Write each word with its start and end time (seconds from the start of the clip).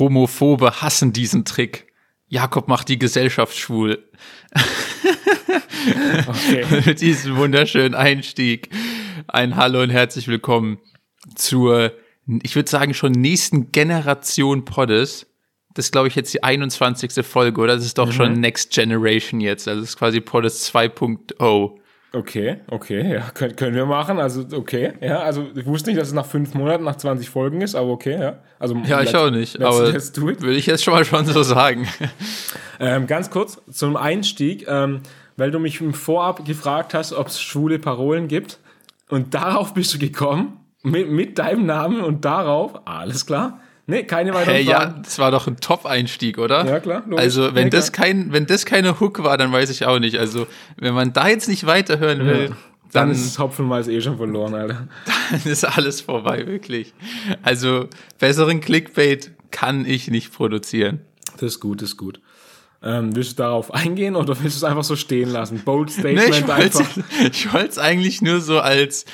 Homophobe 0.00 0.80
hassen 0.80 1.12
diesen 1.12 1.44
Trick. 1.44 1.86
Jakob 2.26 2.66
macht 2.66 2.88
die 2.88 2.98
Gesellschaft 2.98 3.56
schwul. 3.56 4.02
Okay. 6.26 6.64
Mit 6.86 7.00
diesem 7.00 7.36
wunderschönen 7.36 7.94
Einstieg. 7.94 8.70
Ein 9.28 9.56
Hallo 9.56 9.82
und 9.82 9.90
herzlich 9.90 10.26
willkommen 10.26 10.78
zur, 11.34 11.92
ich 12.42 12.56
würde 12.56 12.70
sagen, 12.70 12.94
schon 12.94 13.12
nächsten 13.12 13.72
Generation 13.72 14.64
Poddes. 14.64 15.26
Das 15.74 15.86
ist, 15.86 15.92
glaube 15.92 16.08
ich, 16.08 16.14
jetzt 16.16 16.34
die 16.34 16.42
21. 16.42 17.24
Folge, 17.24 17.60
oder? 17.60 17.76
Das 17.76 17.84
ist 17.84 17.98
doch 17.98 18.08
mhm. 18.08 18.12
schon 18.12 18.32
Next 18.40 18.72
Generation 18.72 19.40
jetzt. 19.40 19.68
Also 19.68 19.82
das 19.82 19.90
ist 19.90 19.96
quasi 19.96 20.20
Poddes 20.20 20.72
2.0. 20.72 21.79
Okay, 22.12 22.56
okay, 22.68 23.14
ja, 23.14 23.30
können, 23.34 23.54
können 23.54 23.76
wir 23.76 23.86
machen. 23.86 24.18
Also, 24.18 24.44
okay, 24.52 24.94
ja, 25.00 25.20
also 25.20 25.46
ich 25.54 25.64
wusste 25.66 25.90
nicht, 25.90 26.00
dass 26.00 26.08
es 26.08 26.14
nach 26.14 26.26
fünf 26.26 26.54
Monaten, 26.54 26.82
nach 26.82 26.96
20 26.96 27.30
Folgen 27.30 27.60
ist, 27.60 27.74
aber 27.74 27.90
okay, 27.90 28.20
ja. 28.20 28.38
Also, 28.58 28.76
ja, 28.84 29.00
ich 29.02 29.14
auch 29.14 29.30
nicht, 29.30 29.60
aber 29.60 29.92
würde 29.92 30.54
ich 30.54 30.66
jetzt 30.66 30.82
schon 30.82 30.94
mal 30.94 31.04
schon 31.04 31.24
so 31.24 31.42
sagen. 31.42 31.86
ähm, 32.80 33.06
ganz 33.06 33.30
kurz 33.30 33.60
zum 33.70 33.96
Einstieg, 33.96 34.66
ähm, 34.68 35.02
weil 35.36 35.52
du 35.52 35.60
mich 35.60 35.80
im 35.80 35.94
Vorab 35.94 36.44
gefragt 36.44 36.94
hast, 36.94 37.12
ob 37.12 37.28
es 37.28 37.40
schwule 37.40 37.78
Parolen 37.78 38.26
gibt 38.26 38.58
und 39.08 39.34
darauf 39.34 39.72
bist 39.72 39.94
du 39.94 39.98
gekommen, 39.98 40.56
mit, 40.82 41.08
mit 41.10 41.38
deinem 41.38 41.66
Namen 41.66 42.00
und 42.00 42.24
darauf, 42.24 42.86
alles 42.86 43.24
klar, 43.24 43.60
Nee, 43.90 44.04
keine 44.04 44.32
weiteren 44.32 44.54
hey, 44.54 44.64
Fragen. 44.64 44.94
Ja, 44.94 45.02
das 45.02 45.18
war 45.18 45.30
doch 45.30 45.46
ein 45.46 45.56
Top-Einstieg, 45.56 46.38
oder? 46.38 46.64
Ja, 46.64 46.80
klar. 46.80 47.02
Logisch. 47.06 47.24
Also, 47.24 47.54
wenn, 47.54 47.64
nee, 47.64 47.70
das 47.70 47.92
kein, 47.92 48.32
wenn 48.32 48.46
das 48.46 48.64
keine 48.64 49.00
Hook 49.00 49.22
war, 49.22 49.36
dann 49.36 49.52
weiß 49.52 49.68
ich 49.70 49.84
auch 49.84 49.98
nicht. 49.98 50.18
Also, 50.18 50.46
wenn 50.76 50.94
man 50.94 51.12
da 51.12 51.28
jetzt 51.28 51.48
nicht 51.48 51.66
weiterhören 51.66 52.24
will, 52.24 52.42
ja. 52.42 52.56
dann, 52.92 53.08
dann 53.08 53.10
ist 53.10 53.38
Hopfenmais 53.38 53.88
eh 53.88 54.00
schon 54.00 54.16
verloren, 54.16 54.54
Alter. 54.54 54.88
Dann 55.30 55.52
ist 55.52 55.64
alles 55.64 56.00
vorbei, 56.00 56.46
wirklich. 56.46 56.94
Also, 57.42 57.88
besseren 58.18 58.60
Clickbait 58.60 59.32
kann 59.50 59.84
ich 59.84 60.08
nicht 60.08 60.32
produzieren. 60.32 61.00
Das 61.34 61.54
ist 61.54 61.60
gut, 61.60 61.82
das 61.82 61.90
ist 61.90 61.96
gut. 61.96 62.20
Ähm, 62.82 63.14
willst 63.14 63.32
du 63.32 63.42
darauf 63.42 63.74
eingehen 63.74 64.16
oder 64.16 64.28
willst 64.40 64.56
du 64.56 64.64
es 64.64 64.64
einfach 64.64 64.84
so 64.84 64.96
stehen 64.96 65.28
lassen? 65.28 65.60
Bold 65.64 65.90
Statement 65.90 66.30
nee, 66.30 66.38
ich 66.38 66.48
einfach. 66.48 66.86
Ich 67.32 67.52
wollte 67.52 67.68
es 67.68 67.78
eigentlich 67.78 68.22
nur 68.22 68.40
so 68.40 68.58
als 68.58 69.04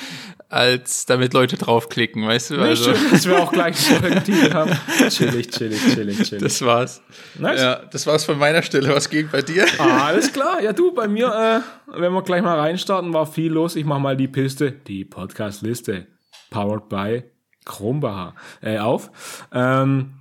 als 0.48 1.06
damit 1.06 1.34
Leute 1.34 1.56
draufklicken, 1.56 2.26
weißt 2.26 2.50
du? 2.50 2.56
Nee, 2.56 2.62
also. 2.62 2.94
schön, 2.94 3.10
dass 3.10 3.26
wir 3.26 3.42
auch 3.42 3.52
gleich 3.52 3.76
Titel 4.24 4.52
haben. 4.54 4.70
Chillig, 5.08 5.50
chillig, 5.50 5.80
chillig, 5.92 6.22
chillig. 6.22 6.42
Das 6.42 6.62
war's. 6.62 7.02
Nice. 7.38 7.60
Ja, 7.60 7.76
das 7.76 8.06
war's 8.06 8.24
von 8.24 8.38
meiner 8.38 8.62
Stelle. 8.62 8.94
Was 8.94 9.10
geht 9.10 9.32
bei 9.32 9.42
dir? 9.42 9.66
Ah, 9.78 10.06
alles 10.06 10.32
klar. 10.32 10.62
Ja, 10.62 10.72
du, 10.72 10.92
bei 10.92 11.08
mir, 11.08 11.26
äh, 11.26 11.98
wenn 12.00 12.12
wir 12.12 12.22
gleich 12.22 12.42
mal 12.42 12.58
reinstarten, 12.58 13.12
war 13.12 13.26
viel 13.26 13.52
los. 13.52 13.74
Ich 13.76 13.84
mach 13.84 13.98
mal 13.98 14.16
die 14.16 14.28
Piste, 14.28 14.70
die 14.70 15.04
Podcast-Liste, 15.04 16.06
powered 16.50 16.88
by 16.88 17.24
Kronbacher, 17.64 18.34
äh, 18.62 18.78
auf. 18.78 19.10
Ähm, 19.52 20.14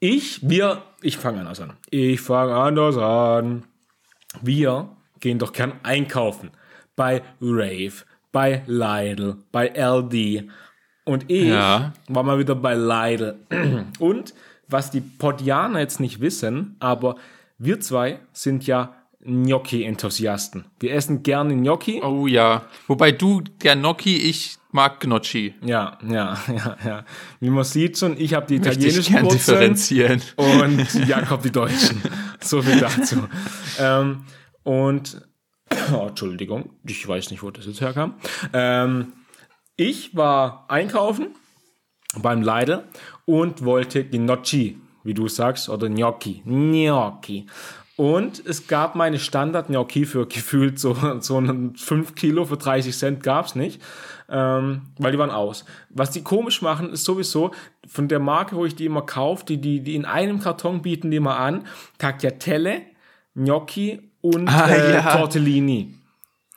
ich, 0.00 0.40
wir, 0.42 0.82
ich 1.00 1.16
fange 1.16 1.40
anders 1.40 1.60
an. 1.60 1.74
Ich 1.90 2.20
fange 2.20 2.54
anders 2.54 2.98
an. 2.98 3.64
Wir 4.42 4.96
gehen 5.20 5.38
doch 5.38 5.52
gern 5.52 5.74
einkaufen 5.84 6.50
bei 6.96 7.22
Rave 7.40 8.04
bei 8.34 8.64
Lidl, 8.66 9.36
bei 9.52 9.68
LD. 9.68 10.50
Und 11.04 11.30
ich 11.30 11.48
ja. 11.48 11.92
war 12.08 12.24
mal 12.24 12.38
wieder 12.38 12.56
bei 12.56 12.74
Lidl. 12.74 13.36
Und 14.00 14.34
was 14.66 14.90
die 14.90 15.00
Podianer 15.00 15.78
jetzt 15.78 16.00
nicht 16.00 16.20
wissen, 16.20 16.74
aber 16.80 17.14
wir 17.58 17.78
zwei 17.78 18.18
sind 18.32 18.66
ja 18.66 18.96
Gnocchi-Enthusiasten. 19.24 20.64
Wir 20.80 20.94
essen 20.94 21.22
gerne 21.22 21.54
Gnocchi. 21.54 22.02
Oh 22.02 22.26
ja. 22.26 22.64
Wobei 22.88 23.12
du 23.12 23.40
der 23.62 23.76
Gnocchi, 23.76 24.16
ich 24.16 24.56
mag 24.72 24.98
Gnocchi. 24.98 25.54
Ja, 25.64 25.96
ja, 26.06 26.36
ja, 26.48 26.76
ja. 26.84 27.04
Wie 27.38 27.50
man 27.50 27.62
sieht 27.62 27.98
schon, 27.98 28.18
ich 28.18 28.34
habe 28.34 28.46
die 28.46 28.56
italienischen 28.56 29.22
Wurzeln 29.22 29.30
differenzieren. 29.30 30.22
und 30.36 31.06
Jakob 31.06 31.42
die 31.42 31.52
deutschen. 31.52 32.02
so 32.40 32.60
viel 32.60 32.80
dazu. 32.80 33.28
ähm, 33.78 34.24
und 34.64 35.22
oh, 35.92 36.06
Entschuldigung, 36.08 36.70
ich 36.84 37.06
weiß 37.06 37.30
nicht, 37.30 37.42
wo 37.42 37.50
das 37.50 37.66
jetzt 37.66 37.80
herkam. 37.80 38.14
Ähm, 38.52 39.12
ich 39.76 40.16
war 40.16 40.66
einkaufen 40.68 41.34
beim 42.22 42.42
Lidl 42.42 42.84
und 43.24 43.64
wollte 43.64 44.04
Gnocchi, 44.04 44.78
wie 45.02 45.14
du 45.14 45.28
sagst, 45.28 45.68
oder 45.68 45.88
Gnocchi. 45.88 46.42
Gnocchi. 46.44 47.46
Und 47.96 48.44
es 48.44 48.66
gab 48.66 48.96
meine 48.96 49.20
Standard-Gnocchi 49.20 50.04
für 50.04 50.26
gefühlt 50.26 50.80
so, 50.80 50.96
so 51.20 51.40
5 51.40 52.14
Kilo 52.16 52.44
für 52.44 52.56
30 52.56 52.96
Cent 52.96 53.22
gab 53.22 53.46
es 53.46 53.54
nicht, 53.54 53.80
ähm, 54.28 54.82
weil 54.98 55.12
die 55.12 55.18
waren 55.18 55.30
aus. 55.30 55.64
Was 55.90 56.10
die 56.10 56.22
komisch 56.22 56.60
machen, 56.60 56.90
ist 56.92 57.04
sowieso 57.04 57.52
von 57.86 58.08
der 58.08 58.18
Marke, 58.18 58.56
wo 58.56 58.64
ich 58.64 58.74
die 58.74 58.86
immer 58.86 59.02
kaufe, 59.02 59.44
die, 59.44 59.60
die, 59.60 59.80
die 59.80 59.94
in 59.94 60.06
einem 60.06 60.40
Karton 60.40 60.82
bieten 60.82 61.12
die 61.12 61.18
immer 61.18 61.36
an, 61.36 61.66
Tagliatelle, 61.98 62.82
Gnocchi 63.36 64.10
und 64.24 64.48
ah, 64.48 64.68
äh, 64.68 64.94
ja. 64.94 65.16
Tortellini. 65.18 65.94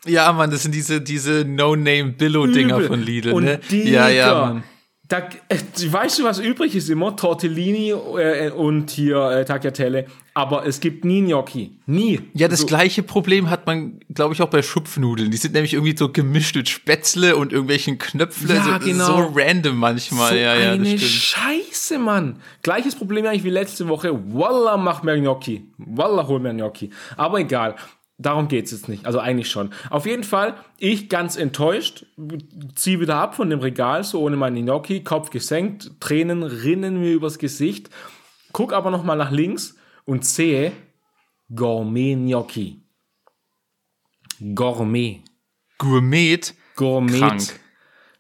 Ja, 0.05 0.31
Mann, 0.31 0.49
das 0.49 0.63
sind 0.63 0.73
diese, 0.73 1.01
diese 1.01 1.43
No-Name-Billo-Dinger 1.43 2.81
von 2.81 3.01
Lidl. 3.01 3.33
Und 3.33 3.43
ne? 3.43 3.59
die, 3.69 3.89
ja, 3.89 4.07
ja, 4.07 4.33
Mann. 4.33 4.63
Da, 5.07 5.29
äh, 5.47 5.57
weißt 5.85 6.19
du, 6.19 6.23
was 6.25 6.39
übrig 6.39 6.75
ist 6.75 6.89
immer? 6.89 7.15
Tortellini 7.15 7.91
äh, 7.91 8.51
und 8.51 8.89
hier 8.89 9.17
äh, 9.31 9.45
Tagliatelle. 9.45 10.05
Aber 10.33 10.65
es 10.65 10.81
gibt 10.81 11.05
nie 11.05 11.21
Gnocchi. 11.21 11.71
Nie. 11.85 12.19
Ja, 12.33 12.49
das 12.49 12.59
so. 12.59 12.67
gleiche 12.67 13.03
Problem 13.03 13.49
hat 13.49 13.65
man, 13.65 14.01
glaube 14.13 14.33
ich, 14.33 14.41
auch 14.41 14.49
bei 14.49 14.61
Schupfnudeln. 14.61 15.31
Die 15.31 15.37
sind 15.37 15.53
nämlich 15.53 15.73
irgendwie 15.73 15.95
so 15.95 16.11
gemischt 16.11 16.57
mit 16.57 16.67
Spätzle 16.67 17.37
und 17.37 17.53
irgendwelchen 17.53 17.97
Knöpfle. 17.97 18.55
Ja, 18.55 18.79
so, 18.79 18.85
genau. 18.85 19.05
so 19.05 19.31
random 19.33 19.77
manchmal. 19.77 20.33
So 20.33 20.35
ja, 20.35 20.55
ja, 20.55 20.71
eine 20.73 20.93
das 20.93 21.01
Scheiße, 21.01 21.99
Mann. 21.99 22.41
Gleiches 22.61 22.93
Problem 22.95 23.25
eigentlich 23.25 23.45
wie 23.45 23.49
letzte 23.49 23.87
Woche. 23.87 24.11
Wallah, 24.33 24.75
mach 24.75 25.03
mir 25.03 25.17
Gnocchi. 25.17 25.71
Wallah, 25.77 26.27
hol 26.27 26.41
mir 26.41 26.53
Gnocchi. 26.53 26.89
Aber 27.15 27.39
egal. 27.39 27.75
Darum 28.19 28.47
geht's 28.47 28.71
jetzt 28.71 28.89
nicht. 28.89 29.05
Also 29.05 29.19
eigentlich 29.19 29.49
schon. 29.51 29.69
Auf 29.91 30.07
jeden 30.07 30.23
Fall, 30.23 30.55
ich 30.79 31.07
ganz 31.07 31.37
enttäuscht, 31.37 32.07
zieh 32.73 32.99
wieder 32.99 33.15
ab 33.15 33.35
von 33.35 33.49
dem 33.49 33.59
Regal, 33.59 34.03
so 34.03 34.21
ohne 34.21 34.37
meine 34.37 34.61
Gnocchi, 34.61 35.03
Kopf 35.03 35.29
gesenkt, 35.29 35.91
Tränen 35.99 36.41
rinnen 36.41 36.99
mir 36.99 37.13
übers 37.13 37.37
Gesicht, 37.37 37.91
guck 38.53 38.73
aber 38.73 38.89
nochmal 38.89 39.17
nach 39.17 39.29
links 39.29 39.77
und 40.05 40.25
sehe 40.25 40.71
Gourmet 41.53 42.15
Gnocchi. 42.15 42.81
Gourmet. 44.55 45.21
Gourmet? 45.77 46.39
Gourmet. 46.75 47.19
Krank. 47.19 47.59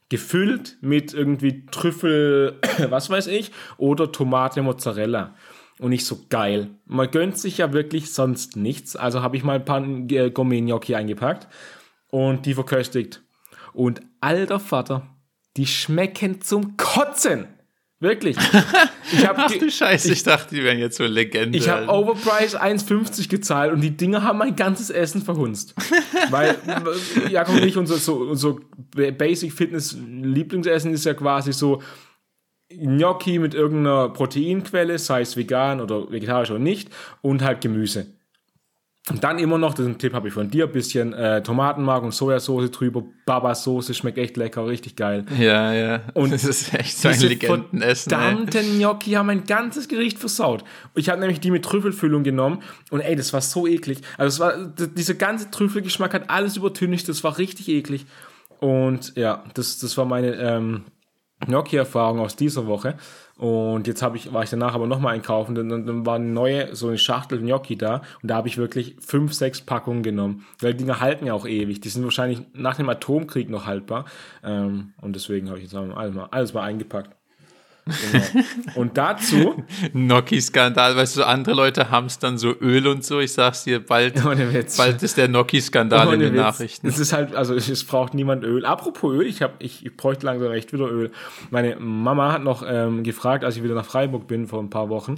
Gefüllt 0.09 0.77
mit 0.81 1.13
irgendwie 1.13 1.65
Trüffel, 1.65 2.59
was 2.89 3.09
weiß 3.09 3.27
ich, 3.27 3.51
oder 3.77 4.11
Tomate 4.11 4.61
Mozzarella. 4.61 5.35
Und 5.79 5.91
nicht 5.91 6.05
so 6.05 6.19
geil. 6.29 6.71
Man 6.85 7.11
gönnt 7.11 7.37
sich 7.37 7.59
ja 7.59 7.71
wirklich 7.71 8.11
sonst 8.11 8.55
nichts. 8.55 8.95
Also 8.95 9.21
habe 9.21 9.37
ich 9.37 9.43
mal 9.43 9.57
ein 9.57 9.65
paar 9.65 9.81
Gourmet-Gnocchi 9.81 10.95
eingepackt 10.95 11.47
und 12.09 12.45
die 12.45 12.55
verköstigt. 12.55 13.21
Und 13.73 14.01
alter 14.21 14.59
Vater, 14.59 15.07
die 15.55 15.67
schmecken 15.67 16.41
zum 16.41 16.77
Kotzen. 16.77 17.47
Wirklich. 17.99 18.37
Ich 19.13 19.25
hab 19.25 19.37
Ach 19.39 19.49
du 19.49 19.71
Scheiße, 19.71 20.09
ich, 20.09 20.15
ich, 20.15 20.23
dachte, 20.23 20.53
die 20.53 20.61
wären 20.65 20.79
jetzt 20.79 20.97
so 20.97 21.05
Legende. 21.05 21.57
Ich 21.57 21.69
habe 21.69 21.87
Overprice 21.87 22.61
1,50 22.61 23.29
gezahlt 23.29 23.71
und 23.71 23.79
die 23.79 23.95
Dinger 23.95 24.21
haben 24.21 24.37
mein 24.37 24.53
ganzes 24.53 24.89
Essen 24.89 25.21
verhunzt. 25.21 25.73
Weil 26.29 26.57
Jakob 27.31 27.55
und 27.55 27.63
ich, 27.63 27.77
unser 27.77 27.95
so, 27.95 28.17
unser 28.17 28.57
Basic 28.93 29.53
Fitness 29.53 29.95
Lieblingsessen 29.97 30.93
ist 30.93 31.05
ja 31.05 31.13
quasi 31.13 31.53
so 31.53 31.81
Gnocchi 32.69 33.39
mit 33.39 33.53
irgendeiner 33.53 34.09
Proteinquelle, 34.09 34.99
sei 34.99 35.21
es 35.21 35.37
vegan 35.37 35.79
oder 35.79 36.11
vegetarisch 36.11 36.51
oder 36.51 36.59
nicht, 36.59 36.89
und 37.21 37.41
halt 37.41 37.61
Gemüse. 37.61 38.07
Und 39.09 39.23
dann 39.23 39.39
immer 39.39 39.57
noch, 39.57 39.73
den 39.73 39.97
Tipp 39.97 40.13
habe 40.13 40.27
ich 40.27 40.33
von 40.33 40.49
dir, 40.49 40.65
ein 40.65 40.73
bisschen 40.73 41.13
äh, 41.13 41.41
Tomatenmark 41.41 42.03
und 42.03 42.13
Sojasauce 42.13 42.69
drüber, 42.71 43.05
Baba-Soße, 43.25 43.93
schmeckt 43.93 44.17
echt 44.17 44.35
lecker, 44.35 44.67
richtig 44.67 44.97
geil. 44.97 45.25
Ja, 45.39 45.71
ja. 45.71 46.01
Und 46.13 46.33
das 46.33 46.43
ist 46.43 46.73
echt 46.73 46.97
so 46.97 47.07
ein 47.07 47.19
Legendenessen. 47.21 48.09
Verdammte 48.09 48.61
Gnocchi 48.61 49.11
haben 49.11 49.27
mein 49.27 49.45
ganzes 49.45 49.87
Gericht 49.87 50.19
versaut. 50.19 50.65
Ich 50.93 51.07
habe 51.07 51.21
nämlich 51.21 51.39
die 51.39 51.51
mit 51.51 51.63
Trüffelfüllung 51.63 52.23
genommen 52.23 52.63
und 52.91 52.99
ey, 52.99 53.15
das 53.15 53.31
war 53.31 53.39
so 53.39 53.65
eklig. 53.65 53.99
Also 54.17 54.35
es 54.35 54.39
war, 54.41 54.87
dieser 54.89 55.13
ganze 55.13 55.49
Trüffelgeschmack 55.51 56.13
hat 56.13 56.29
alles 56.29 56.57
übertüncht, 56.57 57.07
das 57.07 57.23
war 57.23 57.37
richtig 57.37 57.69
eklig. 57.69 58.05
Und 58.59 59.15
ja, 59.15 59.45
das, 59.53 59.79
das 59.79 59.97
war 59.97 60.03
meine 60.03 60.35
ähm, 60.35 60.83
Gnocchi-Erfahrung 61.45 62.19
aus 62.19 62.35
dieser 62.35 62.67
Woche. 62.67 62.95
Und 63.37 63.85
jetzt 63.85 64.01
habe 64.01 64.17
ich, 64.17 64.33
war 64.33 64.43
ich 64.43 64.49
danach 64.49 64.73
aber 64.73 64.87
nochmal 64.87 65.13
einkaufen, 65.13 65.53
dann, 65.53 65.69
dann 65.69 66.05
war 66.05 66.15
eine 66.15 66.25
neue, 66.25 66.75
so 66.75 66.87
eine 66.87 66.97
Schachtel 66.97 67.39
Gnocchi 67.39 67.77
da 67.77 68.01
und 68.21 68.31
da 68.31 68.37
habe 68.37 68.47
ich 68.47 68.57
wirklich 68.57 68.95
fünf, 68.99 69.33
sechs 69.33 69.61
Packungen 69.61 70.01
genommen. 70.01 70.45
Weil 70.59 70.73
die 70.73 70.83
Dinger 70.83 70.99
halten 70.99 71.27
ja 71.27 71.33
auch 71.33 71.45
ewig. 71.45 71.79
Die 71.79 71.89
sind 71.89 72.03
wahrscheinlich 72.03 72.41
nach 72.53 72.77
dem 72.77 72.89
Atomkrieg 72.89 73.49
noch 73.49 73.67
haltbar. 73.67 74.05
Ähm, 74.43 74.93
und 75.01 75.15
deswegen 75.15 75.49
habe 75.49 75.59
ich 75.59 75.65
jetzt 75.65 75.75
alles 75.75 76.15
mal, 76.15 76.27
alles 76.31 76.53
mal 76.53 76.63
eingepackt. 76.63 77.16
Genau. 77.87 78.45
Und 78.75 78.97
dazu. 78.97 79.63
Noki-Skandal, 79.93 80.95
weißt 80.95 81.17
du, 81.17 81.23
andere 81.23 81.55
Leute 81.55 81.89
haben 81.89 82.07
es 82.07 82.19
dann 82.19 82.37
so 82.37 82.53
Öl 82.59 82.87
und 82.87 83.03
so. 83.03 83.19
Ich 83.19 83.33
sag's 83.33 83.63
dir, 83.63 83.85
bald, 83.85 84.21
bald 84.77 85.03
ist 85.03 85.17
der 85.17 85.27
Noki-Skandal 85.27 86.13
in 86.13 86.19
den 86.19 86.33
Witz. 86.33 86.41
Nachrichten. 86.41 86.87
Es 86.87 86.99
ist 86.99 87.13
halt, 87.13 87.35
also 87.35 87.55
es 87.55 87.83
braucht 87.83 88.13
niemand 88.13 88.43
Öl. 88.43 88.65
Apropos 88.65 89.13
Öl, 89.13 89.25
ich, 89.25 89.41
hab, 89.41 89.55
ich, 89.59 89.85
ich 89.85 89.95
bräuchte 89.95 90.25
langsam 90.25 90.49
recht 90.49 90.73
wieder 90.73 90.89
Öl. 90.89 91.11
Meine 91.49 91.77
Mama 91.77 92.31
hat 92.31 92.43
noch 92.43 92.63
ähm, 92.67 93.03
gefragt, 93.03 93.43
als 93.43 93.57
ich 93.57 93.63
wieder 93.63 93.75
nach 93.75 93.85
Freiburg 93.85 94.27
bin 94.27 94.47
vor 94.47 94.61
ein 94.61 94.69
paar 94.69 94.89
Wochen, 94.89 95.15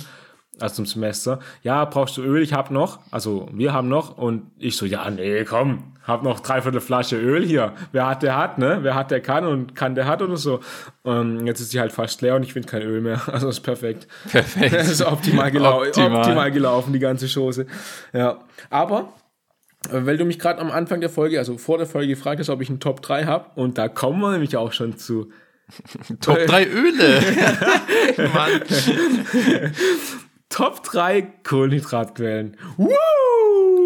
also 0.60 0.76
zum 0.76 0.86
Semester, 0.86 1.40
ja, 1.64 1.86
brauchst 1.86 2.18
du 2.18 2.22
Öl? 2.22 2.42
Ich 2.42 2.54
hab 2.54 2.72
noch, 2.72 3.00
also 3.12 3.50
wir 3.52 3.74
haben 3.74 3.90
noch 3.90 4.18
und 4.18 4.44
ich 4.58 4.78
so, 4.78 4.86
ja, 4.86 5.10
nee, 5.10 5.44
komm, 5.44 5.94
hab 6.10 6.24
noch 6.24 6.40
dreiviertel 6.40 6.82
Flasche 6.82 7.18
Öl 7.18 7.46
hier. 7.46 7.74
Wer 7.92 8.08
hat, 8.08 8.24
der 8.24 8.36
hat, 8.36 8.58
ne? 8.58 8.80
Wer 8.82 8.96
hat, 8.96 9.12
der 9.12 9.22
kann 9.22 9.46
und 9.46 9.76
kann, 9.76 9.96
der 9.96 10.08
hat 10.08 10.22
oder 10.22 10.38
so. 10.38 10.60
Ähm, 11.06 11.46
jetzt 11.46 11.62
ist 11.62 11.72
die 11.74 11.80
halt 11.80 11.92
fast 11.92 12.22
leer 12.22 12.36
und 12.36 12.44
ich 12.44 12.54
finde 12.54 12.68
kein 12.68 12.82
Öl 12.82 13.02
mehr. 13.02 13.22
Also 13.30 13.48
ist 13.48 13.62
perfekt. 13.62 14.08
Perfekt. 14.30 14.74
Das 14.74 14.90
ist 14.90 15.02
optimal, 15.02 15.52
gelau 15.52 15.84
optimal. 15.84 16.18
optimal 16.18 16.52
gelaufen, 16.52 16.94
die 16.94 17.00
ganze 17.00 17.28
Chose. 17.28 17.68
Ja, 18.12 18.40
aber 18.70 19.14
äh, 19.88 20.06
weil 20.06 20.18
du 20.18 20.26
mich 20.26 20.40
gerade 20.40 20.60
am 20.60 20.72
Anfang 20.72 21.00
der 21.00 21.10
Folge, 21.10 21.38
also 21.38 21.58
vor 21.58 21.78
der 21.78 21.88
Folge 21.88 22.10
gefragt 22.10 22.40
hast, 22.40 22.50
ob 22.50 22.62
ich 22.62 22.70
einen 22.70 22.80
Top 22.80 23.02
3 23.02 23.26
habe 23.26 23.52
und 23.56 23.78
da 23.78 23.88
kommen 23.88 24.20
wir 24.20 24.32
nämlich 24.32 24.58
auch 24.58 24.74
schon 24.74 24.98
zu. 24.98 25.32
Top 26.20 26.40
3 26.48 26.66
Öle. 26.66 27.22
Mann. 28.34 28.62
Top 30.50 30.84
3 30.84 31.22
Kohlenhydratquellen. 31.44 32.58
Woo! 32.78 32.90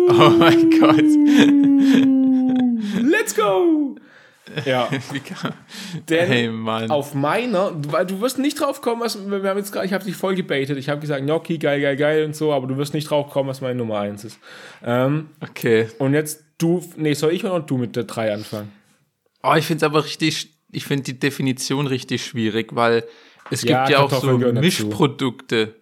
Oh 0.10 0.30
mein 0.38 0.69
Gott. 0.71 1.04
Let's 3.01 3.36
go! 3.36 3.95
Ja. 4.65 4.89
Denn 6.10 6.27
hey, 6.27 6.48
Mann. 6.50 6.89
auf 6.89 7.13
meiner, 7.13 7.71
weil 7.92 8.06
du 8.06 8.21
wirst 8.21 8.39
nicht 8.39 8.60
drauf 8.60 8.81
kommen, 8.81 9.01
was, 9.01 9.18
wir 9.30 9.44
haben 9.44 9.57
jetzt 9.57 9.71
gerade, 9.71 9.86
ich 9.86 9.94
habe 9.94 10.04
dich 10.04 10.15
voll 10.15 10.36
gebaitet. 10.36 10.77
Ich 10.77 10.89
habe 10.89 11.01
gesagt, 11.01 11.24
Gnocchi, 11.24 11.57
geil, 11.57 11.81
geil, 11.81 11.95
geil 11.95 12.25
und 12.25 12.36
so, 12.36 12.54
aber 12.54 12.68
du 12.68 12.77
wirst 12.77 12.94
nicht 12.94 13.09
drauf 13.09 13.30
kommen, 13.30 13.50
was 13.50 13.62
meine 13.62 13.75
Nummer 13.75 14.00
1 14.00 14.24
ist. 14.25 14.39
Ähm, 14.83 15.30
okay. 15.42 15.88
Und 16.00 16.13
jetzt 16.13 16.44
du, 16.57 16.83
nee, 16.95 17.13
soll 17.13 17.33
ich 17.33 17.44
oder 17.45 17.59
du 17.59 17.77
mit 17.77 17.95
der 17.95 18.04
3 18.04 18.33
anfangen? 18.33 18.71
Oh, 19.42 19.54
ich 19.56 19.66
finde 19.66 19.86
es 19.86 19.92
aber 19.92 20.06
richtig, 20.06 20.50
ich 20.71 20.86
finde 20.86 21.04
die 21.04 21.19
Definition 21.19 21.88
richtig 21.88 22.25
schwierig, 22.25 22.75
weil 22.75 23.04
es 23.50 23.62
gibt 23.62 23.71
ja, 23.71 23.89
ja 23.89 24.00
auch 24.00 24.12
so 24.12 24.38
Mischprodukte. 24.38 25.75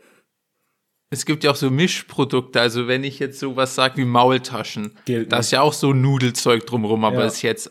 Es 1.13 1.25
gibt 1.25 1.43
ja 1.43 1.51
auch 1.51 1.57
so 1.57 1.69
Mischprodukte, 1.69 2.61
also 2.61 2.87
wenn 2.87 3.03
ich 3.03 3.19
jetzt 3.19 3.39
sowas 3.39 3.75
sage 3.75 3.97
wie 3.97 4.05
Maultaschen, 4.05 4.93
Gilt 5.05 5.31
da 5.31 5.39
ist 5.39 5.51
ja 5.51 5.61
auch 5.61 5.73
so 5.73 5.91
Nudelzeug 5.91 6.65
drumrum, 6.65 7.03
aber 7.03 7.19
ja. 7.19 7.25
ist 7.25 7.41
jetzt, 7.41 7.69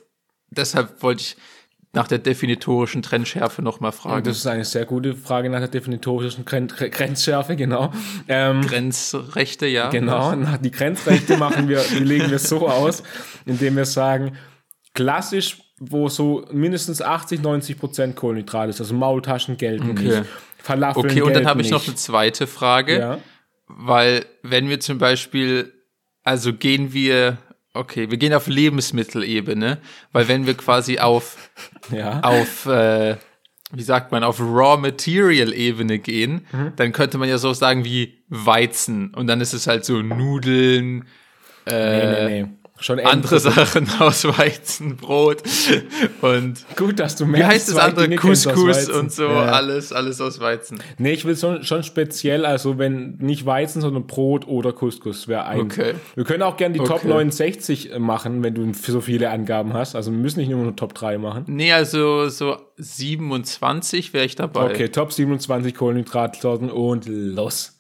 deshalb 0.51 1.03
wollte 1.03 1.23
ich 1.23 1.37
nach 1.93 2.07
der 2.07 2.19
definitorischen 2.19 3.03
Trennschärfe 3.03 3.63
nochmal 3.63 3.93
fragen. 3.93 4.25
Das 4.25 4.37
ist 4.37 4.47
eine 4.47 4.65
sehr 4.65 4.85
gute 4.85 5.17
Frage 5.17 5.51
nach 5.51 5.59
der 5.59 5.69
definitorischen 5.69 6.45
Grenzschärfe, 6.45 7.57
genau. 7.57 7.93
Ähm, 8.29 8.61
Grenzrechte, 8.61 9.67
ja. 9.67 9.89
Genau, 9.89 10.35
die 10.63 10.71
Grenzrechte 10.71 11.37
machen 11.39 11.69
wir, 11.69 11.83
die 11.83 12.05
legen 12.05 12.31
wir 12.31 12.39
so 12.39 12.69
aus, 12.69 13.03
indem 13.47 13.77
wir 13.77 13.87
sagen, 13.87 14.37
klassisch, 14.95 15.59
wo 15.81 16.09
so 16.09 16.47
mindestens 16.53 17.01
80, 17.01 17.43
90 17.43 17.79
Prozent 17.79 18.17
Kohlenhydrat 18.17 18.69
ist, 18.69 18.81
also 18.81 18.95
Maultaschen 18.95 19.57
gelten 19.57 19.91
okay. 19.91 20.19
nicht. 20.19 20.23
Falafeln 20.63 21.07
Okay, 21.07 21.23
und 21.23 21.35
dann 21.35 21.47
habe 21.47 21.63
ich 21.63 21.71
noch 21.71 21.87
eine 21.87 21.97
zweite 21.97 22.47
Frage. 22.47 22.99
Ja. 22.99 23.19
Weil, 23.67 24.27
wenn 24.43 24.69
wir 24.69 24.81
zum 24.81 24.99
Beispiel, 24.99 25.73
also 26.25 26.53
gehen 26.53 26.93
wir, 26.93 27.39
okay, 27.75 28.11
wir 28.11 28.19
gehen 28.19 28.35
auf 28.35 28.47
Lebensmittelebene, 28.47 29.79
weil 30.13 30.29
wenn 30.29 30.47
wir 30.47 30.55
quasi 30.55 30.99
auf, 30.99 31.51
ja. 31.93 32.21
auf, 32.21 32.67
äh, 32.67 33.17
wie 33.73 33.83
sagt 33.83 34.11
man, 34.11 34.25
auf 34.25 34.41
Raw 34.41 34.77
Material 34.77 35.53
Ebene 35.53 35.99
gehen, 35.99 36.47
mhm. 36.53 36.73
dann 36.77 36.93
könnte 36.93 37.19
man 37.19 37.29
ja 37.29 37.39
so 37.39 37.53
sagen 37.53 37.85
wie 37.85 38.25
Weizen. 38.29 39.15
Und 39.15 39.29
dann 39.29 39.41
ist 39.41 39.53
es 39.53 39.67
halt 39.67 39.85
so 39.85 40.03
Nudeln, 40.03 41.07
äh, 41.67 41.99
nee, 41.99 42.07
nee, 42.07 42.43
nee. 42.43 42.49
Schon 42.81 42.99
andere 43.01 43.39
Sachen 43.41 43.89
aus 43.99 44.25
Weizenbrot 44.25 45.43
und 46.23 46.65
gut, 46.77 46.99
dass 46.99 47.17
du 47.17 47.27
merkst, 47.27 47.49
wie 47.49 47.55
heißt 47.55 47.69
das 47.69 47.77
andere 47.77 48.17
Couscous 48.17 48.89
und 48.89 49.13
so 49.13 49.25
ja. 49.25 49.53
alles 49.53 49.93
alles 49.93 50.21
aus 50.21 50.41
Weizen. 50.41 50.83
Nee, 50.97 51.13
ich 51.13 51.25
will 51.27 51.37
schon, 51.37 51.63
schon 51.63 51.83
speziell, 51.83 52.47
also 52.47 52.79
wenn 52.79 53.17
nicht 53.19 53.45
Weizen, 53.45 53.83
sondern 53.83 54.07
Brot 54.07 54.47
oder 54.49 54.73
Couscous 54.73 55.29
wäre 55.29 55.45
ein. 55.45 55.61
Okay. 55.61 55.95
Wir 56.15 56.25
können 56.25 56.43
auch 56.43 56.57
gerne 56.57 56.75
die 56.75 56.81
okay. 56.81 56.89
Top 56.89 57.05
69 57.05 57.99
machen, 57.99 58.43
wenn 58.43 58.55
du 58.55 58.73
so 58.73 59.01
viele 59.01 59.31
Angaben 59.31 59.75
hast. 59.75 59.95
Also 59.95 60.11
wir 60.11 60.19
müssen 60.19 60.41
nicht 60.41 60.49
nur 60.49 60.75
Top 60.75 60.95
3 60.95 61.19
machen. 61.19 61.45
Nee, 61.49 61.73
also 61.73 62.29
so 62.29 62.57
27 62.79 64.13
wäre 64.15 64.25
ich 64.25 64.37
dabei. 64.37 64.71
Okay, 64.71 64.89
Top 64.89 65.13
27 65.13 65.75
Kohlenhydratsorten 65.75 66.71
und 66.71 67.07
los. 67.07 67.79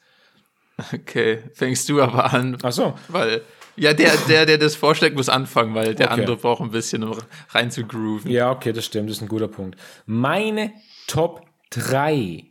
Okay, 0.92 1.38
fängst 1.54 1.88
du 1.88 2.00
aber 2.00 2.32
an. 2.32 2.56
Ach 2.62 2.72
so. 2.72 2.94
Weil 3.08 3.42
ja, 3.80 3.94
der, 3.94 4.12
der, 4.28 4.46
der 4.46 4.58
das 4.58 4.76
vorschlägt, 4.76 5.16
muss 5.16 5.30
anfangen, 5.30 5.74
weil 5.74 5.94
der 5.94 6.10
okay. 6.10 6.20
andere 6.20 6.36
braucht 6.36 6.60
ein 6.60 6.70
bisschen, 6.70 7.02
um 7.02 7.16
rein 7.48 7.70
zu 7.70 7.84
grooven. 7.84 8.30
Ja, 8.30 8.50
okay, 8.50 8.72
das 8.72 8.84
stimmt, 8.84 9.08
das 9.08 9.16
ist 9.16 9.22
ein 9.22 9.28
guter 9.28 9.48
Punkt. 9.48 9.78
Meine 10.04 10.72
Top 11.06 11.46
3 11.70 12.44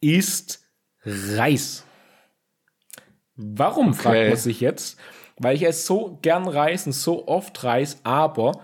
ist 0.00 0.64
Reis. 1.04 1.84
Warum, 3.36 3.88
okay. 3.88 3.98
fragt 3.98 4.28
man 4.28 4.36
sich 4.36 4.60
jetzt? 4.60 4.98
Weil 5.38 5.56
ich 5.56 5.64
esse 5.64 5.86
so 5.86 6.18
gern 6.22 6.48
Reis 6.48 6.86
und 6.86 6.92
so 6.92 7.28
oft 7.28 7.62
Reis, 7.62 8.00
aber. 8.02 8.60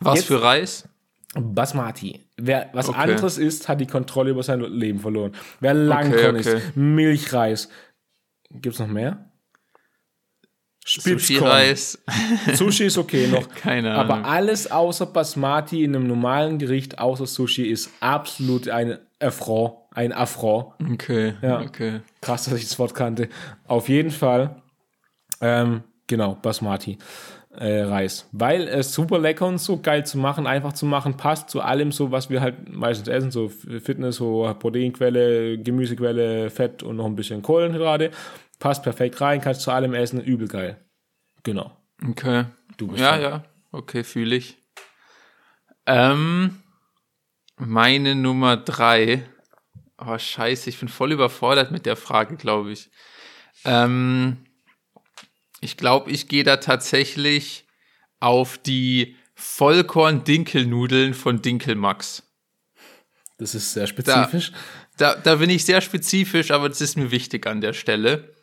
Was 0.00 0.24
für 0.24 0.42
Reis? 0.42 0.88
Basmati. 1.34 2.20
Wer 2.36 2.70
was 2.74 2.88
okay. 2.88 2.98
anderes 2.98 3.38
isst, 3.38 3.68
hat 3.68 3.80
die 3.80 3.86
Kontrolle 3.86 4.30
über 4.30 4.42
sein 4.42 4.60
Leben 4.60 5.00
verloren. 5.00 5.32
Wer 5.60 5.74
Langkorn 5.74 6.36
okay, 6.36 6.56
isst, 6.56 6.76
Milchreis. 6.76 7.68
Gibt's 8.50 8.78
noch 8.78 8.86
mehr? 8.86 9.30
Sushi-Reis. 10.84 11.98
Sushi 12.54 12.84
ist 12.84 12.98
okay 12.98 13.26
noch. 13.26 13.48
Keine 13.54 13.94
Ahnung. 13.94 14.16
Aber 14.16 14.28
alles 14.28 14.70
außer 14.70 15.06
Basmati 15.06 15.82
in 15.82 15.96
einem 15.96 16.06
normalen 16.06 16.58
Gericht, 16.58 16.98
außer 16.98 17.26
Sushi, 17.26 17.64
ist 17.64 17.90
absolut 18.00 18.68
ein 18.68 18.98
Affront. 19.18 19.74
Ein 19.92 20.12
Affront. 20.12 20.74
Okay. 20.92 21.34
Ja. 21.40 21.60
okay. 21.62 22.00
Krass, 22.20 22.44
dass 22.44 22.54
ich 22.54 22.64
das 22.64 22.78
Wort 22.78 22.94
kannte. 22.94 23.28
Auf 23.66 23.88
jeden 23.88 24.10
Fall, 24.10 24.62
ähm, 25.40 25.84
genau, 26.06 26.36
Basmati. 26.40 26.98
Äh, 27.56 27.82
Reis. 27.82 28.28
Weil 28.32 28.62
es 28.62 28.92
super 28.92 29.20
lecker 29.20 29.46
und 29.46 29.58
so 29.58 29.78
geil 29.78 30.04
zu 30.04 30.18
machen, 30.18 30.48
einfach 30.48 30.72
zu 30.72 30.86
machen, 30.86 31.16
passt 31.16 31.50
zu 31.50 31.60
allem 31.60 31.92
so, 31.92 32.10
was 32.10 32.28
wir 32.28 32.40
halt 32.40 32.68
meistens 32.68 33.06
essen, 33.06 33.30
so 33.30 33.48
Fitness, 33.48 34.16
so 34.16 34.52
Proteinquelle, 34.58 35.56
Gemüsequelle, 35.58 36.50
Fett 36.50 36.82
und 36.82 36.96
noch 36.96 37.06
ein 37.06 37.14
bisschen 37.14 37.42
Kohlenhydrate 37.42 38.10
passt 38.64 38.82
perfekt 38.82 39.20
rein, 39.20 39.42
kannst 39.42 39.60
zu 39.60 39.70
allem 39.72 39.92
essen, 39.92 40.22
übel 40.22 40.48
geil. 40.48 40.82
Genau. 41.42 41.76
Okay. 42.02 42.46
Du 42.78 42.86
bist 42.86 42.98
ja, 42.98 43.10
dran. 43.10 43.20
ja, 43.20 43.44
okay, 43.72 44.02
fühle 44.04 44.36
ich. 44.36 44.56
Ähm, 45.84 46.62
meine 47.56 48.14
Nummer 48.14 48.56
drei. 48.56 49.28
Oh, 49.98 50.16
scheiße, 50.16 50.70
ich 50.70 50.80
bin 50.80 50.88
voll 50.88 51.12
überfordert 51.12 51.72
mit 51.72 51.84
der 51.84 51.94
Frage, 51.94 52.36
glaube 52.36 52.72
ich. 52.72 52.88
Ähm, 53.66 54.46
ich 55.60 55.76
glaube, 55.76 56.10
ich 56.10 56.28
gehe 56.28 56.42
da 56.42 56.56
tatsächlich 56.56 57.66
auf 58.18 58.56
die 58.56 59.14
Vollkorn-Dinkelnudeln 59.34 61.12
von 61.12 61.42
Dinkelmax. 61.42 62.22
Das 63.36 63.54
ist 63.54 63.74
sehr 63.74 63.86
spezifisch. 63.86 64.52
Da, 64.96 65.16
da, 65.16 65.20
da 65.20 65.34
bin 65.34 65.50
ich 65.50 65.66
sehr 65.66 65.82
spezifisch, 65.82 66.50
aber 66.50 66.70
das 66.70 66.80
ist 66.80 66.96
mir 66.96 67.10
wichtig 67.10 67.46
an 67.46 67.60
der 67.60 67.74
Stelle 67.74 68.33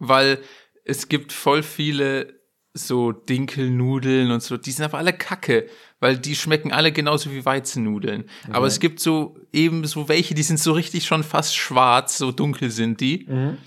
weil 0.00 0.40
es 0.84 1.08
gibt 1.08 1.32
voll 1.32 1.62
viele 1.62 2.40
so 2.72 3.12
Dinkelnudeln 3.12 4.30
und 4.30 4.42
so, 4.42 4.56
die 4.56 4.70
sind 4.70 4.84
aber 4.84 4.98
alle 4.98 5.12
kacke, 5.12 5.68
weil 5.98 6.18
die 6.18 6.36
schmecken 6.36 6.72
alle 6.72 6.92
genauso 6.92 7.30
wie 7.32 7.44
Weizennudeln. 7.44 8.22
Okay. 8.22 8.52
Aber 8.52 8.66
es 8.66 8.80
gibt 8.80 9.00
so 9.00 9.36
eben 9.52 9.84
so 9.86 10.08
welche, 10.08 10.34
die 10.34 10.42
sind 10.42 10.58
so 10.58 10.72
richtig 10.72 11.04
schon 11.04 11.24
fast 11.24 11.56
schwarz, 11.56 12.18
so 12.18 12.32
dunkel 12.32 12.70
sind 12.70 13.00
die. 13.00 13.26
Mhm. 13.28 13.58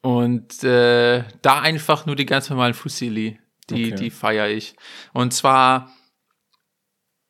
Und 0.00 0.62
äh, 0.64 1.24
da 1.42 1.60
einfach 1.60 2.06
nur 2.06 2.16
die 2.16 2.26
ganz 2.26 2.50
normalen 2.50 2.74
Fusilli, 2.74 3.38
die, 3.70 3.86
okay. 3.86 3.94
die 3.94 4.10
feiere 4.10 4.48
ich. 4.48 4.74
Und 5.12 5.32
zwar 5.32 5.92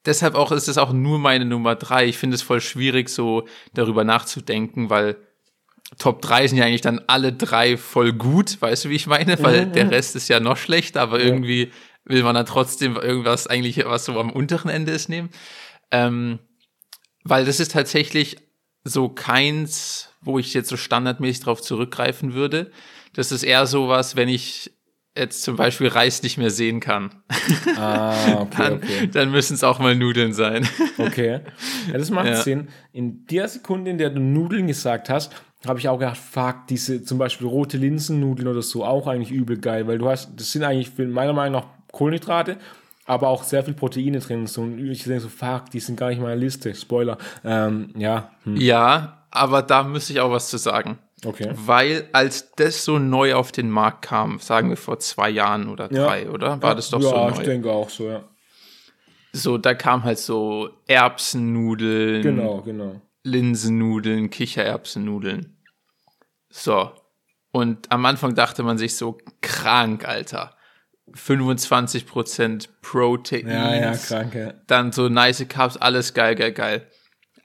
deshalb 0.07 0.35
auch 0.35 0.53
ist 0.53 0.69
es 0.69 0.79
auch 0.79 0.93
nur 0.93 1.19
meine 1.19 1.45
Nummer 1.45 1.77
drei. 1.77 2.07
Ich 2.07 2.19
finde 2.19 2.35
es 2.35 2.43
voll 2.43 2.61
schwierig, 2.61 3.09
so 3.09 3.47
darüber 3.75 4.05
nachzudenken, 4.05 4.91
weil 4.91 5.17
Top 5.97 6.21
3 6.21 6.49
sind 6.49 6.59
ja 6.59 6.65
eigentlich 6.65 6.83
dann 6.83 7.01
alle 7.07 7.33
drei 7.33 7.77
voll 7.79 8.13
gut, 8.13 8.61
weißt 8.61 8.85
du, 8.85 8.91
wie 8.91 8.97
ich 8.97 9.07
meine? 9.07 9.43
Weil 9.43 9.67
mhm. 9.67 9.73
der 9.73 9.91
Rest 9.91 10.17
ist 10.17 10.29
ja 10.29 10.39
noch 10.39 10.57
schlechter, 10.59 11.01
aber 11.01 11.21
irgendwie 11.21 11.73
will 12.05 12.23
man 12.23 12.35
dann 12.35 12.47
trotzdem 12.47 12.97
irgendwas 12.97 13.47
eigentlich, 13.47 13.85
was 13.85 14.05
so 14.05 14.19
am 14.19 14.31
unteren 14.31 14.69
Ende 14.69 14.93
ist, 14.93 15.09
nehmen. 15.09 15.31
Ähm, 15.91 16.39
weil 17.25 17.45
das 17.45 17.61
ist 17.61 17.73
tatsächlich 17.73 18.37
so 18.85 19.09
keins, 19.09 20.11
wo 20.21 20.39
ich 20.39 20.55
jetzt 20.55 20.69
so 20.69 20.77
standardmäßig 20.77 21.45
drauf 21.45 21.63
zurückgreifen 21.63 22.35
würde. 22.35 22.71
Das 23.15 23.33
ist 23.33 23.43
eher 23.43 23.67
sowas, 23.67 24.17
wenn 24.17 24.29
ich 24.29 24.73
jetzt 25.17 25.43
zum 25.43 25.57
Beispiel 25.57 25.89
Reis 25.89 26.23
nicht 26.23 26.39
mehr 26.39 26.51
sehen 26.51 26.81
kann, 26.81 27.11
Ah, 27.77 28.35
okay, 28.41 28.57
dann, 28.57 28.73
okay. 28.75 29.11
dann 29.13 29.31
müssen 29.31 29.55
es 29.55 29.65
auch 29.65 29.79
mal 29.81 29.97
Nudeln 29.97 30.33
sein. 30.33 30.67
Okay. 30.97 31.41
Ja, 31.91 31.99
das 31.99 32.11
macht 32.11 32.27
Ja. 32.27 32.37
Sinn. 32.37 32.69
In 32.93 33.27
der 33.27 33.49
Sekunde, 33.49 33.91
in 33.91 33.99
der 33.99 34.11
du 34.11 34.21
Nudeln 34.21 34.69
gesagt 34.69 35.11
hast, 35.11 35.35
habe 35.67 35.79
ich 35.79 35.89
auch 35.89 35.99
gedacht, 35.99 36.17
fuck, 36.19 36.67
diese 36.69 37.03
zum 37.03 37.19
Beispiel 37.19 37.47
rote 37.47 37.77
Linsennudeln 37.79 38.47
oder 38.49 38.63
so, 38.63 38.85
auch 38.85 39.07
eigentlich 39.07 39.33
übel 39.33 39.59
geil, 39.59 39.87
weil 39.89 39.99
du 39.99 40.09
hast, 40.09 40.31
das 40.37 40.53
sind 40.53 40.63
eigentlich 40.65 40.97
meiner 40.99 41.33
Meinung 41.33 41.61
nach 41.63 41.69
Kohlenhydrate, 41.93 42.57
aber 43.07 43.29
auch 43.29 43.43
sehr 43.43 43.65
viel 43.65 43.75
Proteine 43.75 44.21
drin. 44.21 44.47
So, 44.47 44.63
und 44.63 44.79
ich 44.79 45.05
denke 45.05 45.21
so, 45.21 45.29
fuck, 45.29 45.71
die 45.73 45.81
sind 45.81 45.97
gar 45.99 46.09
nicht 46.11 46.19
in 46.19 46.23
meiner 46.25 46.37
Liste. 46.37 46.75
Spoiler. 46.75 47.19
Ähm, 47.45 47.91
ja, 47.97 48.31
hm, 48.45 48.57
Ja, 48.57 49.25
aber 49.31 49.63
da 49.63 49.83
müsste 49.83 50.13
ich 50.13 50.21
auch 50.21 50.31
was 50.31 50.49
zu 50.49 50.59
sagen. 50.59 50.99
okay. 51.25 51.51
Weil 51.55 52.09
als 52.13 52.53
das 52.57 52.85
so 52.85 52.99
neu 52.99 53.35
auf 53.35 53.51
den 53.51 53.71
Markt 53.71 54.03
kam, 54.03 54.39
sagen 54.39 54.69
wir 54.69 54.77
vor 54.77 54.99
zwei 55.01 55.31
Jahren 55.31 55.69
oder 55.69 55.93
Ja. 55.93 56.05
drei, 56.07 56.31
oder? 56.31 56.63
War 56.63 56.75
das 56.77 56.91
doch 56.91 57.01
ja, 57.01 57.09
so 57.09 57.29
ich 57.33 57.39
neu? 57.39 57.45
denke 57.45 57.71
auch 57.73 57.91
so, 57.91 58.05
ja. 58.09 58.23
So, 59.33 59.59
da 59.59 59.75
kam 59.75 60.05
halt 60.05 60.19
so 60.19 60.71
Erbsennudeln, 60.87 62.23
Genau, 62.23 62.63
genau. 62.63 63.01
Linsennudeln, 63.29 64.31
Kichererbsennudeln. 64.31 65.57
So. 66.51 66.93
Und 67.51 67.91
am 67.91 68.05
Anfang 68.05 68.35
dachte 68.35 68.63
man 68.63 68.79
sich 68.79 68.97
so, 68.97 69.19
krank, 69.41 70.07
Alter. 70.07 70.57
25% 71.15 72.69
Protein. 72.83 73.49
Ja, 73.49 73.75
ja, 73.75 73.97
kranke. 73.97 74.61
Dann 74.67 74.93
so 74.93 75.09
nice 75.09 75.47
Carbs, 75.49 75.77
alles 75.77 76.15
geil, 76.15 76.35
geil, 76.35 76.53
geil. 76.53 76.91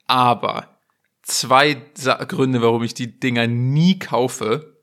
Aber 0.07 0.77
zwei 1.21 1.75
Gründe, 2.27 2.61
warum 2.61 2.83
ich 2.83 2.93
die 2.93 3.19
Dinger 3.19 3.47
nie 3.47 3.99
kaufe, 3.99 4.73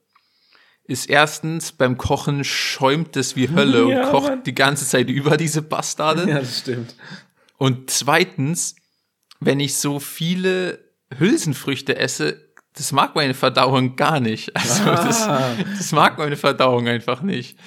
ist 0.84 1.08
erstens, 1.08 1.72
beim 1.72 1.98
Kochen 1.98 2.42
schäumt 2.42 3.16
es 3.16 3.36
wie 3.36 3.50
Hölle 3.50 3.88
Ja, 3.88 4.04
und 4.06 4.10
kocht 4.10 4.28
Mann. 4.28 4.42
die 4.42 4.54
ganze 4.54 4.86
Zeit 4.86 5.08
über 5.08 5.36
diese 5.36 5.62
Bastarde. 5.62 6.28
Ja, 6.28 6.40
das 6.40 6.58
stimmt. 6.60 6.96
Und 7.58 7.90
zweitens, 7.90 8.74
wenn 9.38 9.60
ich 9.60 9.76
so 9.76 10.00
viele 10.00 10.89
Hülsenfrüchte 11.18 11.96
esse, 11.96 12.50
das 12.76 12.92
mag 12.92 13.14
meine 13.14 13.34
Verdauung 13.34 13.96
gar 13.96 14.20
nicht. 14.20 14.52
Also 14.56 14.84
das, 14.84 15.22
Ah. 15.28 15.50
das 15.76 15.92
mag 15.92 16.18
meine 16.18 16.36
Verdauung 16.36 16.86
einfach 16.88 17.22
nicht. 17.22 17.58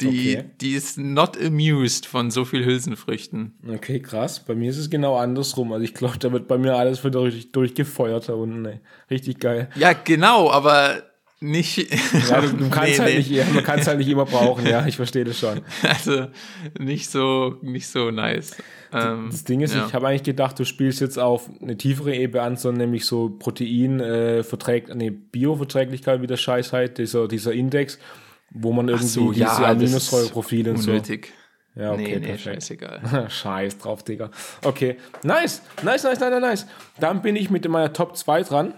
Die, 0.00 0.06
Okay. 0.38 0.44
die 0.62 0.72
ist 0.72 0.96
not 0.98 1.36
amused 1.38 2.06
von 2.06 2.30
so 2.30 2.46
viel 2.46 2.64
Hülsenfrüchten. 2.64 3.58
Okay, 3.68 4.00
krass. 4.00 4.42
Bei 4.42 4.54
mir 4.54 4.70
ist 4.70 4.78
es 4.78 4.88
genau 4.88 5.16
andersrum. 5.18 5.72
Also 5.72 5.84
ich 5.84 5.92
glaube, 5.92 6.18
da 6.18 6.32
wird 6.32 6.48
bei 6.48 6.56
mir 6.56 6.74
alles 6.74 7.04
wieder 7.04 7.22
richtig 7.22 7.52
durchgefeuert 7.52 8.28
da 8.30 8.32
unten. 8.32 8.64
Ey. 8.64 8.80
Richtig 9.10 9.40
geil. 9.40 9.68
Ja, 9.74 9.92
genau, 9.92 10.50
aber 10.50 11.02
nicht. 11.40 11.76
Ja, 12.30 12.40
du, 12.40 12.48
du 12.48 12.68
kannst 12.70 12.92
Nee, 12.92 12.98
halt 12.98 13.12
nee. 13.12 13.18
nicht, 13.18 13.30
ja, 13.30 13.44
man 13.52 13.62
kann 13.62 13.78
es 13.78 13.86
halt 13.86 13.98
nicht 13.98 14.08
immer 14.08 14.24
brauchen. 14.24 14.66
Ja, 14.66 14.86
ich 14.86 14.96
verstehe 14.96 15.24
das 15.24 15.38
schon. 15.38 15.60
Also 15.82 16.28
nicht 16.78 17.10
so, 17.10 17.56
nicht 17.60 17.86
so 17.88 18.10
nice. 18.10 18.56
Ähm, 18.92 19.28
Das 19.30 19.44
Ding 19.44 19.60
ist, 19.60 19.74
ja. 19.74 19.86
ich 19.86 19.94
habe 19.94 20.08
eigentlich 20.08 20.22
gedacht, 20.22 20.58
du 20.58 20.64
spielst 20.64 21.00
jetzt 21.00 21.18
auf 21.18 21.50
eine 21.60 21.76
tiefere 21.76 22.14
Ebene 22.14 22.42
an, 22.42 22.56
sondern 22.56 22.82
nämlich 22.82 23.06
so 23.06 23.30
Protein 23.30 24.00
äh, 24.00 24.42
verträgt, 24.42 24.94
nee, 24.94 25.10
Bioverträglichkeit, 25.10 26.22
wie 26.22 26.26
der 26.26 26.36
Scheiß 26.36 26.72
heißt, 26.72 26.98
dieser, 26.98 27.28
dieser 27.28 27.52
Index, 27.52 27.98
wo 28.50 28.72
man 28.72 28.88
irgendwie 28.88 29.06
so, 29.06 29.32
diese 29.32 29.44
ja, 29.44 29.70
Aminosäureprofile 29.70 30.70
und 30.72 30.78
so. 30.78 30.90
unnötig. 30.90 31.32
Ja, 31.76 31.92
okay, 31.92 32.02
nee, 32.02 32.14
nee, 32.18 32.26
perfekt. 32.26 32.42
scheißegal. 32.56 33.26
Scheiß 33.30 33.78
drauf, 33.78 34.02
Digga. 34.02 34.30
Okay, 34.64 34.96
nice, 35.22 35.62
nice, 35.82 36.02
nice, 36.02 36.18
nice, 36.20 36.40
nice. 36.40 36.66
Dann 36.98 37.22
bin 37.22 37.36
ich 37.36 37.48
mit 37.50 37.66
meiner 37.68 37.92
Top 37.92 38.16
2 38.16 38.42
dran. 38.42 38.74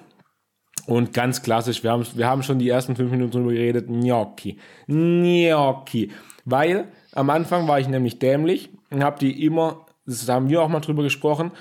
Und 0.87 1.13
ganz 1.13 1.43
klassisch, 1.43 1.83
wir 1.85 1.93
haben, 1.93 2.05
wir 2.15 2.27
haben 2.27 2.43
schon 2.43 2.59
die 2.59 2.69
ersten 2.69 2.97
fünf 2.97 3.11
Minuten 3.11 3.31
drüber 3.33 3.53
geredet, 3.53 3.87
Gnocchi. 3.87 4.59
Gnocchi. 4.89 6.11
Weil 6.45 6.89
am 7.13 7.31
Anfang 7.31 7.69
war 7.69 7.79
ich 7.79 7.89
nämlich 7.89 8.19
dämlich 8.19 8.71
und 8.91 9.05
habe 9.05 9.19
die 9.19 9.45
immer, 9.45 9.87
das 10.07 10.29
haben 10.29 10.49
wir 10.49 10.63
auch 10.63 10.69
mal 10.69 10.81
drüber 10.81 11.03
gesprochen, 11.03 11.53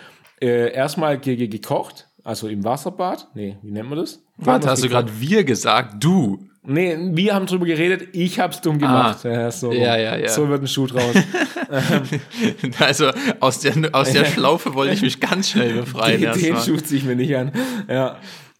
äh, 0.41 0.71
erstmal 0.73 1.17
ge 1.19 1.35
ge 1.35 1.47
gekocht, 1.47 2.07
also 2.23 2.47
im 2.47 2.63
Wasserbad. 2.63 3.27
Nee, 3.35 3.57
wie 3.61 3.71
nennt 3.71 3.89
man 3.89 3.99
das? 3.99 4.23
Warte, 4.37 4.69
hast 4.69 4.83
du 4.83 4.89
gerade 4.89 5.11
wir 5.19 5.43
gesagt? 5.43 6.03
Du. 6.03 6.47
Nee, 6.63 6.95
wir 7.15 7.33
haben 7.33 7.47
drüber 7.47 7.65
geredet, 7.65 8.09
ich 8.13 8.39
hab's 8.39 8.61
dumm 8.61 8.77
gemacht. 8.77 9.23
Ja, 9.23 9.49
so, 9.49 9.71
Ah. 9.71 9.73
Ja, 9.73 9.97
ja, 9.97 10.15
ja. 10.15 10.27
so 10.29 10.47
wird 10.47 10.61
ein 10.61 10.67
Schuh 10.67 10.85
draus. 10.87 11.15
Also 12.79 13.11
aus 13.39 13.59
der, 13.59 13.73
aus 13.93 14.11
der 14.11 14.25
Schlaufe 14.33 14.73
wollte 14.73 14.93
ich 14.93 15.01
mich 15.01 15.19
ganz 15.19 15.49
schnell 15.49 15.73
befreien. 15.81 16.21
Den, 16.21 16.33
den. 16.33 16.57
Schuh 16.57 16.77
ziehe 16.77 16.99
ich 16.99 17.05
mir 17.05 17.15
nicht 17.15 17.35
an. 17.35 17.51
Ja. 17.89 18.17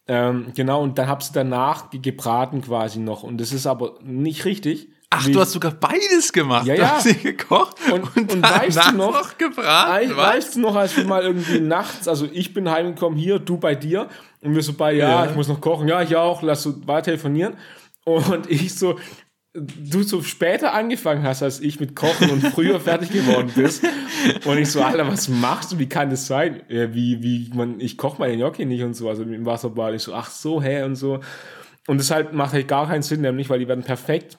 Ähm, 0.08 0.48
genau, 0.56 0.82
und 0.82 0.98
dann 0.98 1.08
hab's 1.08 1.32
danach 1.32 1.90
ge- 1.90 2.00
gebraten 2.02 2.62
quasi 2.62 3.00
noch. 3.00 3.24
Und 3.24 3.40
das 3.40 3.52
ist 3.54 3.68
aber 3.68 4.00
nicht 4.04 4.46
richtig. 4.46 4.90
Ach, 5.14 5.28
Wie- 5.28 5.34
du 5.34 5.42
hast 5.42 5.52
sogar 5.52 5.72
beides 5.74 6.32
gemacht. 6.32 6.66
Ja, 6.66 6.76
du 6.76 6.82
ja. 6.82 6.92
hast 6.92 7.04
sie 7.04 7.16
gekocht 7.16 7.76
Und- 7.92 8.16
und, 8.16 8.32
und 8.34 8.42
weißt 8.42 8.92
du 8.92 8.96
noch- 8.98 9.38
gebraten. 9.38 10.16
Weißt, 10.16 10.56
du 10.56 10.62
noch, 10.62 10.76
als 10.76 10.96
wir 10.96 11.04
mal 11.06 11.22
irgendwie 11.24 11.60
nachts, 11.60 12.08
also 12.08 12.28
ich 12.32 12.54
bin 12.54 12.70
heimgekommen 12.72 13.20
hier, 13.20 13.38
du 13.40 13.58
bei 13.58 13.76
dir, 13.76 14.08
und 14.42 14.56
wir 14.56 14.64
so 14.64 14.74
bei, 14.74 14.94
ja, 14.94 15.26
Ja. 15.26 15.30
ich 15.30 15.36
muss 15.36 15.48
noch 15.50 15.60
kochen, 15.60 15.88
ja, 15.90 16.02
ich 16.02 16.16
auch, 16.16 16.42
lass 16.42 16.64
so 16.64 16.88
weiter 16.88 17.04
telefonieren. 17.06 17.56
Und 18.06 18.50
ich 18.50 18.74
so, 18.74 18.98
du 19.54 20.02
so 20.04 20.22
später 20.24 20.74
angefangen 20.74 21.24
hast 21.24 21.44
als 21.44 21.60
ich 21.60 21.82
mit 21.82 21.94
Kochen 21.94 22.30
und 22.30 22.42
früher 22.48 22.80
fertig 22.80 23.12
geworden 23.12 23.52
bist. 23.54 23.84
Und 24.46 24.58
ich 24.58 24.72
so, 24.72 24.82
Alter, 24.82 25.06
was 25.08 25.28
machst 25.28 25.74
du? 25.74 25.78
Wie 25.80 25.90
kann 25.90 26.10
das 26.10 26.26
sein? 26.26 26.62
Ja, 26.70 26.94
wie, 26.94 27.22
wie, 27.22 27.52
man, 27.54 27.82
ich 27.82 27.98
koche 27.98 28.18
meine 28.20 28.38
Gnocchi 28.38 28.64
nicht 28.66 28.82
und 28.82 28.94
so, 28.94 29.10
also 29.10 29.24
im 29.24 29.46
Wasserbad. 29.46 29.94
Ich 29.94 30.04
so, 30.04 30.14
ach 30.14 30.30
so, 30.30 30.62
hä, 30.64 30.84
und 30.84 30.96
so. 30.96 31.20
Und 31.88 31.98
das 32.00 32.12
halt 32.12 32.32
macht 32.32 32.54
halt 32.54 32.70
gar 32.70 32.88
keinen 32.88 33.02
Sinn, 33.02 33.20
nämlich, 33.22 33.50
weil 33.50 33.60
die 33.60 33.68
werden 33.68 33.84
perfekt 33.84 34.38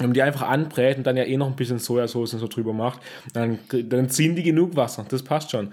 wenn 0.00 0.08
man 0.08 0.14
die 0.14 0.22
einfach 0.22 0.48
anbrät 0.48 0.96
und 0.96 1.06
dann 1.06 1.16
ja 1.16 1.24
eh 1.24 1.36
noch 1.36 1.46
ein 1.46 1.56
bisschen 1.56 1.78
Sojasauce 1.78 2.34
und 2.34 2.40
so 2.40 2.48
drüber 2.48 2.72
macht, 2.72 3.00
dann, 3.34 3.58
dann 3.70 4.08
ziehen 4.08 4.34
die 4.34 4.42
genug 4.42 4.74
Wasser. 4.74 5.04
Das 5.08 5.22
passt 5.22 5.50
schon. 5.50 5.72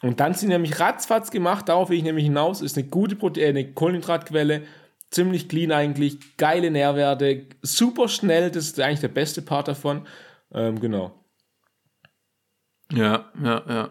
Und 0.00 0.20
dann 0.20 0.34
sind 0.34 0.50
nämlich 0.50 0.78
ratzfatz 0.78 1.30
gemacht, 1.30 1.68
darauf 1.68 1.90
will 1.90 1.98
ich 1.98 2.04
nämlich 2.04 2.24
hinaus, 2.24 2.62
ist 2.62 2.78
eine 2.78 2.86
gute 2.86 3.16
Prote 3.16 3.40
äh, 3.40 3.48
eine 3.48 3.72
Kohlenhydratquelle, 3.72 4.62
ziemlich 5.10 5.48
clean 5.48 5.72
eigentlich, 5.72 6.36
geile 6.36 6.70
Nährwerte, 6.70 7.46
super 7.62 8.08
schnell, 8.08 8.50
das 8.50 8.66
ist 8.66 8.80
eigentlich 8.80 9.00
der 9.00 9.08
beste 9.08 9.42
Part 9.42 9.66
davon. 9.66 10.06
Ähm, 10.52 10.78
genau. 10.78 11.12
Ja, 12.92 13.30
ja, 13.42 13.62
ja. 13.68 13.90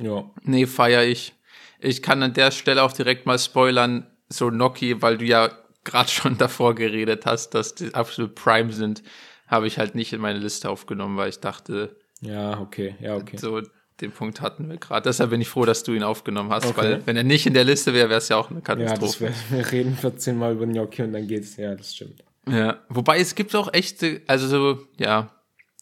Ja. 0.00 0.30
Nee, 0.42 0.66
feier 0.66 1.04
ich. 1.04 1.34
Ich 1.80 2.02
kann 2.02 2.22
an 2.22 2.34
der 2.34 2.50
Stelle 2.50 2.82
auch 2.82 2.92
direkt 2.92 3.26
mal 3.26 3.38
spoilern, 3.38 4.06
so 4.28 4.50
Noki, 4.50 5.00
weil 5.00 5.18
du 5.18 5.24
ja 5.24 5.50
gerade 5.88 6.08
schon 6.10 6.38
davor 6.38 6.74
geredet 6.74 7.26
hast, 7.26 7.50
dass 7.50 7.74
die 7.74 7.94
absolut 7.94 8.34
Prime 8.34 8.72
sind, 8.72 9.02
habe 9.46 9.66
ich 9.66 9.78
halt 9.78 9.94
nicht 9.94 10.12
in 10.12 10.20
meine 10.20 10.38
Liste 10.38 10.68
aufgenommen, 10.70 11.16
weil 11.16 11.28
ich 11.30 11.40
dachte, 11.40 11.96
Ja, 12.20 12.60
okay, 12.60 12.94
ja, 13.00 13.16
okay. 13.16 13.36
so 13.38 13.60
den 14.00 14.12
Punkt 14.12 14.40
hatten 14.40 14.68
wir 14.68 14.76
gerade. 14.76 15.02
Deshalb 15.08 15.30
bin 15.30 15.40
ich 15.40 15.48
froh, 15.48 15.64
dass 15.64 15.82
du 15.82 15.92
ihn 15.92 16.04
aufgenommen 16.04 16.50
hast, 16.50 16.66
Okay. 16.66 16.76
weil 16.76 17.06
wenn 17.06 17.16
er 17.16 17.24
nicht 17.24 17.46
in 17.46 17.54
der 17.54 17.64
Liste 17.64 17.92
wäre, 17.94 18.08
wäre 18.08 18.18
es 18.18 18.28
ja 18.28 18.36
auch 18.36 18.50
eine 18.50 18.60
Ja, 18.60 18.74
das 18.74 18.92
Katastrophe. 19.18 19.24
wär, 19.24 19.34
wir 19.64 19.72
reden 19.72 19.96
14 19.96 20.38
Mal 20.38 20.52
über 20.52 20.66
Gnocchi 20.66 21.02
und 21.02 21.12
dann 21.12 21.26
geht's. 21.26 21.56
Ja, 21.56 21.74
das 21.74 21.94
stimmt. 21.96 22.22
Ja, 22.48 22.78
wobei 22.88 23.18
es 23.18 23.34
gibt 23.34 23.54
auch 23.56 23.72
echte, 23.74 24.22
also 24.28 24.46
so, 24.46 24.86
ja, 24.98 25.30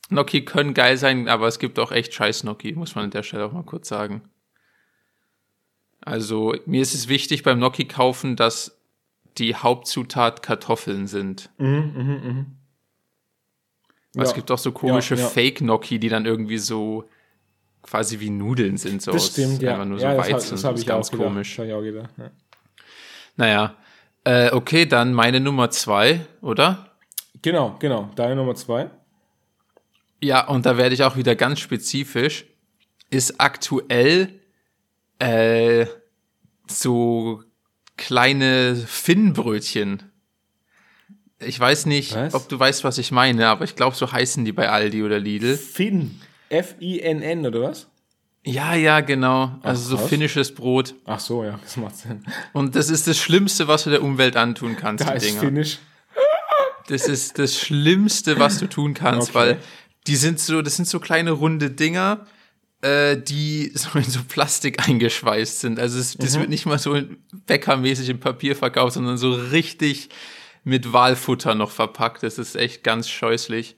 Gnocchi 0.08 0.44
können 0.44 0.72
geil 0.72 0.96
sein, 0.96 1.28
aber 1.28 1.46
es 1.48 1.58
gibt 1.58 1.78
auch 1.78 1.92
echt 1.92 2.14
scheiß 2.14 2.42
Gnocchi, 2.42 2.72
muss 2.75 2.94
man 2.94 3.04
an 3.04 3.10
der 3.10 3.22
Stelle 3.22 3.44
auch 3.44 3.52
mal 3.52 3.64
kurz 3.64 3.88
sagen. 3.88 4.22
Also 6.00 6.54
mir 6.66 6.82
ist 6.82 6.94
es 6.94 7.08
wichtig 7.08 7.42
beim 7.42 7.58
Gnocchi 7.58 7.86
kaufen, 7.86 8.36
dass 8.36 8.75
die 9.38 9.54
Hauptzutat 9.54 10.42
Kartoffeln 10.42 11.06
sind. 11.06 11.50
Mhm, 11.58 12.46
Weil 14.14 14.24
Es 14.24 14.30
Ja. 14.30 14.36
gibt 14.36 14.50
auch 14.50 14.58
so 14.58 14.72
komische 14.72 15.14
Ja, 15.14 15.20
ja. 15.22 15.26
Fake-Gnocchi, 15.28 15.98
die 15.98 16.08
dann 16.08 16.24
irgendwie 16.24 16.58
so 16.58 17.04
quasi 17.82 18.18
wie 18.20 18.30
Nudeln 18.30 18.78
sind, 18.78 19.02
so 19.02 19.12
Das 19.12 19.24
aus 19.26 19.34
ja. 19.62 19.72
einfach 19.72 19.84
nur 19.84 19.98
so 19.98 20.04
ja, 20.06 20.14
das, 20.14 20.26
Weizen. 20.26 20.34
hab- 20.34 20.50
das 20.50 20.64
habe 20.64 20.74
ist 20.76 20.80
ich 20.80 20.86
ganz 20.86 21.08
auch 21.08 21.12
gedacht. 21.12 21.26
komisch. 21.28 21.56
Das 21.56 21.66
ich 21.66 21.72
auch 21.74 21.82
gedacht. 21.82 22.10
Ja. 22.16 22.30
Naja, 23.36 23.74
äh, 24.24 24.50
okay, 24.52 24.86
dann 24.86 25.12
meine 25.12 25.38
Nummer 25.40 25.70
zwei, 25.70 26.26
oder? 26.40 26.90
Genau, 27.42 27.76
genau. 27.78 28.10
Deine 28.16 28.34
Nummer 28.36 28.54
zwei. 28.54 28.90
Ja, 30.22 30.48
und 30.48 30.64
da 30.66 30.78
werde 30.78 30.94
ich 30.94 31.04
auch 31.04 31.16
wieder 31.16 31.36
ganz 31.36 31.60
spezifisch. 31.60 32.46
Ist 33.10 33.38
aktuell 33.40 34.40
äh, 35.18 35.86
so 36.66 37.42
kleine 37.96 38.76
Finnbrötchen. 38.76 40.02
Ich 41.38 41.58
weiß 41.60 41.86
nicht, 41.86 42.14
Was? 42.14 42.34
ob 42.34 42.48
du 42.48 42.58
weißt, 42.58 42.84
was 42.84 42.98
ich 42.98 43.12
meine, 43.12 43.48
aber 43.48 43.64
ich 43.64 43.76
glaube, 43.76 43.94
so 43.96 44.10
heißen 44.10 44.44
die 44.44 44.52
bei 44.52 44.68
Aldi 44.70 45.02
oder 45.02 45.18
Lidl. 45.18 45.56
Finn. 45.56 46.20
F-I-N-N, 46.48 47.46
oder 47.46 47.62
was? 47.62 47.88
Ja, 48.44 48.74
ja, 48.74 49.00
genau. 49.00 49.58
Also 49.62 49.90
so 49.90 49.96
krass. 49.96 50.08
finnisches 50.08 50.54
Brot. 50.54 50.94
Ach 51.04 51.18
so, 51.18 51.42
ja, 51.44 51.58
das 51.62 51.76
macht 51.76 51.96
Sinn. 51.96 52.24
Und 52.52 52.76
das 52.76 52.88
ist 52.90 53.08
das 53.08 53.18
Schlimmste, 53.18 53.66
was 53.68 53.84
du 53.84 53.90
der 53.90 54.02
Umwelt 54.02 54.36
antun 54.36 54.76
kannst, 54.76 55.04
Da 55.04 55.10
die 55.10 55.16
ist 55.16 55.26
Dinger. 55.30 55.40
Finnisch. 55.40 55.78
Das 56.88 57.08
ist 57.08 57.38
das 57.40 57.58
Schlimmste, 57.58 58.38
was 58.38 58.58
du 58.58 58.68
tun 58.68 58.94
kannst, 58.94 59.30
Okay. 59.30 59.38
weil 59.38 59.58
die 60.06 60.14
sind 60.14 60.38
so, 60.38 60.62
das 60.62 60.76
sind 60.76 60.86
so 60.86 61.00
kleine 61.00 61.32
runde 61.32 61.70
Dinger, 61.70 62.24
äh, 62.86 63.16
die 63.20 63.70
so 63.74 63.98
in 63.98 64.04
so 64.04 64.20
Plastik 64.26 64.88
eingeschweißt 64.88 65.60
sind. 65.60 65.78
Also 65.80 65.98
es, 65.98 66.16
das 66.16 66.38
wird 66.38 66.48
nicht 66.48 66.66
mal 66.66 66.78
so 66.78 67.00
bäckermäßig 67.46 68.08
im 68.08 68.20
Papier 68.20 68.56
verkauft, 68.56 68.94
sondern 68.94 69.16
so 69.18 69.32
richtig 69.32 70.08
mit 70.64 70.92
Walfutter 70.92 71.54
noch 71.54 71.70
verpackt. 71.70 72.22
Das 72.22 72.38
ist 72.38 72.56
echt 72.56 72.82
ganz 72.82 73.08
scheußlich. 73.08 73.76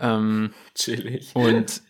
Ähm, 0.00 0.52
Chillig. 0.74 1.30
und 1.34 1.82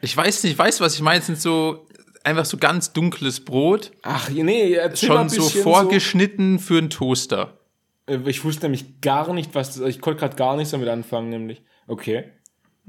ich 0.00 0.16
weiß 0.16 0.44
nicht, 0.44 0.56
weißt 0.58 0.80
du, 0.80 0.84
was 0.84 0.94
ich 0.94 1.02
meine? 1.02 1.20
Es 1.20 1.26
sind 1.26 1.40
so 1.40 1.86
einfach 2.24 2.44
so 2.44 2.56
ganz 2.56 2.92
dunkles 2.92 3.44
Brot, 3.44 3.92
Ach, 4.02 4.28
nee, 4.30 4.78
schon 4.94 5.28
so 5.28 5.42
vorgeschnitten 5.42 6.58
für 6.58 6.78
einen 6.78 6.90
Toaster. 6.90 7.58
So. 8.06 8.14
Äh, 8.14 8.30
Ich 8.30 8.44
wusste 8.44 8.62
nämlich 8.62 9.00
gar 9.00 9.32
nicht, 9.32 9.54
was 9.54 9.74
das, 9.74 9.88
ich 9.88 10.00
konnte 10.00 10.20
gerade 10.20 10.36
gar 10.36 10.56
nichts 10.56 10.70
damit 10.70 10.88
anfangen, 10.88 11.30
nämlich. 11.30 11.62
Okay. 11.86 12.30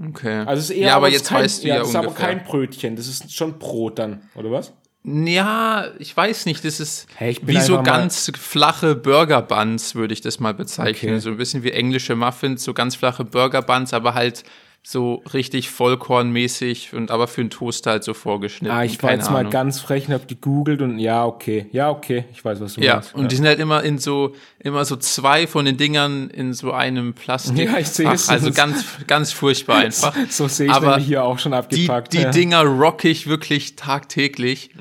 Okay. 0.10 0.43
Also 0.46 0.60
es 0.60 0.70
ist 0.70 0.75
eher 0.75 0.88
ja, 0.88 0.96
aber 0.96 1.10
jetzt 1.10 1.29
kein, 1.29 1.43
weißt 1.43 1.63
du 1.63 1.67
ja, 1.67 1.75
ja, 1.75 1.79
das 1.81 1.89
ist 1.89 1.96
aber 1.96 2.13
kein 2.13 2.43
Brötchen, 2.43 2.96
das 2.96 3.08
ist 3.08 3.34
schon 3.34 3.60
Brot 3.60 4.00
dann, 4.00 4.24
oder 4.36 4.51
was? 4.51 4.74
Ja, 5.03 5.88
ich 5.98 6.15
weiß 6.15 6.46
nicht, 6.46 6.63
das 6.63 6.79
ist 6.79 7.08
Hey, 7.15 7.36
wie 7.41 7.60
so 7.60 7.81
ganz 7.81 8.31
flache 8.38 8.96
Burger 8.96 9.41
Buns, 9.41 9.96
würde 9.96 10.13
ich 10.13 10.22
das 10.22 10.39
mal 10.39 10.53
bezeichnen. 10.53 11.13
Okay. 11.13 11.20
So 11.22 11.31
ein 11.31 11.38
bisschen 11.38 11.63
wie 11.63 11.72
englische 11.72 12.15
Muffins, 12.15 12.63
so 12.63 12.74
ganz 12.74 12.96
flache 12.96 13.25
Burger 13.25 13.63
Buns, 13.63 13.93
aber 13.93 14.13
halt 14.13 14.43
so 14.83 15.21
richtig 15.31 15.69
vollkornmäßig 15.69 16.93
und 16.93 17.11
aber 17.11 17.27
für 17.27 17.41
einen 17.41 17.51
Toaster 17.51 17.91
halt 17.91 18.03
so 18.03 18.15
vorgeschnitten. 18.15 18.75
Ah, 18.75 18.83
ich 18.83 19.01
war 19.03 19.11
jetzt 19.11 19.29
mal 19.29 19.39
Ahnung. 19.41 19.51
ganz 19.51 19.79
frech 19.79 20.07
und 20.07 20.13
hab 20.15 20.27
gegoogelt 20.27 20.81
und 20.81 20.97
ja, 20.97 21.23
okay. 21.23 21.67
Ja, 21.71 21.91
okay, 21.91 22.25
ich 22.31 22.43
weiß, 22.43 22.59
was 22.59 22.73
du 22.73 22.81
Ja, 22.81 22.95
meinst. 22.95 23.13
und 23.13 23.31
die 23.31 23.35
sind 23.35 23.45
halt 23.45 23.59
immer 23.59 23.83
in 23.83 24.00
so, 24.00 24.33
immer 24.57 24.83
so 24.83 24.95
zwei 24.95 25.45
von 25.45 25.65
den 25.65 25.77
Dingern 25.77 26.29
in 26.31 26.53
so 26.53 26.71
einem 26.71 27.13
Plastik. 27.13 27.69
Ja, 27.69 27.77
ich 27.77 27.89
sehe 27.89 28.11
es. 28.11 28.27
Also 28.27 28.51
ganz, 28.51 28.83
ganz 29.05 29.31
furchtbar 29.31 29.77
einfach. 29.85 30.15
so 30.29 30.47
sehe 30.47 30.65
ich 30.67 30.73
aber 30.73 30.97
hier 30.97 31.23
auch 31.23 31.38
schon 31.38 31.51
die, 31.51 31.57
abgepackt. 31.59 32.13
die 32.13 32.21
ja. 32.21 32.31
Dinger 32.31 32.63
rock 32.63 33.05
ich 33.05 33.27
wirklich 33.27 33.75
tagtäglich, 33.75 34.71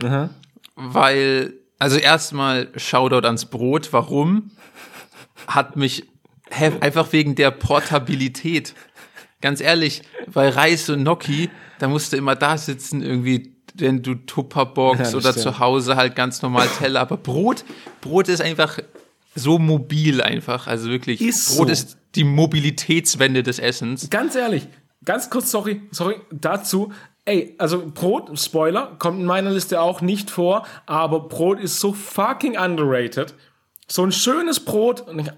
weil, 0.76 1.52
also 1.78 1.98
erstmal 1.98 2.68
Shoutout 2.74 3.26
ans 3.26 3.44
Brot. 3.44 3.92
Warum? 3.92 4.50
Hat 5.46 5.76
mich 5.76 6.04
einfach 6.80 7.12
wegen 7.12 7.34
der 7.34 7.50
Portabilität. 7.50 8.74
Ganz 9.40 9.60
ehrlich, 9.60 10.02
bei 10.32 10.48
Reis 10.50 10.88
und 10.90 11.00
Gnocchi, 11.00 11.50
da 11.78 11.88
musst 11.88 12.12
du 12.12 12.16
immer 12.16 12.36
da 12.36 12.58
sitzen, 12.58 13.02
irgendwie, 13.02 13.54
wenn 13.74 14.02
du 14.02 14.14
Tupperbox 14.16 14.98
Ja, 15.12 15.16
oder 15.18 15.30
stimmt. 15.30 15.38
zu 15.38 15.58
Hause 15.58 15.96
halt 15.96 16.14
ganz 16.14 16.42
normal 16.42 16.68
Teller. 16.78 17.00
Aber 17.00 17.16
Brot, 17.16 17.64
Brot 18.00 18.28
ist 18.28 18.42
einfach 18.42 18.78
so 19.34 19.58
mobil 19.58 20.20
einfach. 20.22 20.66
Also 20.66 20.90
wirklich, 20.90 21.20
Ist 21.20 21.56
Brot 21.56 21.68
so. 21.68 21.72
ist 21.72 21.96
die 22.16 22.24
Mobilitätswende 22.24 23.42
des 23.42 23.58
Essens. 23.58 24.10
Ganz 24.10 24.34
ehrlich, 24.34 24.66
ganz 25.04 25.30
kurz, 25.30 25.50
sorry, 25.50 25.82
sorry, 25.90 26.16
dazu. 26.30 26.92
Ey, 27.26 27.54
also 27.58 27.84
Brot, 27.94 28.30
Spoiler, 28.38 28.96
kommt 28.98 29.20
in 29.20 29.26
meiner 29.26 29.50
Liste 29.50 29.80
auch 29.80 30.00
nicht 30.00 30.30
vor, 30.30 30.66
aber 30.86 31.20
Brot 31.28 31.60
ist 31.60 31.78
so 31.78 31.92
fucking 31.92 32.58
underrated. 32.58 33.34
So 33.90 34.04
ein 34.04 34.12
schönes 34.12 34.60
Brot, 34.60 35.00
und 35.00 35.18
ich, 35.18 35.30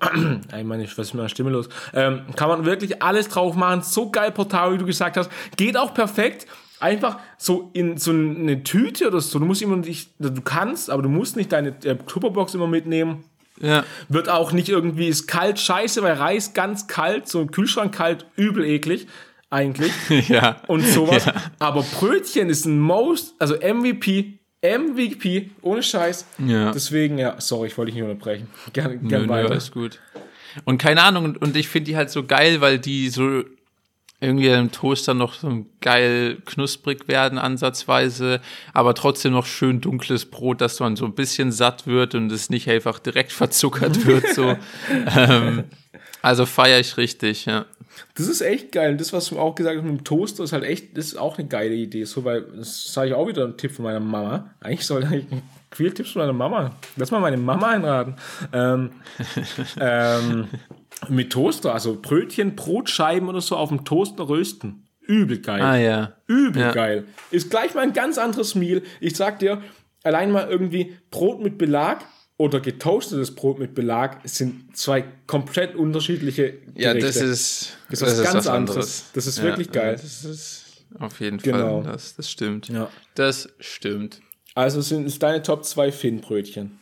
meine, 0.64 0.84
was 0.84 0.90
ist 0.90 1.14
mit 1.14 1.14
meiner 1.14 1.28
Stimme 1.30 1.50
los? 1.50 1.70
Ähm, 1.94 2.26
kann 2.36 2.48
man 2.48 2.66
wirklich 2.66 3.02
alles 3.02 3.28
drauf 3.28 3.54
machen, 3.54 3.80
so 3.80 4.10
geil 4.10 4.30
portabel, 4.30 4.74
wie 4.74 4.78
du 4.78 4.84
gesagt 4.84 5.16
hast. 5.16 5.30
Geht 5.56 5.76
auch 5.76 5.94
perfekt. 5.94 6.46
Einfach 6.78 7.18
so 7.38 7.70
in 7.72 7.96
so 7.96 8.10
eine 8.10 8.62
Tüte 8.62 9.06
oder 9.06 9.20
so. 9.20 9.38
Du 9.38 9.46
musst 9.46 9.62
immer 9.62 9.76
nicht, 9.76 10.10
du 10.18 10.42
kannst, 10.42 10.90
aber 10.90 11.02
du 11.02 11.08
musst 11.08 11.36
nicht 11.36 11.50
deine 11.50 11.68
äh, 11.84 11.96
Tupperbox 11.96 12.54
immer 12.54 12.66
mitnehmen. 12.66 13.24
Ja. 13.58 13.84
Wird 14.10 14.28
auch 14.28 14.52
nicht 14.52 14.68
irgendwie, 14.68 15.08
ist 15.08 15.28
kalt, 15.28 15.58
scheiße, 15.58 16.02
weil 16.02 16.14
Reis 16.14 16.52
ganz 16.52 16.86
kalt, 16.88 17.28
so 17.28 17.40
im 17.40 17.52
Kühlschrank 17.52 17.94
kalt, 17.94 18.26
übel 18.36 18.66
eklig, 18.66 19.06
eigentlich. 19.48 19.92
ja. 20.28 20.56
Und 20.66 20.86
sowas. 20.86 21.24
Ja. 21.24 21.34
Aber 21.58 21.82
Brötchen 21.82 22.50
ist 22.50 22.66
ein 22.66 22.78
Most, 22.80 23.34
also 23.38 23.54
MVP, 23.54 24.40
MVP, 24.62 25.50
ohne 25.62 25.82
Scheiß. 25.82 26.26
Ja. 26.46 26.70
Deswegen, 26.70 27.18
ja, 27.18 27.40
sorry, 27.40 27.68
ich 27.68 27.76
wollte 27.76 27.92
dich 27.92 28.00
nicht 28.00 28.08
unterbrechen. 28.08 28.48
Gerne, 28.72 28.96
Nö, 29.00 29.08
gerne 29.08 29.26
nö, 29.26 29.32
weiter. 29.32 29.50
alles 29.50 29.72
gut. 29.72 29.98
Und 30.64 30.78
keine 30.78 31.02
Ahnung, 31.02 31.24
und, 31.24 31.42
und 31.42 31.56
ich 31.56 31.68
finde 31.68 31.90
die 31.90 31.96
halt 31.96 32.10
so 32.10 32.24
geil, 32.24 32.60
weil 32.60 32.78
die 32.78 33.08
so 33.08 33.42
irgendwie 34.20 34.48
im 34.48 34.70
Toaster 34.70 35.14
noch 35.14 35.34
so 35.34 35.66
geil 35.80 36.38
knusprig 36.44 37.08
werden 37.08 37.38
ansatzweise, 37.38 38.40
aber 38.72 38.94
trotzdem 38.94 39.32
noch 39.32 39.46
schön 39.46 39.80
dunkles 39.80 40.26
Brot, 40.26 40.60
dass 40.60 40.78
man 40.78 40.94
so 40.94 41.06
ein 41.06 41.14
bisschen 41.14 41.50
satt 41.50 41.88
wird 41.88 42.14
und 42.14 42.30
es 42.30 42.48
nicht 42.48 42.68
einfach 42.68 43.00
direkt 43.00 43.32
verzuckert 43.32 44.06
wird. 44.06 44.28
So. 44.28 44.56
ähm, 45.16 45.64
also 46.22 46.46
feiere 46.46 46.78
ich 46.78 46.96
richtig, 46.98 47.46
ja. 47.46 47.66
Das 48.14 48.28
ist 48.28 48.40
echt 48.40 48.72
geil. 48.72 48.92
Und 48.92 49.00
das, 49.00 49.12
was 49.12 49.28
du 49.28 49.38
auch 49.38 49.54
gesagt 49.54 49.76
hast 49.76 49.84
mit 49.84 49.98
dem 49.98 50.04
Toaster, 50.04 50.44
ist 50.44 50.52
halt 50.52 50.64
echt, 50.64 50.96
das 50.96 51.06
ist 51.06 51.16
auch 51.16 51.38
eine 51.38 51.48
geile 51.48 51.74
Idee. 51.74 52.04
So, 52.04 52.24
weil, 52.24 52.42
das 52.56 52.92
sage 52.92 53.08
ich 53.08 53.14
auch 53.14 53.26
wieder 53.26 53.44
einen 53.44 53.56
Tipp 53.56 53.72
von 53.72 53.84
meiner 53.84 54.00
Mama. 54.00 54.54
Eigentlich 54.60 54.86
sollte 54.86 55.14
ich 55.16 55.24
viele 55.70 55.94
Tipps 55.94 56.10
von 56.10 56.22
meiner 56.22 56.32
Mama. 56.32 56.76
Lass 56.96 57.10
mal 57.10 57.20
meine 57.20 57.36
Mama 57.36 57.68
einraten. 57.70 58.16
Ähm, 58.52 58.90
ähm, 59.80 60.48
mit 61.08 61.32
Toaster, 61.32 61.72
also 61.72 61.98
Brötchen, 62.00 62.54
Brotscheiben 62.54 63.28
oder 63.28 63.40
so 63.40 63.56
auf 63.56 63.70
dem 63.70 63.84
Toaster 63.84 64.28
rösten. 64.28 64.86
Übel 65.00 65.40
geil. 65.40 65.62
Ah 65.62 65.76
ja. 65.76 66.12
Übel 66.26 66.62
Ja. 66.62 66.72
geil. 66.72 67.06
Ist 67.30 67.50
gleich 67.50 67.74
mal 67.74 67.82
ein 67.82 67.92
ganz 67.92 68.18
anderes 68.18 68.54
Meal. 68.54 68.82
Ich 69.00 69.16
sag 69.16 69.40
dir, 69.40 69.60
allein 70.04 70.30
mal 70.30 70.48
irgendwie 70.48 70.96
Brot 71.10 71.40
mit 71.42 71.58
Belag 71.58 72.04
oder 72.42 72.60
getoastetes 72.60 73.34
Brot 73.34 73.58
mit 73.58 73.74
Belag 73.74 74.20
sind 74.24 74.76
zwei 74.76 75.04
komplett 75.26 75.74
unterschiedliche 75.74 76.52
Gerichte. 76.52 76.80
Ja, 76.80 76.94
das 76.94 77.16
ist, 77.16 77.76
Das 77.90 78.02
ist 78.02 78.18
was 78.18 78.22
ganz 78.32 78.46
anderes. 78.46 79.04
Das 79.14 79.26
ist 79.26 79.42
wirklich 79.42 79.70
geil. 79.70 79.96
Das 80.00 80.24
ist 80.24 80.64
auf 80.98 81.20
jeden 81.20 81.38
Genau. 81.38 81.82
Fall, 81.82 81.92
das, 81.92 82.16
das 82.16 82.30
stimmt. 82.30 82.68
Ja. 82.68 82.88
Das 83.14 83.48
stimmt. 83.60 84.20
Also 84.54 84.80
sind 84.82 85.06
es 85.06 85.18
deine 85.18 85.42
Top 85.42 85.64
2 85.64 85.90
Finnbrötchen. 85.92 86.78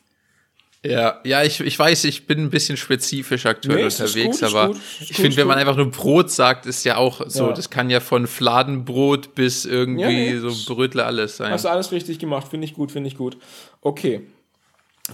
Ja, 0.83 1.21
ja, 1.25 1.43
ich, 1.45 1.61
ich 1.61 1.79
weiß, 1.79 2.05
ich 2.05 2.27
bin 2.27 2.39
ein 2.39 2.49
bisschen 2.51 2.79
spezifisch 2.79 3.45
aktuell 3.45 3.77
Nee, 3.77 3.85
unterwegs, 3.85 4.41
gut, 4.41 4.43
aber 4.49 4.69
gut, 4.69 4.81
ich 5.01 5.13
finde, 5.15 5.37
wenn 5.37 5.47
man 5.47 5.59
einfach 5.59 5.77
nur 5.77 5.91
Brot 5.91 6.31
sagt, 6.31 6.65
ist 6.65 6.85
ja 6.85 6.97
auch 6.97 7.21
so, 7.29 7.49
Ja. 7.49 7.53
das 7.53 7.69
kann 7.69 7.91
ja 7.91 8.01
von 8.01 8.27
Fladenbrot 8.27 9.35
bis 9.35 9.67
irgendwie 9.67 10.01
Ja, 10.03 10.09
nee. 10.09 10.39
so 10.39 10.75
Brötle 10.75 11.05
alles 11.05 11.37
sein. 11.37 11.53
Hast 11.53 11.67
du 11.67 11.69
alles 11.69 11.93
richtig 11.93 12.19
gemacht, 12.19 12.49
finde 12.49 12.65
ich 12.65 12.73
gut, 12.73 12.93
finde 12.93 13.09
ich 13.09 13.17
gut. 13.17 13.37
Okay. 13.83 14.23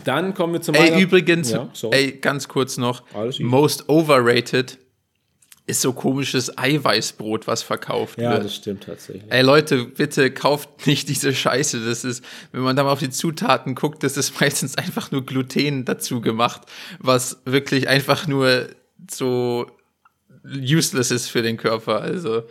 Dann 0.05 0.35
kommen 0.35 0.55
wir 0.55 0.61
zu 0.61 0.73
meiner... 0.73 0.97
ey, 0.97 1.03
übrigens, 1.03 1.51
Ja, 1.53 1.69
ey, 1.91 2.13
ganz 2.13 2.49
kurz 2.49 2.77
noch, 2.77 3.03
most 3.39 3.89
overrated 3.89 4.79
ist 5.67 5.81
so 5.81 5.93
komisches 5.93 6.57
Eiweißbrot, 6.57 7.47
was 7.47 7.63
verkauft 7.63 8.19
ja, 8.19 8.33
wird. 8.33 8.45
das 8.45 8.55
stimmt 8.55 8.85
tatsächlich. 8.85 9.25
Ey 9.31 9.43
Leute, 9.43 9.85
bitte 9.85 10.31
kauft 10.31 10.69
nicht 10.87 11.09
diese 11.09 11.35
Scheiße. 11.35 11.85
Das 11.85 12.05
ist, 12.05 12.25
wenn 12.53 12.63
man 12.63 12.77
da 12.77 12.85
mal 12.85 12.93
auf 12.93 13.01
die 13.01 13.11
Zutaten 13.11 13.75
guckt, 13.75 14.03
das 14.03 14.17
ist 14.17 14.41
meistens 14.41 14.77
einfach 14.77 15.11
nur 15.11 15.27
Gluten 15.27 15.85
dazu 15.85 16.21
gemacht, 16.21 16.63
was 17.01 17.43
wirklich 17.45 17.89
einfach 17.89 18.29
nur 18.29 18.69
so 19.11 19.67
useless 20.45 21.11
ist 21.11 21.29
für 21.29 21.43
den 21.43 21.57
Körper. 21.57 22.01
Also, 22.01 22.45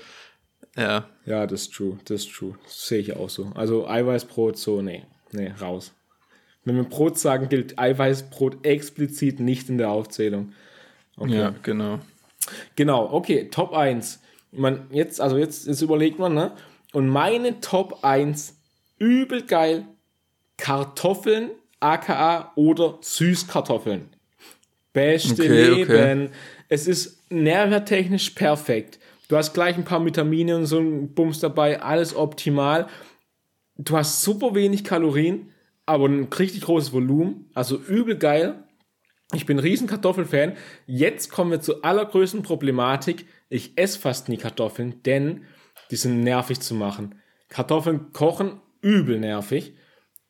ja. 0.76 1.08
Ja, 1.26 1.48
das 1.48 1.64
ist 1.64 1.74
true, 1.74 1.98
das 2.06 2.26
ist 2.26 2.34
true. 2.34 2.56
Das 2.66 2.88
sehe 2.88 3.00
ich 3.00 3.16
auch 3.16 3.30
so. 3.30 3.52
Also 3.56 3.88
Eiweißbrot, 3.88 4.58
so, 4.58 4.82
nee, 4.82 5.06
nee, 5.32 5.54
raus. 5.62 5.94
Wenn 6.66 6.76
wir 6.76 6.84
Brot 6.84 7.18
sagen, 7.18 7.48
gilt 7.48 7.80
Eiweißbrot 7.80 8.66
explizit 8.66 9.40
nicht 9.40 9.70
in 9.70 9.78
der 9.78 9.90
Aufzählung. 9.90 10.54
Okay. 11.16 11.38
Ja, 11.38 11.54
genau. 11.64 12.00
Genau, 12.76 13.12
okay, 13.12 13.50
Top 13.50 13.74
1. 13.74 14.20
Man, 14.52 14.88
jetzt, 14.92 15.22
also 15.22 15.38
jetzt, 15.38 15.68
jetzt 15.68 15.82
überlegt 15.82 16.20
man, 16.20 16.34
ne? 16.34 16.52
Und 16.92 17.08
meine 17.08 17.60
Top 17.60 18.04
1, 18.04 18.56
übel 19.00 19.44
geil, 19.44 19.86
Kartoffeln, 20.58 21.52
aka 21.80 22.52
oder 22.56 22.98
Süßkartoffeln. 23.02 24.10
Beste 24.94 25.34
Okay, 25.44 25.72
okay. 25.72 26.14
Leben. 26.14 26.30
Es 26.70 26.88
ist 26.88 27.20
nährwerttechnisch 27.30 28.32
perfekt. 28.32 29.00
Du 29.28 29.36
hast 29.36 29.54
gleich 29.54 29.76
ein 29.76 29.84
paar 29.84 30.04
Vitamine 30.06 30.56
und 30.56 30.66
so 30.66 30.80
ein 30.80 31.14
Bums 31.14 31.40
dabei, 31.40 31.82
alles 31.82 32.16
optimal. 32.16 32.88
Du 33.78 33.98
hast 33.98 34.22
super 34.22 34.56
wenig 34.56 34.84
Kalorien, 34.84 35.52
aber 35.86 36.08
ein 36.08 36.26
richtig 36.26 36.62
großes 36.62 36.94
Volumen. 36.94 37.50
Also 37.54 37.78
übel 37.78 38.18
geil. 38.18 38.64
Ich 39.34 39.46
bin 39.46 39.58
ein 39.58 39.62
riesen 39.62 39.88
Kartoffelfan. 39.88 40.54
Jetzt 40.86 41.32
kommen 41.32 41.52
wir 41.52 41.60
zur 41.62 41.84
allergrößten 41.84 42.44
Problematik. 42.44 43.26
Ich 43.50 43.78
esse 43.78 44.00
fast 44.00 44.30
nie 44.30 44.38
Kartoffeln, 44.38 45.02
denn 45.04 45.44
die 45.92 45.96
sind 45.96 46.22
nervig 46.22 46.60
zu 46.62 46.76
machen. 46.76 47.16
Kartoffeln 47.50 48.12
kochen, 48.14 48.62
übel 48.82 49.20
nervig. 49.20 49.76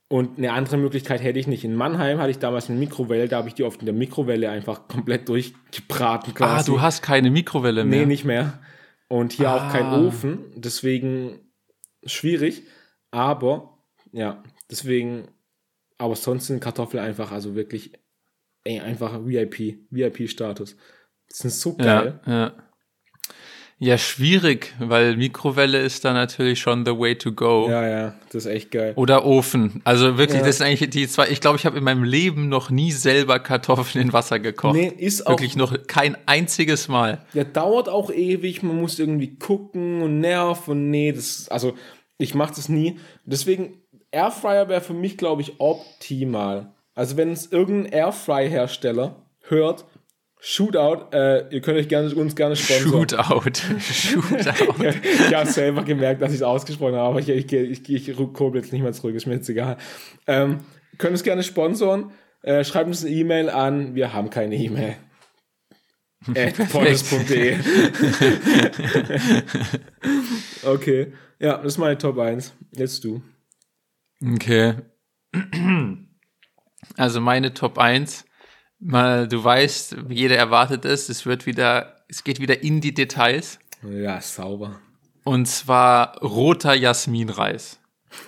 Und 0.07 0.37
eine 0.37 0.53
andere 0.53 0.77
Möglichkeit 0.77 1.23
hätte 1.23 1.39
ich 1.39 1.47
nicht. 1.47 1.63
In 1.63 1.75
Mannheim 1.75 2.19
hatte 2.19 2.29
ich 2.31 2.37
damals 2.39 2.69
eine 2.69 2.77
Mikrowelle, 2.77 3.27
da 3.27 3.37
habe 3.37 3.47
ich 3.47 3.55
die 3.55 3.63
oft 3.63 3.79
in 3.79 3.85
der 3.87 3.95
Mikrowelle 3.95 4.49
einfach 4.49 4.87
komplett 4.87 5.27
durchgebraten 5.29 6.31
Ah, 6.35 6.37
quasi. 6.37 6.71
du 6.71 6.79
hast 6.81 7.01
keine 7.01 7.31
Mikrowelle 7.31 7.83
mehr. 7.83 8.01
Nee, 8.01 8.05
nicht 8.05 8.23
mehr. 8.23 8.59
Und 9.07 9.33
hier 9.33 9.51
auch 9.51 9.71
kein 9.71 9.85
Ah. 9.85 9.99
Ofen, 10.05 10.39
deswegen 10.55 11.39
schwierig. 12.05 12.63
Aber, 13.11 13.79
ja, 14.11 14.43
deswegen, 14.69 15.27
aber 15.97 16.15
sonst 16.15 16.47
sind 16.47 16.59
Kartoffeln 16.61 17.03
einfach, 17.03 17.31
also 17.31 17.55
wirklich, 17.55 17.91
ey, 18.63 18.79
einfach 18.79 19.25
VIP, 19.25 19.79
VIP-Status. 19.91 20.75
Sind 21.27 21.51
so 21.51 21.75
geil. 21.75 22.19
Ja, 22.25 22.31
ja. 22.33 22.53
Ja, 23.77 23.97
schwierig, 23.97 24.73
weil 24.79 25.17
Mikrowelle 25.17 25.79
ist 25.81 26.05
da 26.05 26.13
natürlich 26.13 26.61
schon 26.61 26.85
the 26.85 26.97
way 26.97 27.17
to 27.17 27.33
go. 27.33 27.67
Ja, 27.69 27.85
ja, 27.85 28.15
das 28.31 28.45
ist 28.45 28.51
echt 28.51 28.71
geil. 28.71 28.93
Oder 28.95 29.25
Ofen. 29.25 29.81
Also 29.83 30.17
wirklich, 30.17 30.39
Ja. 30.39 30.45
das 30.45 30.59
sind 30.59 30.67
eigentlich 30.67 30.89
die 30.91 31.05
zwei. 31.09 31.27
Ich 31.27 31.41
glaube, 31.41 31.57
ich 31.57 31.65
habe 31.65 31.77
in 31.77 31.83
meinem 31.83 32.05
Leben 32.05 32.47
noch 32.47 32.69
nie 32.69 32.93
selber 32.93 33.37
Kartoffeln 33.39 34.05
in 34.05 34.13
Wasser 34.13 34.39
gekocht. 34.39 34.75
Nee, 34.77 34.87
ist 34.87 35.27
auch- 35.27 35.31
wirklich 35.31 35.57
noch 35.57 35.75
kein 35.87 36.15
einziges 36.25 36.87
Mal. 36.87 37.25
Der 37.33 37.43
dauert 37.43 37.89
auch 37.89 38.09
ewig, 38.11 38.63
man 38.63 38.77
muss 38.79 38.97
irgendwie 38.97 39.35
gucken 39.35 40.01
und 40.01 40.21
nerv 40.21 40.69
und 40.69 40.89
nee, 40.89 41.11
das, 41.11 41.49
also 41.49 41.75
ich 42.17 42.33
mache 42.33 42.53
das 42.55 42.69
nie. 42.69 42.97
Deswegen, 43.25 43.81
Airfryer 44.15 44.69
wäre 44.69 44.81
für 44.81 44.93
mich, 44.93 45.17
glaube 45.17 45.41
ich, 45.41 45.59
optimal. 45.59 46.73
Also 46.93 47.17
wenn 47.17 47.31
es 47.31 47.51
irgendein 47.51 47.91
Airfry-Hersteller 47.91 49.15
hört, 49.41 49.85
Shootout, 50.39 51.07
äh, 51.11 51.51
ihr 51.53 51.61
könnt 51.61 51.79
euch 51.79 51.87
gerne, 51.87 52.13
uns 52.13 52.35
gerne 52.35 52.55
sponsern. 52.55 52.91
Shootout. 52.91 53.49
Shootout. 53.79 54.83
ich 54.83 55.33
habe 55.33 55.49
selber 55.49 55.83
gemerkt, 55.83 56.21
dass 56.21 56.29
ich 56.29 56.37
es 56.37 56.43
ausgesprochen 56.43 56.95
habe, 56.95 57.09
aber 57.09 57.19
ich, 57.19 57.29
ich, 57.29 57.51
ich, 57.51 57.89
ich, 57.89 58.09
ich 58.09 58.33
kurbel 58.33 58.61
jetzt 58.61 58.71
nicht 58.71 58.83
mehr 58.83 58.93
zurück, 58.93 59.15
ist 59.15 59.25
mir 59.25 59.33
jetzt 59.33 59.49
egal. 59.49 59.77
Ähm, 60.27 60.59
könnt 60.99 61.13
uns 61.13 61.23
gerne 61.23 61.41
sponsoren. 61.41 62.11
Äh, 62.43 62.63
schreibt 62.63 62.87
uns 62.87 63.03
eine 63.03 63.15
E-Mail 63.15 63.49
an. 63.49 63.95
Wir 63.95 64.13
haben 64.13 64.29
keine 64.29 64.55
E-Mail. 64.55 64.95
Okay. 70.63 71.13
Ja, 71.39 71.57
das 71.57 71.73
ist 71.73 71.77
meine 71.77 71.97
Top 71.97 72.17
1. 72.17 72.53
Jetzt 72.71 73.03
du. 73.03 73.21
Okay. 74.23 74.75
Also 76.97 77.19
meine 77.19 77.53
Top 77.53 77.77
1. 77.77 78.25
Mal, 78.79 79.27
du 79.27 79.43
weißt, 79.43 79.97
jeder 80.09 80.37
erwartet 80.37 80.85
es. 80.85 81.09
Es 81.09 81.25
wird 81.25 81.45
wieder, 81.45 82.05
es 82.07 82.23
geht 82.23 82.39
wieder 82.39 82.63
in 82.63 82.81
die 82.81 82.93
Details. 82.93 83.59
Ja, 83.83 84.21
sauber. 84.21 84.79
Und 85.23 85.47
zwar 85.47 86.17
roter 86.19 86.75
Jasminreis. 86.75 87.79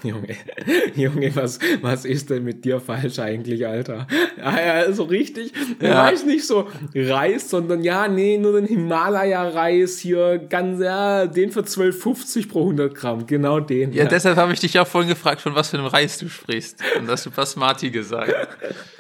Junge, 0.04 0.36
Junge, 0.96 1.36
was, 1.36 1.60
was 1.82 2.06
ist 2.06 2.30
denn 2.30 2.44
mit 2.44 2.64
dir 2.66 2.80
falsch 2.80 3.20
eigentlich, 3.20 3.66
Alter? 3.66 4.08
Ja, 4.38 4.60
ja, 4.60 4.92
so 4.92 5.04
richtig, 5.04 5.54
der 5.82 5.90
Ja. 5.90 6.04
Reis 6.04 6.26
nicht 6.26 6.46
so 6.46 6.68
Reis, 6.96 7.50
sondern 7.50 7.84
ja, 7.84 8.08
nee, 8.08 8.38
nur 8.38 8.54
den 8.54 8.66
Himalaya-Reis 8.66 10.00
hier, 10.00 10.38
ganz, 10.38 10.82
ja, 10.82 11.26
den 11.26 11.52
für 11.52 11.62
12,50 11.62 12.50
pro 12.50 12.62
100 12.62 12.94
Gramm, 12.94 13.26
genau 13.26 13.60
den. 13.60 13.94
Ja, 13.94 14.06
deshalb 14.06 14.38
habe 14.38 14.54
ich 14.54 14.60
dich 14.60 14.80
auch 14.80 14.88
vorhin 14.88 15.10
gefragt, 15.10 15.42
von 15.42 15.56
was 15.56 15.70
für 15.70 15.78
einem 15.78 15.88
Reis 15.88 16.18
du 16.18 16.30
sprichst. 16.30 16.82
Und 16.98 17.10
hast 17.10 17.26
du 17.26 17.32
Basmati 17.32 17.90
gesagt. 17.90 18.34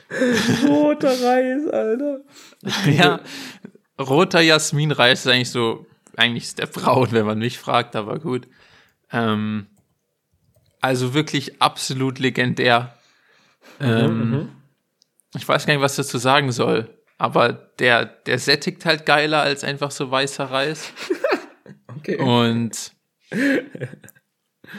roter 0.67 1.10
Reis, 1.10 1.67
Alter. 1.67 2.21
ja, 2.91 3.19
roter 4.00 4.41
Jasminreis 4.41 5.21
ist 5.26 5.28
eigentlich 5.32 5.52
so, 5.52 5.86
eigentlich 6.15 6.45
ist 6.45 6.60
der 6.60 6.67
braun, 6.67 7.10
wenn 7.12 7.26
man 7.26 7.39
mich 7.39 7.60
fragt, 7.60 7.95
aber 7.95 8.19
gut. 8.19 8.47
Ähm, 9.12 9.67
also 10.82 11.13
wirklich 11.13 11.62
absolut 11.62 12.20
legendär. 12.20 12.96
Ähm, 13.80 14.50
Ich 15.36 15.48
weiß 15.48 15.66
gar 15.66 15.74
nicht, 15.74 15.84
was 15.84 15.96
dazu 15.96 16.18
sagen 16.18 16.52
soll. 16.52 16.90
Aber 17.18 17.54
der, 17.54 18.06
der 18.06 18.38
sättigt 18.40 18.86
halt 18.86 19.06
geiler 19.06 19.42
als 19.42 19.63
einfach 19.63 19.92
so 19.92 20.10
weißer 20.12 20.46
Reis. 20.46 20.92
Okay. 22.00 22.18
Und, 22.18 22.92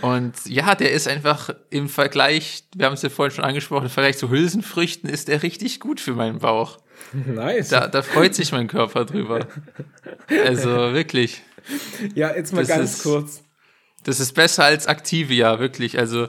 und 0.03 0.47
ja, 0.47 0.75
der 0.75 0.93
ist 0.93 1.09
einfach 1.09 1.51
im 1.69 1.89
Vergleich, 1.89 2.65
wir 2.75 2.87
haben 2.87 2.95
es 2.95 3.03
ja 3.03 3.09
vorhin 3.11 3.35
schon 3.35 3.45
angesprochen, 3.45 3.85
im 3.85 3.91
Vergleich 3.91 4.17
zu 4.17 4.31
Hülsenfrüchten 4.31 5.11
ist 5.11 5.29
der 5.29 5.43
richtig 5.43 5.81
gut 5.81 6.01
für 6.01 6.13
meinen 6.13 6.39
Bauch. 6.39 6.79
Nice. 7.13 7.69
Da, 7.69 7.87
da 7.87 8.03
freut 8.03 8.35
sich 8.35 8.53
mein 8.53 8.69
Körper 8.69 9.05
drüber. 9.05 9.47
Also 10.47 10.71
wirklich. 10.93 11.43
ja, 12.15 12.35
jetzt 12.35 12.53
mal 12.53 12.65
das 12.65 12.69
ganz 12.69 13.03
kurz. 13.03 13.43
Das 14.05 14.21
ist 14.21 14.35
besser 14.35 14.65
als 14.65 14.87
Activia, 14.87 15.59
wirklich. 15.59 15.99
Also, 15.99 16.29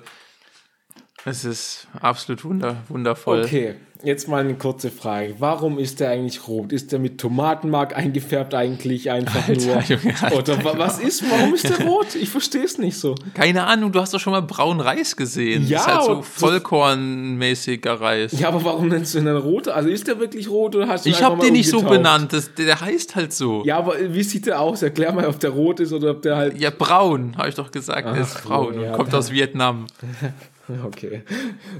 es 1.25 1.45
ist 1.45 1.87
absolut 1.99 2.43
wunder, 2.43 2.83
wundervoll. 2.87 3.43
Okay, 3.43 3.75
jetzt 4.03 4.27
mal 4.27 4.41
eine 4.41 4.55
kurze 4.55 4.89
Frage. 4.91 5.35
Warum 5.39 5.77
ist 5.77 5.99
der 5.99 6.09
eigentlich 6.11 6.47
rot? 6.47 6.71
Ist 6.71 6.91
der 6.91 6.99
mit 6.99 7.19
Tomatenmark 7.19 7.95
eingefärbt 7.97 8.53
eigentlich 8.53 9.11
einfach 9.11 9.47
Alter, 9.47 9.65
nur? 9.65 9.81
Junge, 9.83 10.13
Alter, 10.21 10.37
Oder 10.37 10.63
wa- 10.63 10.73
was 10.77 10.99
ist? 10.99 11.23
Warum 11.29 11.53
ist 11.53 11.67
der 11.69 11.85
rot? 11.85 12.15
Ich 12.15 12.29
verstehe 12.29 12.63
es 12.63 12.77
nicht 12.77 12.97
so. 12.97 13.15
Keine 13.33 13.65
Ahnung, 13.65 13.91
du 13.91 13.99
hast 13.99 14.13
doch 14.13 14.19
schon 14.19 14.31
mal 14.31 14.41
braunen 14.41 14.79
Reis 14.81 15.15
gesehen. 15.15 15.67
Ja, 15.67 15.77
das 15.79 15.87
ist 15.87 15.93
halt 15.93 16.05
so 16.05 16.21
vollkornmäßiger 16.21 17.99
Reis. 17.99 18.39
Ja, 18.39 18.47
aber 18.49 18.63
warum 18.63 18.87
nennst 18.87 19.13
du 19.13 19.19
ihn 19.19 19.25
dann 19.25 19.37
rot? 19.37 19.67
Also 19.67 19.89
ist 19.89 20.07
der 20.07 20.19
wirklich 20.19 20.49
rot 20.49 20.75
oder 20.75 20.87
hast 20.87 21.05
du 21.05 21.09
ihn 21.09 21.15
ich 21.15 21.23
habe 21.23 21.41
den 21.41 21.53
nicht 21.53 21.69
so 21.69 21.81
benannt. 21.81 22.33
Das, 22.33 22.53
der, 22.53 22.79
heißt 22.79 23.15
halt 23.15 23.33
so. 23.33 23.63
Ja, 23.65 23.77
aber 23.77 23.95
wie 24.13 24.23
sieht 24.23 24.45
der 24.45 24.61
aus? 24.61 24.81
Erklär 24.81 25.11
mal, 25.11 25.25
ob 25.27 25.39
der 25.39 25.49
rot 25.51 25.79
ist 25.79 25.91
oder 25.93 26.11
ob 26.11 26.21
der 26.21 26.35
halt. 26.37 26.57
Ja, 26.59 26.69
braun, 26.69 27.35
habe 27.37 27.49
ich 27.49 27.55
doch 27.55 27.71
gesagt. 27.71 28.07
der 28.07 28.21
ist 28.21 28.37
Ach, 28.37 28.43
braun 28.45 28.81
ja, 28.81 28.91
und 28.91 28.97
kommt 28.97 29.13
aus 29.13 29.31
Vietnam. 29.31 29.87
Okay. 30.85 31.23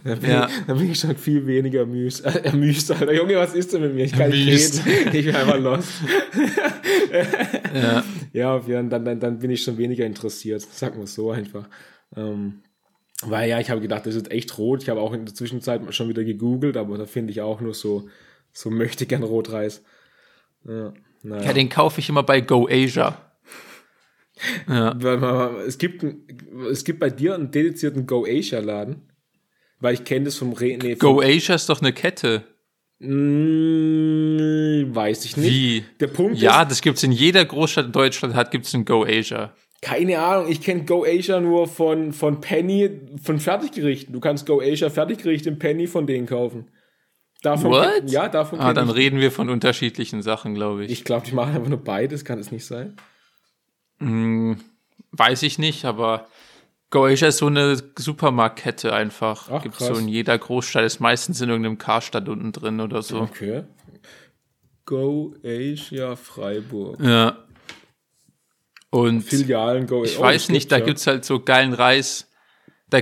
Dann 0.04 0.20
bin, 0.20 0.30
Ja. 0.30 0.48
ich, 0.48 0.66
dann 0.66 0.78
bin 0.78 0.92
ich 0.92 1.00
schon 1.00 1.16
viel 1.16 1.46
weniger 1.46 1.86
müs 1.86 2.22
äh, 2.22 2.30
ermüst, 2.44 2.92
Alter. 2.92 3.14
Junge, 3.14 3.36
was 3.36 3.54
ist 3.54 3.72
denn 3.74 3.82
mit 3.82 3.94
mir? 3.94 4.06
Ich 4.06 4.14
kann 4.14 4.30
nicht 4.32 4.48
Ermüst. 4.48 4.86
reden. 4.86 5.10
Ich 5.16 5.26
bin 5.26 5.36
einfach 5.36 5.60
lost. 5.60 5.90
Ja. 7.74 8.04
Ja, 8.34 8.60
dann, 8.60 8.90
dann, 8.90 9.20
dann 9.20 9.40
bin 9.40 9.52
ich 9.52 9.64
schon 9.64 9.78
weniger 9.78 10.06
interessiert. 10.06 10.62
Sag 10.72 10.98
mal 10.98 11.08
so 11.08 11.32
einfach. 11.32 11.68
Ähm, 12.16 12.62
weil 13.24 13.50
ja, 13.50 13.60
ich 13.60 13.70
habe 13.70 13.82
gedacht, 13.82 14.06
das 14.06 14.16
ist 14.16 14.32
echt 14.32 14.58
rot. 14.58 14.84
Ich 14.84 14.90
habe 14.90 15.02
auch 15.02 15.14
in 15.14 15.26
der 15.26 15.36
Zwischenzeit 15.36 15.82
schon 15.94 16.10
wieder 16.10 16.24
gegoogelt, 16.24 16.78
aber 16.78 16.98
da 16.98 17.06
finde 17.06 17.32
ich 17.32 17.42
auch 17.42 17.60
nur 17.62 17.74
so, 17.74 18.08
so 18.54 18.70
möchte 18.70 19.06
gern 19.06 19.24
Rotreis. 19.24 19.84
Ja, 20.66 20.94
naja. 21.24 21.44
ja, 21.46 21.54
den 21.54 21.70
kaufe 21.70 22.00
ich 22.00 22.10
immer 22.10 22.24
bei 22.24 22.42
Go 22.42 22.68
Asia. 22.70 23.29
Ja. 24.68 24.94
Weil 25.02 25.18
man- 25.18 25.56
Es 25.68 25.78
gibt, 25.78 26.06
es 26.72 26.84
gibt 26.84 27.00
bei 27.00 27.10
dir 27.10 27.36
einen 27.36 27.52
dedizierten 27.52 28.06
Go 28.08 28.26
Asia 28.28 28.60
Laden. 28.60 29.02
Weil 29.82 29.94
ich 29.94 30.04
kenne 30.04 30.26
das 30.26 30.36
vom 30.36 30.52
Re 30.54 30.78
nee, 30.82 30.96
vom, 30.98 31.16
Go 31.16 31.22
Asia 31.22 31.56
ist 31.56 31.70
doch 31.70 31.80
eine 31.82 31.94
Kette. 31.94 32.44
Mm, 33.60 34.96
weiß 34.96 35.26
ich 35.26 35.38
nicht. 35.38 35.50
Wie? 35.50 35.86
Der 36.00 36.08
Punkt 36.08 36.38
Ja, 36.38 36.64
ist, 36.64 36.72
das 36.72 36.82
gibt's 36.82 37.04
in 37.04 37.12
jeder 37.12 37.46
Großstadt 37.46 37.88
in 37.88 37.92
Deutschland, 37.92 38.36
hat 38.36 38.52
gibt's 38.52 38.74
einen 38.74 38.86
Go 38.86 39.06
Asia. 39.06 39.54
keine 39.82 40.20
Ahnung, 40.20 40.52
ich 40.52 40.62
kenne 40.62 40.84
Go 40.84 41.06
Asia 41.06 41.40
nur 41.40 41.68
von, 41.68 42.12
von 42.14 42.42
Penny, 42.42 42.90
von 43.24 43.40
Fertiggerichten. 43.40 44.14
Du 44.14 44.20
kannst 44.20 44.46
Go 44.46 44.60
Asia 44.62 44.90
Fertiggerichte 44.90 45.50
im 45.50 45.60
Penny 45.60 45.88
von 45.88 46.06
denen 46.08 46.26
kaufen. 46.26 46.70
Davon 47.42 47.72
What? 47.72 47.86
kenn- 47.88 48.08
ja, 48.10 48.28
davon 48.28 48.60
Ah, 48.60 48.74
dann 48.74 48.90
ich. 48.90 48.96
reden 48.96 49.20
wir 49.22 49.32
von 49.32 49.50
unterschiedlichen 49.50 50.22
Sachen, 50.22 50.56
glaube 50.56 50.84
ich. 50.84 50.92
Ich 50.92 51.06
glaube, 51.06 51.26
die 51.26 51.34
machen 51.34 51.56
einfach 51.56 51.70
nur 51.70 51.82
beides, 51.82 52.26
kann 52.26 52.38
es 52.40 52.52
nicht 52.52 52.66
sein? 52.66 52.96
Hm, 54.00 54.58
weiß 55.12 55.44
ich 55.44 55.60
nicht, 55.60 55.86
aber 55.86 56.28
Go 56.90 57.06
Asia 57.06 57.28
ist 57.28 57.38
so 57.38 57.48
eine 57.48 57.78
Supermarktkette 57.98 58.94
einfach. 58.94 59.50
Ach, 59.52 59.62
Gibt's 59.62 59.80
krass. 59.80 59.90
so 59.90 59.96
in 59.96 60.08
jeder 60.08 60.38
Großstadt, 60.38 60.84
ist 60.84 61.00
meistens 61.00 61.40
in 61.42 61.50
irgendeinem 61.50 61.78
Karstadt 61.78 62.28
unten 62.28 62.52
drin 62.52 62.80
oder 62.82 63.02
so. 63.02 63.22
Okay. 63.22 63.64
Go 64.86 65.36
Asia 65.44 66.16
Freiburg. 66.16 67.00
Ja. 67.00 67.38
Und 68.90 69.22
Filialen 69.22 69.86
Go 69.86 70.04
ich 70.04 70.18
oh, 70.18 70.22
weiß 70.22 70.44
das 70.44 70.50
nicht, 70.50 70.72
da 70.72 70.80
ja. 70.80 70.86
gibt's 70.86 71.06
halt 71.06 71.26
so 71.26 71.40
geilen 71.40 71.74
Reis. 71.74 72.28
Da, 72.90 73.02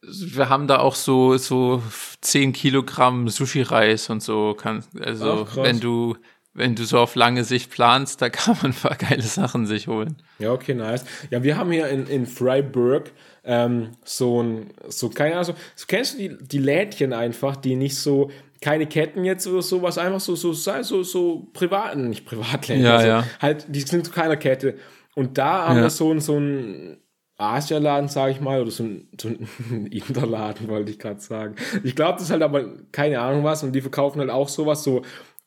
wir 0.00 0.48
haben 0.48 0.68
da 0.68 0.78
auch 0.78 0.94
so, 0.94 1.36
so 1.38 1.82
10 2.20 2.52
Kilogramm 2.52 3.28
Sushi-Reis 3.28 4.10
und 4.10 4.22
so. 4.22 4.54
Kann, 4.54 4.84
also, 5.00 5.44
Ach, 5.44 5.54
krass. 5.54 5.64
wenn 5.64 5.80
du, 5.80 6.16
wenn 6.54 6.74
du 6.76 6.84
so 6.84 6.98
auf 6.98 7.14
lange 7.16 7.44
Sicht 7.44 7.70
planst, 7.70 8.22
da 8.22 8.28
kann 8.30 8.56
man 8.62 8.70
ein 8.72 8.74
paar 8.74 8.96
geile 8.96 9.22
Sachen 9.22 9.66
sich 9.66 9.88
holen. 9.88 10.16
Ja, 10.38 10.52
okay, 10.52 10.74
nice. 10.74 11.04
Ja, 11.30 11.42
wir 11.42 11.56
haben 11.56 11.70
hier 11.72 11.88
in, 11.88 12.06
in 12.06 12.26
Freiburg 12.26 13.10
ähm, 13.44 13.90
so 14.04 14.42
ein, 14.42 14.70
so, 14.88 15.08
keine 15.10 15.34
Ahnung, 15.38 15.54
so, 15.76 15.84
kennst 15.86 16.14
du 16.14 16.18
die, 16.18 16.38
die 16.46 16.58
Lädchen 16.58 17.12
einfach, 17.12 17.56
die 17.56 17.76
nicht 17.76 17.96
so, 17.96 18.30
keine 18.60 18.86
Ketten 18.86 19.24
jetzt 19.24 19.46
oder 19.46 19.60
sowas, 19.60 19.98
einfach 19.98 20.20
so, 20.20 20.34
so, 20.36 20.52
so, 20.54 20.82
so, 20.82 21.02
so 21.02 21.48
privaten, 21.52 22.08
nicht 22.08 22.24
Privatläden, 22.24 22.84
Ja, 22.84 22.94
also 22.96 23.06
ja. 23.08 23.24
halt, 23.42 23.66
die 23.68 23.80
sind 23.80 24.06
zu 24.06 24.12
keiner 24.12 24.36
Kette. 24.36 24.76
Und 25.14 25.36
da 25.38 25.68
haben 25.68 25.76
Ja. 25.76 25.82
wir 25.84 25.90
so, 25.90 26.10
ein- 26.12 26.20
so 26.20 26.38
ein 26.38 26.96
Asialaden, 27.36 28.08
sage 28.08 28.32
ich 28.32 28.40
mal, 28.40 28.60
oder 28.62 28.70
so 28.70 28.84
ein, 28.84 29.08
so 29.20 29.28
ein 29.28 29.86
Interladen, 29.90 30.68
wollte 30.68 30.92
ich 30.92 30.98
gerade 30.98 31.20
sagen. 31.20 31.56
Ich 31.82 31.96
glaube, 31.96 32.14
das 32.14 32.22
ist 32.24 32.30
halt 32.30 32.42
aber 32.42 32.64
keine 32.92 33.20
Ahnung 33.20 33.44
was 33.44 33.62
und 33.64 33.72
die 33.72 33.80
verkaufen 33.80 34.20
halt 34.20 34.30
auch 34.30 34.48
sowas, 34.48 34.82
so, 34.84 35.02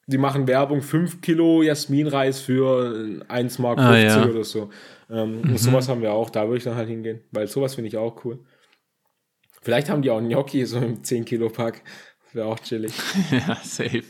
die 0.08 0.18
machen 0.18 0.48
Werbung, 0.48 0.82
5 0.82 1.22
Kilo 1.22 1.62
Jasminreis 1.62 2.40
für 2.40 3.24
1 3.28 3.60
Mark 3.60 3.78
50 3.80 3.96
Ah, 3.96 3.98
ja. 4.00 4.26
oder 4.30 4.44
so. 4.44 4.70
Ähm, 5.10 5.42
Und 5.42 5.60
sowas 5.60 5.88
haben 5.90 6.02
wir 6.02 6.14
auch, 6.14 6.30
da 6.30 6.46
würde 6.48 6.58
ich 6.58 6.64
dann 6.64 6.76
halt 6.76 6.88
hingehen, 6.90 7.22
weil 7.32 7.48
sowas 7.48 7.76
finde 7.76 7.90
ich 7.90 7.98
auch 7.98 8.24
cool. 8.26 8.40
Vielleicht 9.62 9.90
haben 9.90 10.02
die 10.02 10.10
auch 10.10 10.22
Gnocchi 10.22 10.66
so 10.66 10.78
im 10.78 11.04
10 11.04 11.26
Kilo 11.26 11.50
Pack. 11.50 11.84
Wäre 12.34 12.48
auch 12.48 12.60
chillig. 12.60 12.94
ja, 13.32 13.58
safe. 13.64 14.04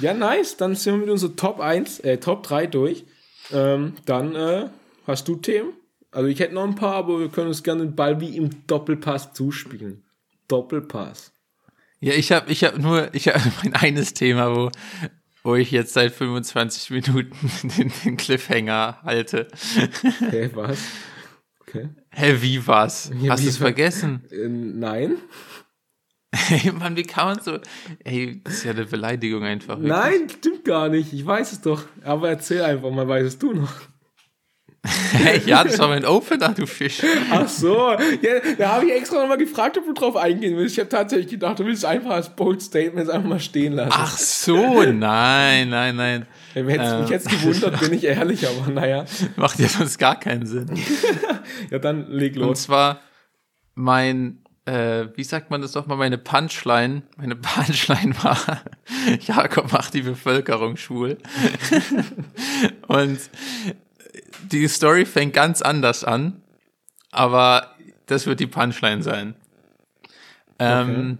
Ja, 0.00 0.14
nice. 0.14 0.56
Dann 0.56 0.74
sind 0.74 0.94
wir 0.94 1.00
mit 1.00 1.10
unserer 1.10 1.34
Top 1.36 1.60
1, 1.60 2.00
äh, 2.00 2.18
Top 2.18 2.42
3 2.42 2.66
durch. 2.66 3.04
Ähm, 3.52 3.94
dann 4.04 4.34
äh, 4.34 4.68
hast 5.06 5.26
du 5.28 5.36
Themen. 5.36 5.72
Also 6.10 6.28
ich 6.28 6.38
hätte 6.40 6.54
noch 6.54 6.64
ein 6.64 6.74
paar, 6.74 6.94
aber 6.94 7.20
wir 7.20 7.28
können 7.28 7.48
uns 7.48 7.62
gerne 7.62 7.82
den 7.84 7.94
Ball 7.96 8.20
wie 8.20 8.36
im 8.36 8.50
Doppelpass 8.66 9.32
zuspielen. 9.32 10.04
Doppelpass. 10.48 11.32
Ja, 12.00 12.12
ich 12.12 12.32
habe 12.32 12.50
ich 12.52 12.62
hab 12.64 12.78
nur, 12.78 13.12
ich 13.14 13.28
habe 13.28 13.40
mein 13.62 13.74
eines 13.74 14.14
Thema, 14.14 14.54
wo, 14.54 14.70
wo 15.42 15.54
ich 15.54 15.70
jetzt 15.70 15.94
seit 15.94 16.12
25 16.12 16.90
Minuten 16.90 17.32
den, 17.78 17.92
den 18.04 18.16
Cliffhanger 18.16 18.98
halte. 19.02 19.48
Okay, 20.22 20.50
was? 20.54 20.78
Okay. 21.60 21.88
Hä, 22.10 22.36
wie 22.40 22.66
was? 22.66 23.10
Ja, 23.18 23.32
Hast 23.32 23.44
du 23.44 23.48
es 23.48 23.56
vergessen? 23.56 24.24
Äh, 24.30 24.48
nein? 24.48 25.16
Hey, 26.32 26.70
Mann, 26.70 26.96
wie 26.96 27.02
kann 27.02 27.26
man 27.28 27.40
so. 27.42 27.58
Ey, 28.04 28.42
das 28.44 28.54
ist 28.54 28.64
ja 28.64 28.72
eine 28.72 28.84
Beleidigung 28.84 29.42
einfach. 29.42 29.78
wirklich. 29.78 29.88
Nein, 29.88 30.28
stimmt 30.28 30.64
gar 30.64 30.88
nicht. 30.88 31.12
Ich 31.12 31.24
weiß 31.24 31.52
es 31.52 31.60
doch. 31.62 31.84
Aber 32.04 32.28
erzähl 32.28 32.62
einfach 32.62 32.90
mal, 32.90 33.08
weißt 33.08 33.42
du 33.42 33.54
noch. 33.54 33.72
Hey, 35.12 35.40
ja, 35.46 35.64
das 35.64 35.78
war 35.78 35.88
mein 35.88 36.04
Opener, 36.04 36.50
du 36.50 36.66
Fisch. 36.66 37.00
Ach 37.30 37.48
so, 37.48 37.92
ja, 38.22 38.54
da 38.58 38.72
habe 38.74 38.86
ich 38.86 38.92
extra 38.92 39.20
nochmal 39.20 39.38
gefragt, 39.38 39.78
ob 39.78 39.86
du 39.86 39.92
drauf 39.92 40.16
eingehen 40.16 40.56
willst. 40.56 40.74
Ich 40.74 40.80
habe 40.80 40.88
tatsächlich 40.88 41.28
gedacht, 41.28 41.58
du 41.58 41.64
willst 41.64 41.84
einfach 41.84 42.10
als 42.10 42.28
Bold 42.28 42.62
Statement 42.62 43.08
einfach 43.10 43.28
mal 43.28 43.40
stehen 43.40 43.72
lassen. 43.72 43.92
Ach 43.92 44.16
so, 44.16 44.82
nein, 44.82 45.68
nein, 45.70 45.96
nein. 45.96 46.26
Mich 46.54 46.74
hätte 46.74 46.84
ähm. 46.84 47.00
mich 47.02 47.10
jetzt 47.10 47.28
gewundert, 47.28 47.80
bin 47.80 47.92
ich 47.92 48.04
ehrlich, 48.04 48.46
aber 48.46 48.70
naja. 48.70 49.04
Macht 49.36 49.58
ja 49.58 49.68
sonst 49.68 49.98
gar 49.98 50.18
keinen 50.18 50.46
Sinn. 50.46 50.70
Ja, 51.70 51.78
dann 51.78 52.10
leg 52.10 52.36
Und 52.36 52.42
los. 52.42 52.64
zwar 52.64 53.00
mein, 53.74 54.42
äh, 54.66 55.06
wie 55.14 55.24
sagt 55.24 55.50
man 55.50 55.62
das 55.62 55.72
doch 55.72 55.86
mal, 55.86 55.96
meine 55.96 56.18
Punchline, 56.18 57.02
meine 57.16 57.36
Punchline 57.36 58.14
war, 58.22 58.62
Jakob 59.26 59.72
macht 59.72 59.94
die 59.94 60.02
Bevölkerung 60.02 60.76
schwul. 60.76 61.18
Und 62.88 63.18
die 64.50 64.68
Story 64.68 65.04
fängt 65.04 65.32
ganz 65.34 65.62
anders 65.62 66.04
an, 66.04 66.42
aber 67.10 67.74
das 68.06 68.26
wird 68.26 68.40
die 68.40 68.46
Punchline 68.46 69.02
sein. 69.02 69.34
Ähm, 70.58 71.18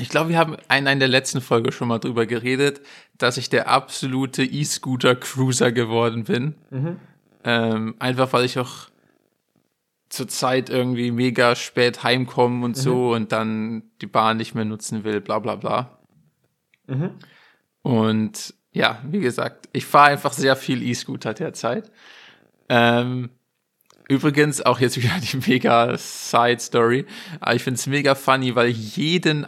Ich 0.00 0.08
glaube, 0.10 0.30
wir 0.30 0.38
haben 0.38 0.54
in 0.54 0.60
einer 0.68 0.96
der 0.96 1.08
letzten 1.08 1.40
Folge 1.40 1.72
schon 1.72 1.88
mal 1.88 1.98
drüber 1.98 2.26
geredet, 2.26 2.80
dass 3.16 3.36
ich 3.36 3.48
der 3.50 3.68
absolute 3.68 4.44
E-Scooter-Cruiser 4.44 5.72
geworden 5.72 6.24
bin. 6.24 6.54
Ähm, 7.44 7.94
einfach 7.98 8.32
weil 8.32 8.44
ich 8.44 8.58
auch 8.58 8.88
zur 10.08 10.28
Zeit 10.28 10.70
irgendwie 10.70 11.10
mega 11.10 11.54
spät 11.56 12.02
heimkomme 12.02 12.64
und 12.64 12.76
so 12.76 13.12
und 13.12 13.32
dann 13.32 13.82
die 14.00 14.06
Bahn 14.06 14.36
nicht 14.36 14.54
mehr 14.54 14.64
nutzen 14.64 15.04
will, 15.04 15.20
bla 15.20 15.38
bla 15.38 15.56
bla. 15.56 15.98
Und 17.82 18.54
ja, 18.72 19.00
wie 19.04 19.20
gesagt, 19.20 19.68
ich 19.72 19.86
fahre 19.86 20.10
einfach 20.10 20.32
sehr 20.32 20.56
viel 20.56 20.82
E-Scooter 20.82 21.34
derzeit. 21.34 21.90
Ähm, 22.68 23.30
übrigens 24.08 24.60
auch 24.60 24.80
jetzt 24.80 24.96
wieder 24.96 25.18
die 25.32 25.36
mega 25.48 25.96
Side-Story, 25.96 27.06
aber 27.40 27.54
ich 27.54 27.62
finde 27.62 27.78
es 27.78 27.86
mega 27.86 28.14
funny, 28.14 28.54
weil 28.54 28.68
ich 28.68 28.96
jeden 28.96 29.46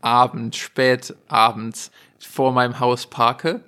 Abend, 0.00 0.56
spät 0.56 1.14
abends 1.26 1.90
vor 2.18 2.52
meinem 2.52 2.78
Haus 2.80 3.08
parke. 3.08 3.64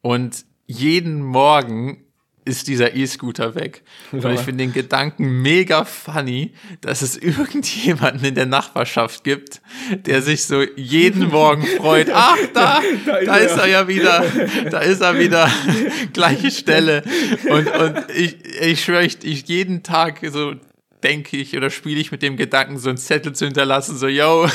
Und 0.00 0.44
jeden 0.66 1.22
Morgen 1.22 2.04
ist 2.50 2.68
dieser 2.68 2.94
E-Scooter 2.94 3.54
weg. 3.54 3.82
Und 4.12 4.22
Ja. 4.24 4.32
ich 4.32 4.40
finde 4.40 4.64
den 4.64 4.72
Gedanken 4.72 5.40
mega 5.42 5.84
funny, 5.84 6.52
dass 6.82 7.00
es 7.02 7.16
irgendjemanden 7.16 8.24
in 8.26 8.34
der 8.34 8.46
Nachbarschaft 8.46 9.24
gibt, 9.24 9.62
der 10.06 10.20
sich 10.22 10.44
so 10.44 10.62
jeden 10.76 11.28
Morgen 11.30 11.64
freut. 11.66 12.08
Ach, 12.12 12.36
da, 12.52 12.80
Da 13.06 13.16
ist 13.16 13.26
da 13.28 13.36
ist 13.36 13.52
er. 13.56 13.58
er 13.62 13.66
ja 13.68 13.88
wieder. 13.88 14.24
Da 14.70 14.80
ist 14.80 15.00
er 15.00 15.18
wieder. 15.18 15.50
Gleiche 16.12 16.50
Stelle. 16.50 17.02
Und, 17.48 17.66
und 17.68 18.10
ich, 18.14 18.36
ich 18.60 18.84
schwöre, 18.84 19.04
ich 19.04 19.48
jeden 19.48 19.82
Tag 19.82 20.20
so 20.30 20.54
denke 21.04 21.36
ich 21.36 21.56
oder 21.56 21.70
spiele 21.70 22.00
ich 22.00 22.12
mit 22.12 22.22
dem 22.22 22.36
Gedanken, 22.36 22.78
so 22.78 22.88
einen 22.88 22.98
Zettel 22.98 23.34
zu 23.34 23.46
hinterlassen, 23.46 23.96
so, 23.96 24.06
yo, 24.06 24.48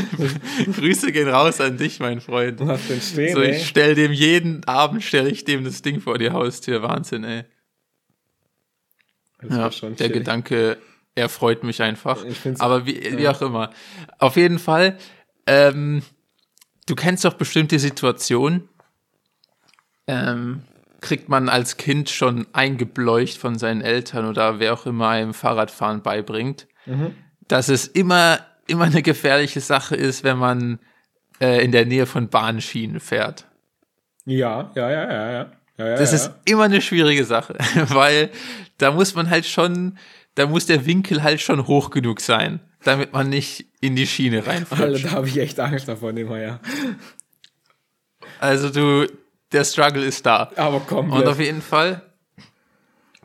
Grüße 0.76 1.12
gehen 1.12 1.28
raus 1.28 1.60
an 1.60 1.76
dich, 1.76 2.00
mein 2.00 2.20
Freund. 2.20 2.60
Was 2.60 2.86
denn 2.88 3.00
stehen, 3.00 3.34
So, 3.34 3.42
ich 3.42 3.66
stell 3.66 3.94
dem 3.94 4.12
jeden 4.12 4.64
Abend, 4.64 5.02
stelle 5.02 5.30
ich 5.30 5.44
dem 5.44 5.64
das 5.64 5.82
Ding 5.82 6.00
vor 6.00 6.18
die 6.18 6.30
Haustür. 6.30 6.82
Wahnsinn, 6.82 7.24
ey. 7.24 7.44
Ja, 9.48 9.68
der 9.68 9.70
chillig. 9.70 10.12
Gedanke 10.12 10.78
erfreut 11.14 11.64
mich 11.64 11.82
einfach. 11.82 12.24
Aber 12.58 12.86
wie, 12.86 13.16
wie 13.16 13.28
auch 13.28 13.40
immer. 13.42 13.70
Auf 14.18 14.36
jeden 14.36 14.58
Fall, 14.58 14.98
ähm, 15.46 16.02
du 16.86 16.94
kennst 16.94 17.24
doch 17.24 17.34
bestimmt 17.34 17.70
die 17.70 17.78
Situation, 17.78 18.68
ähm, 20.06 20.62
kriegt 21.00 21.28
man 21.28 21.48
als 21.48 21.76
Kind 21.76 22.10
schon 22.10 22.46
eingebleucht 22.52 23.38
von 23.38 23.58
seinen 23.58 23.82
Eltern 23.82 24.26
oder 24.26 24.58
wer 24.58 24.74
auch 24.74 24.86
immer 24.86 25.08
einem 25.08 25.34
Fahrradfahren 25.34 26.02
beibringt, 26.02 26.66
dass 27.46 27.68
es 27.68 27.86
immer, 27.86 28.40
immer 28.66 28.84
eine 28.84 29.02
gefährliche 29.02 29.60
Sache 29.60 29.94
ist, 29.96 30.24
wenn 30.24 30.38
man 30.38 30.78
äh, 31.40 31.64
in 31.64 31.72
der 31.72 31.86
Nähe 31.86 32.06
von 32.06 32.28
Bahnschienen 32.28 33.00
fährt. 33.00 33.46
Ja, 34.24 34.70
ja, 34.74 34.90
ja, 34.90 35.12
ja, 35.12 35.32
ja. 35.32 35.52
ja, 35.78 35.86
ja 35.88 35.96
Das 35.96 36.10
ja. 36.10 36.16
ist 36.16 36.30
immer 36.44 36.64
eine 36.64 36.80
schwierige 36.80 37.24
Sache, 37.24 37.54
weil 37.88 38.30
da 38.78 38.90
muss 38.90 39.14
man 39.14 39.30
halt 39.30 39.46
schon, 39.46 39.98
da 40.34 40.46
muss 40.46 40.66
der 40.66 40.84
Winkel 40.86 41.22
halt 41.22 41.40
schon 41.40 41.66
hoch 41.66 41.90
genug 41.90 42.20
sein, 42.20 42.60
damit 42.84 43.12
man 43.12 43.28
nicht 43.28 43.66
in 43.80 43.96
die 43.96 44.06
Schiene 44.06 44.38
Alter, 44.46 44.50
reinflutscht. 44.50 45.04
da 45.04 45.10
habe 45.12 45.28
ich 45.28 45.38
echt 45.38 45.60
Angst 45.60 45.88
davon 45.88 46.16
immer, 46.16 46.38
ja. 46.38 46.60
Also 48.40 48.70
du, 48.70 49.06
der 49.52 49.64
Struggle 49.64 50.04
ist 50.04 50.26
da. 50.26 50.50
Aber 50.56 50.76
Und 50.76 50.86
komplett. 50.86 51.26
auf 51.26 51.40
jeden 51.40 51.62
Fall 51.62 52.02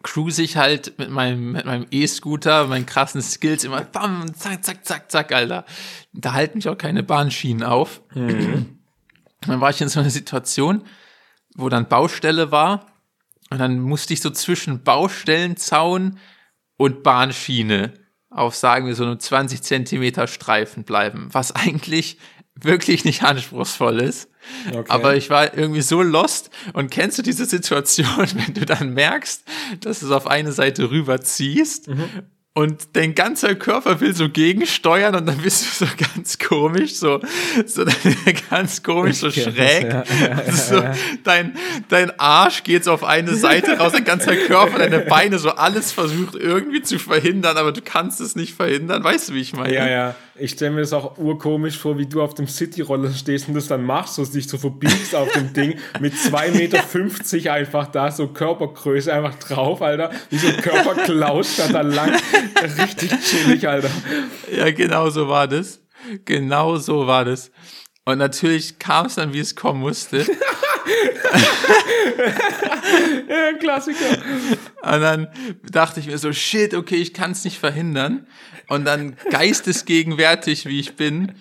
cruise 0.04 0.42
ich 0.42 0.58
halt 0.58 1.00
mit 1.00 1.10
meinem, 1.10 1.54
mit 1.54 1.66
meinem 1.66 1.88
E-Scooter, 1.90 2.68
meinen 2.68 2.86
krassen 2.86 3.22
Skills 3.22 3.64
immer, 3.64 3.82
bam, 3.82 4.34
zack, 4.36 4.64
zack, 4.64 4.86
zack, 4.86 5.10
zack, 5.10 5.32
Alter. 5.32 5.66
Da 6.12 6.34
halten 6.34 6.58
mich 6.58 6.68
auch 6.68 6.78
keine 6.78 7.04
Bahnschienen 7.04 7.64
auf. 7.64 8.02
Dann 8.14 9.62
war 9.62 9.70
ich 9.70 9.82
in 9.82 9.90
so 9.90 10.02
einer 10.02 10.10
Situation, 10.10 10.84
wo 11.56 11.70
dann 11.70 11.88
Baustelle 11.88 12.52
war 12.52 12.88
und 13.50 13.60
dann 13.60 13.80
musste 13.80 14.14
ich 14.14 14.22
so 14.22 14.30
zwischen 14.30 14.84
Baustellenzaun 14.84 16.20
und 16.78 17.04
Bahnschiene 17.04 17.94
auf, 18.30 18.56
sagen 18.56 18.88
wir, 18.88 18.96
so 18.96 19.04
einem 19.04 19.20
20 19.20 19.62
Zentimeter 19.62 20.28
Streifen 20.28 20.84
bleiben, 20.84 21.30
was 21.32 21.54
eigentlich 21.54 22.18
wirklich 22.56 23.06
nicht 23.06 23.24
anspruchsvoll 23.24 24.02
ist. 24.02 24.30
Okay. 24.68 24.86
Aber 24.90 25.16
ich 25.16 25.30
war 25.30 25.58
irgendwie 25.58 25.82
so 25.82 26.02
lost. 26.02 26.50
Und 26.74 26.92
kennst 26.92 27.18
du 27.18 27.22
diese 27.22 27.46
Situation, 27.46 28.28
wenn 28.36 28.54
du 28.54 28.66
dann 28.66 28.94
merkst, 28.94 29.44
dass 29.82 30.00
du 30.00 30.08
es 30.08 30.12
auf 30.12 30.28
eine 30.28 30.52
Seite 30.52 30.90
rüberziehst 30.90 31.90
und 32.56 32.90
dein 32.94 33.16
ganzer 33.16 33.56
Körper 33.56 34.00
will 34.00 34.14
so 34.16 34.30
gegensteuern 34.30 35.16
und 35.16 35.26
dann 35.26 35.40
bist 35.40 35.82
du 35.82 35.86
so 35.86 35.92
ganz 36.14 36.38
komisch, 36.38 36.94
so, 36.94 37.20
so 37.66 37.84
ganz 38.52 38.84
komisch, 38.84 39.18
so 39.18 39.30
kenn 39.32 39.46
das, 39.46 39.56
schräg. 39.56 39.92
ja, 39.92 40.04
ja, 40.22 40.52
so, 40.52 40.84
dein, 41.24 41.58
dein 41.90 42.20
Arsch 42.20 42.64
geht 42.64 42.84
so 42.84 42.92
auf 42.92 43.04
eine 43.04 43.34
Seite 43.36 43.80
raus, 43.80 43.94
dein 43.94 44.04
ganzer 44.04 44.36
Körper, 44.36 44.78
deine 44.78 45.00
Beine, 45.00 45.40
so 45.40 45.50
alles 45.50 45.92
versucht 45.92 46.36
irgendwie 46.36 46.84
zu 46.84 47.00
verhindern, 47.00 47.58
aber 47.58 47.72
du 47.72 47.82
kannst 47.82 48.22
es 48.22 48.36
nicht 48.36 48.54
verhindern. 48.54 49.04
Weißt 49.04 49.30
du, 49.30 49.34
wie 49.34 49.42
ich 49.42 49.54
meine? 49.54 49.74
Ja, 49.74 49.90
ja. 49.90 50.16
Ich 50.36 50.52
stelle 50.52 50.72
mir 50.72 50.82
das 50.82 50.94
auch 50.94 51.20
urkomisch 51.20 51.78
vor, 51.78 52.00
wie 52.00 52.08
du 52.08 52.20
auf 52.20 52.34
dem 52.34 52.48
City-Roller 52.48 53.12
stehst 53.12 53.48
und 53.48 53.54
das 53.54 53.68
dann 53.68 53.84
machst, 53.84 54.16
so 54.16 54.26
dich 54.26 54.48
so 54.48 54.58
verbiegst 54.58 55.14
auf 55.14 55.32
dem 55.32 55.54
Ding 55.54 55.78
mit 56.00 56.14
2,50 56.14 57.36
Meter 57.36 57.54
einfach 57.54 57.86
da, 57.88 58.10
so 58.10 58.28
Körpergröße 58.28 59.14
einfach 59.14 59.36
drauf, 59.36 59.84
Alter. 59.84 60.10
Wie 60.32 60.38
so 60.38 60.48
ein 60.48 60.58
Körperklaus 60.58 61.58
da 61.72 61.82
lang. 61.82 62.14
Richtig 62.82 63.12
chillig, 63.22 63.68
Alter. 63.68 63.90
Ja, 64.52 64.72
genau 64.72 65.10
so 65.10 65.28
war 65.28 65.48
das. 65.48 65.82
Genau 66.26 66.78
so 66.78 67.08
war 67.08 67.26
das. 67.26 67.52
Und 68.06 68.18
natürlich 68.18 68.80
kam 68.80 69.06
es 69.06 69.16
dann, 69.16 69.34
wie 69.34 69.40
es 69.40 69.56
kommen 69.56 69.80
musste. 69.80 70.26
Ja, 73.28 73.54
Klassiker. 73.58 74.18
Und 74.82 75.02
dann 75.02 75.28
dachte 75.70 76.00
ich 76.00 76.08
mir 76.08 76.18
so, 76.18 76.34
shit, 76.34 76.74
okay, 76.74 76.96
ich 76.96 77.14
kann 77.14 77.32
es 77.32 77.44
nicht 77.44 77.58
verhindern. 77.58 78.28
Und 78.68 78.86
dann 78.86 79.18
geistesgegenwärtig, 79.30 80.66
wie 80.66 80.80
ich 80.80 80.96
bin, 80.96 81.34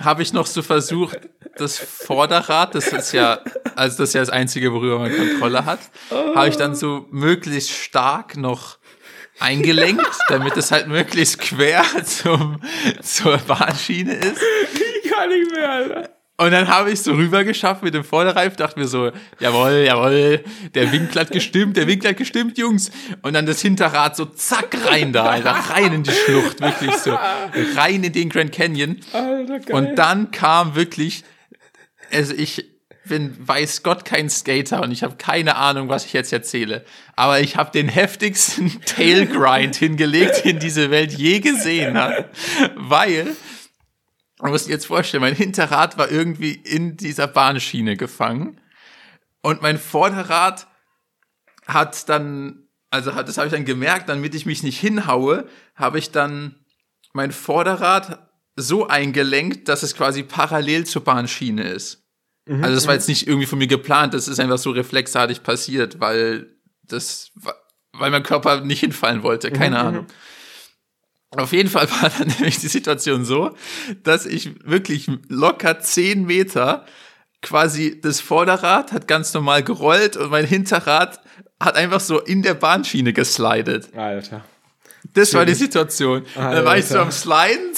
habe 0.00 0.22
ich 0.22 0.32
noch 0.32 0.46
so 0.46 0.62
versucht, 0.62 1.18
das 1.56 1.78
Vorderrad, 1.78 2.74
das 2.74 2.88
ist 2.88 3.12
ja, 3.12 3.40
also 3.74 3.98
das 3.98 4.10
ist 4.10 4.14
ja 4.14 4.20
das 4.20 4.30
Einzige, 4.30 4.72
worüber 4.72 4.98
man 4.98 5.14
Kontrolle 5.14 5.64
hat, 5.64 5.80
habe 6.10 6.48
ich 6.48 6.56
dann 6.56 6.74
so 6.74 7.06
möglichst 7.10 7.70
stark 7.70 8.36
noch 8.36 8.77
eingelenkt, 9.40 10.18
damit 10.28 10.56
es 10.56 10.70
halt 10.70 10.88
möglichst 10.88 11.38
quer 11.40 11.84
zum, 12.04 12.60
zur 13.02 13.38
Bahnschiene 13.38 14.14
ist. 14.14 14.40
Ich 15.04 15.10
kann 15.10 15.28
nicht 15.28 15.50
mehr, 15.52 15.70
Alter. 15.70 16.18
Und 16.40 16.52
dann 16.52 16.68
habe 16.68 16.92
ich 16.92 17.02
so 17.02 17.14
rübergeschafft 17.14 17.82
mit 17.82 17.94
dem 17.94 18.04
Vorderreif, 18.04 18.54
dachte 18.54 18.78
mir 18.78 18.86
so, 18.86 19.10
jawohl, 19.40 19.84
jawohl, 19.84 20.44
der 20.72 20.92
Winkel 20.92 21.20
hat 21.20 21.32
gestimmt, 21.32 21.76
der 21.76 21.88
Winkel 21.88 22.10
hat 22.10 22.16
gestimmt, 22.16 22.56
Jungs. 22.58 22.92
Und 23.22 23.32
dann 23.32 23.44
das 23.44 23.60
Hinterrad 23.60 24.14
so 24.14 24.24
zack 24.24 24.76
rein 24.86 25.12
da, 25.12 25.24
Alter, 25.24 25.50
rein 25.50 25.92
in 25.92 26.02
die 26.04 26.12
Schlucht, 26.12 26.60
wirklich 26.60 26.94
so, 26.94 27.18
rein 27.74 28.04
in 28.04 28.12
den 28.12 28.28
Grand 28.28 28.52
Canyon. 28.52 29.00
Alter, 29.12 29.58
geil. 29.58 29.74
Und 29.74 29.96
dann 29.96 30.30
kam 30.30 30.76
wirklich, 30.76 31.24
also 32.12 32.32
ich 32.34 32.77
bin, 33.08 33.36
weiß 33.38 33.82
Gott, 33.82 34.04
kein 34.04 34.30
Skater 34.30 34.82
und 34.82 34.92
ich 34.92 35.02
habe 35.02 35.16
keine 35.16 35.56
Ahnung, 35.56 35.88
was 35.88 36.04
ich 36.04 36.12
jetzt 36.12 36.32
erzähle. 36.32 36.84
Aber 37.16 37.40
ich 37.40 37.56
habe 37.56 37.70
den 37.70 37.88
heftigsten 37.88 38.80
Tailgrind 38.86 39.76
hingelegt, 39.76 40.44
den 40.44 40.58
diese 40.58 40.90
Welt 40.90 41.12
je 41.12 41.40
gesehen 41.40 41.98
hat. 41.98 42.30
Weil 42.76 43.36
Man 44.40 44.52
muss 44.52 44.64
sich 44.64 44.70
jetzt 44.70 44.86
vorstellen, 44.86 45.22
mein 45.22 45.34
Hinterrad 45.34 45.98
war 45.98 46.10
irgendwie 46.10 46.52
in 46.52 46.96
dieser 46.96 47.26
Bahnschiene 47.26 47.96
gefangen 47.96 48.60
und 49.42 49.62
mein 49.62 49.78
Vorderrad 49.78 50.68
hat 51.66 52.08
dann, 52.08 52.68
also 52.90 53.14
hat, 53.14 53.28
das 53.28 53.36
habe 53.36 53.48
ich 53.48 53.52
dann 53.52 53.64
gemerkt, 53.64 54.08
damit 54.08 54.34
ich 54.34 54.46
mich 54.46 54.62
nicht 54.62 54.78
hinhaue, 54.78 55.48
habe 55.74 55.98
ich 55.98 56.12
dann 56.12 56.54
mein 57.12 57.32
Vorderrad 57.32 58.30
so 58.56 58.86
eingelenkt, 58.88 59.68
dass 59.68 59.82
es 59.82 59.94
quasi 59.94 60.22
parallel 60.22 60.86
zur 60.86 61.04
Bahnschiene 61.04 61.62
ist. 61.64 62.07
Mhm, 62.48 62.64
also 62.64 62.74
das 62.74 62.86
war 62.86 62.94
jetzt 62.94 63.08
nicht 63.08 63.26
irgendwie 63.28 63.46
von 63.46 63.58
mir 63.58 63.66
geplant, 63.68 64.14
das 64.14 64.26
ist 64.28 64.40
einfach 64.40 64.58
so 64.58 64.70
reflexartig 64.70 65.42
passiert, 65.42 66.00
weil 66.00 66.46
das, 66.82 67.30
weil 67.92 68.10
mein 68.10 68.22
Körper 68.22 68.62
nicht 68.62 68.80
hinfallen 68.80 69.22
wollte, 69.22 69.50
keine 69.50 69.78
Mhm, 69.80 69.86
Ahnung. 69.86 70.06
Auf 71.36 71.52
jeden 71.52 71.68
Fall 71.68 71.88
war 71.90 72.10
dann 72.18 72.28
nämlich 72.28 72.58
die 72.58 72.68
Situation 72.68 73.24
so, 73.24 73.54
dass 74.02 74.24
ich 74.26 74.64
wirklich 74.64 75.10
locker 75.28 75.78
zehn 75.80 76.24
Meter 76.24 76.86
quasi 77.42 78.00
das 78.00 78.20
Vorderrad 78.20 78.92
hat 78.92 79.06
ganz 79.06 79.32
normal 79.34 79.62
gerollt 79.62 80.16
und 80.16 80.30
mein 80.30 80.46
Hinterrad 80.46 81.20
hat 81.60 81.76
einfach 81.76 82.00
so 82.00 82.18
in 82.20 82.42
der 82.42 82.54
Bahnschiene 82.54 83.12
geslidet. 83.12 83.94
Alter. 83.96 84.44
Das 85.14 85.32
war 85.34 85.44
die 85.46 85.54
Situation. 85.54 86.24
Dann 86.34 86.64
war 86.64 86.76
ich 86.78 86.86
so 86.86 86.94
Alter. 86.94 87.02
am 87.06 87.12
Sliden, 87.12 87.74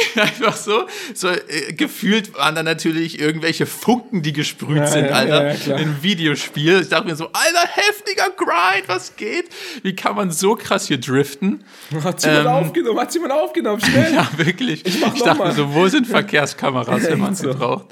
einfach 0.16 0.56
so, 0.56 0.86
so 1.14 1.28
äh, 1.28 1.72
gefühlt 1.72 2.34
waren 2.34 2.54
da 2.54 2.62
natürlich 2.62 3.18
irgendwelche 3.20 3.66
Funken, 3.66 4.22
die 4.22 4.32
gesprüht 4.32 4.76
Ja, 4.78 4.86
sind, 4.86 5.06
ja, 5.06 5.12
Alter, 5.12 5.54
ja, 5.54 5.76
im 5.76 6.02
Videospiel. 6.02 6.80
Ich 6.80 6.88
dachte 6.88 7.06
mir 7.06 7.16
so, 7.16 7.26
Alter, 7.26 7.68
heftiger 7.72 8.30
Grind, 8.36 8.88
was 8.88 9.16
geht? 9.16 9.48
Wie 9.82 9.94
kann 9.94 10.16
man 10.16 10.30
so 10.30 10.54
krass 10.56 10.86
hier 10.88 10.98
driften? 10.98 11.64
Hat 12.04 12.22
jemand 12.24 12.40
Ähm, 12.40 12.46
aufgenommen? 12.46 13.00
Hat 13.00 13.14
jemand 13.14 13.32
aufgenommen? 13.32 13.80
Schnell! 13.80 14.14
Ja, 14.14 14.28
wirklich. 14.36 14.84
Ich, 14.86 15.00
noch 15.00 15.14
dachte 15.18 15.38
mal. 15.38 15.48
mir 15.48 15.54
so, 15.54 15.74
wo 15.74 15.86
sind 15.88 16.06
Verkehrskameras, 16.06 17.04
wenn 17.04 17.18
man 17.20 17.34
sie 17.36 17.44
so. 17.44 17.54
braucht? 17.54 17.86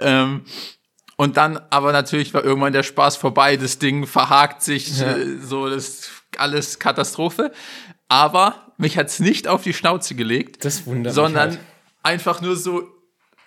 Ähm, 0.00 0.42
und 1.16 1.36
dann, 1.36 1.58
aber 1.70 1.90
natürlich 1.92 2.32
war 2.32 2.44
irgendwann 2.44 2.72
der 2.72 2.84
Spaß 2.84 3.16
vorbei, 3.16 3.56
das 3.56 3.78
Ding 3.80 4.06
verhakt 4.06 4.62
sich, 4.62 5.00
äh, 5.00 5.38
so, 5.42 5.68
das 5.68 6.08
alles 6.36 6.78
Katastrophe. 6.78 7.50
Aber 8.08 8.67
mich 8.78 8.96
hat's 8.96 9.20
nicht 9.20 9.46
auf 9.48 9.62
die 9.62 9.74
Schnauze 9.74 10.14
gelegt, 10.14 10.64
Das 10.64 10.86
wundert 10.86 11.12
sondern 11.14 11.50
halt. 11.50 11.60
einfach 12.02 12.40
nur 12.40 12.56
so, 12.56 12.88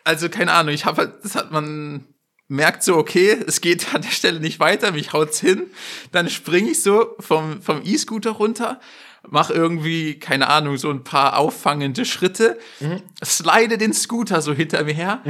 also 0.04 0.30
keine 0.30 0.52
Ahnung, 0.52 0.74
ich 0.74 0.86
habe 0.86 0.98
halt, 1.02 1.14
das 1.24 1.36
hat 1.36 1.52
man 1.52 2.06
merkt 2.48 2.84
so, 2.84 2.98
okay, 2.98 3.38
es 3.48 3.62
geht 3.62 3.94
an 3.96 4.02
der 4.02 4.10
Stelle 4.12 4.40
nicht 4.42 4.60
weiter, 4.60 4.92
mich 4.92 5.14
haut's 5.14 5.40
hin, 5.40 5.64
dann 6.12 6.30
springe 6.30 6.72
ich 6.72 6.84
so 6.84 7.16
vom, 7.20 7.62
vom 7.62 7.82
E-Scooter 7.84 8.32
runter, 8.32 8.82
mach 9.30 9.50
irgendwie, 9.50 10.20
keine 10.20 10.50
Ahnung, 10.50 10.78
so 10.78 10.90
ein 10.90 11.04
paar 11.04 11.38
auffangende 11.38 12.04
Schritte, 12.06 12.60
Mhm. 12.82 13.02
slide 13.24 13.78
den 13.78 13.94
Scooter 13.94 14.42
so 14.42 14.54
hinter 14.54 14.84
mir 14.84 14.94
her, 14.94 15.22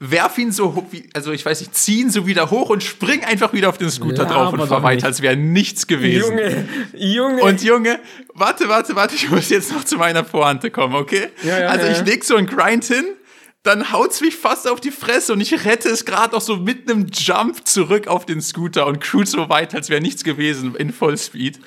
werf 0.00 0.36
ihn 0.38 0.52
so, 0.52 0.74
hoch 0.74 0.84
wie- 0.90 1.08
also 1.14 1.32
ich 1.32 1.44
weiß 1.46 1.60
nicht, 1.60 1.74
zieh 1.74 2.00
ihn 2.00 2.10
so 2.10 2.26
wieder 2.26 2.50
hoch 2.50 2.68
und 2.70 2.82
spring 2.82 3.24
einfach 3.24 3.52
wieder 3.52 3.68
auf 3.68 3.78
den 3.78 3.90
Scooter 3.90 4.26
drauf 4.26 4.52
und 4.52 4.66
fahr 4.66 4.82
weiter, 4.82 5.06
als 5.06 5.22
wäre 5.22 5.36
nichts 5.36 5.86
gewesen. 5.86 6.38
Junge, 6.38 6.68
Junge. 6.94 7.42
Und 7.42 7.62
Junge, 7.62 8.00
warte, 8.34 8.68
warte, 8.68 8.96
warte, 8.96 9.14
ich 9.14 9.30
muss 9.30 9.48
jetzt 9.50 9.72
noch 9.72 9.84
zu 9.84 9.96
meiner 9.96 10.22
Pointe 10.22 10.70
kommen, 10.70 10.94
okay? 10.94 11.28
Ja, 11.42 11.58
ja, 11.60 11.68
also 11.68 11.86
ja, 11.86 11.92
ich 11.92 11.98
ja. 11.98 12.04
leg 12.04 12.24
so 12.24 12.36
einen 12.36 12.46
Grind 12.46 12.84
hin, 12.84 13.04
dann 13.62 13.92
haut's 13.92 14.20
mich 14.20 14.36
fast 14.36 14.68
auf 14.68 14.80
die 14.80 14.90
Fresse 14.90 15.32
und 15.32 15.40
ich 15.40 15.64
rette 15.64 15.88
es 15.88 16.04
gerade 16.04 16.34
noch 16.34 16.42
so 16.42 16.56
mit 16.56 16.90
einem 16.90 17.06
Jump 17.10 17.66
zurück 17.66 18.08
auf 18.08 18.26
den 18.26 18.42
Scooter 18.42 18.86
und 18.86 19.00
cruise 19.00 19.30
so 19.32 19.48
weit, 19.48 19.74
als 19.74 19.88
wäre 19.88 20.02
nichts 20.02 20.22
gewesen 20.24 20.74
in 20.76 20.92
Vollspeed. 20.92 21.60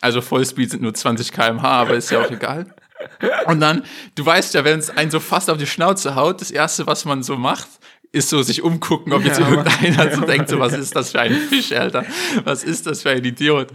Also 0.00 0.22
Vollspeed 0.22 0.70
sind 0.70 0.82
nur 0.82 0.94
20 0.94 1.32
km/h, 1.32 1.68
aber 1.68 1.94
ist 1.94 2.10
ja 2.10 2.22
auch 2.24 2.30
egal. 2.30 2.74
Und 3.46 3.60
dann, 3.60 3.84
du 4.14 4.24
weißt 4.24 4.54
ja, 4.54 4.64
wenn 4.64 4.78
es 4.78 4.90
einen 4.90 5.10
so 5.10 5.20
fast 5.20 5.50
auf 5.50 5.58
die 5.58 5.66
Schnauze 5.66 6.14
haut, 6.14 6.40
das 6.40 6.50
erste, 6.50 6.86
was 6.86 7.04
man 7.04 7.22
so 7.22 7.36
macht, 7.36 7.68
ist 8.12 8.28
so 8.28 8.42
sich 8.42 8.62
umgucken, 8.62 9.12
ob 9.12 9.24
jetzt 9.24 9.38
Ja, 9.38 9.48
irgendeiner 9.48 10.16
so 10.16 10.22
denkt, 10.22 10.48
so, 10.48 10.58
was 10.58 10.72
ist 10.72 10.96
das 10.96 11.12
für 11.12 11.20
ein 11.20 11.32
Fisch, 11.32 11.70
Alter? 11.72 12.04
Was 12.44 12.64
ist 12.64 12.86
das 12.86 13.02
für 13.02 13.10
ein 13.10 13.24
Idiot? 13.24 13.68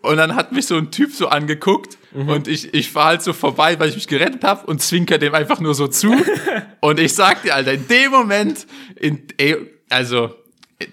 Und 0.00 0.16
dann 0.16 0.34
hat 0.36 0.52
mich 0.52 0.66
so 0.66 0.76
ein 0.76 0.90
Typ 0.90 1.12
so 1.12 1.28
angeguckt 1.28 1.98
und 2.14 2.48
ich, 2.48 2.72
ich 2.72 2.90
fahr 2.90 3.06
halt 3.06 3.22
so 3.22 3.32
vorbei, 3.32 3.78
weil 3.78 3.90
ich 3.90 3.96
mich 3.96 4.06
gerettet 4.06 4.42
habe 4.42 4.66
und 4.66 4.80
zwinker 4.80 5.18
dem 5.18 5.34
einfach 5.34 5.60
nur 5.60 5.74
so 5.74 5.86
zu. 5.88 6.14
und 6.80 6.98
ich 6.98 7.12
sag 7.12 7.42
dir, 7.42 7.54
Alter, 7.54 7.72
in 7.72 7.86
dem 7.88 8.10
Moment, 8.10 8.66
in, 8.98 9.22
ey, 9.36 9.56
also, 9.90 10.34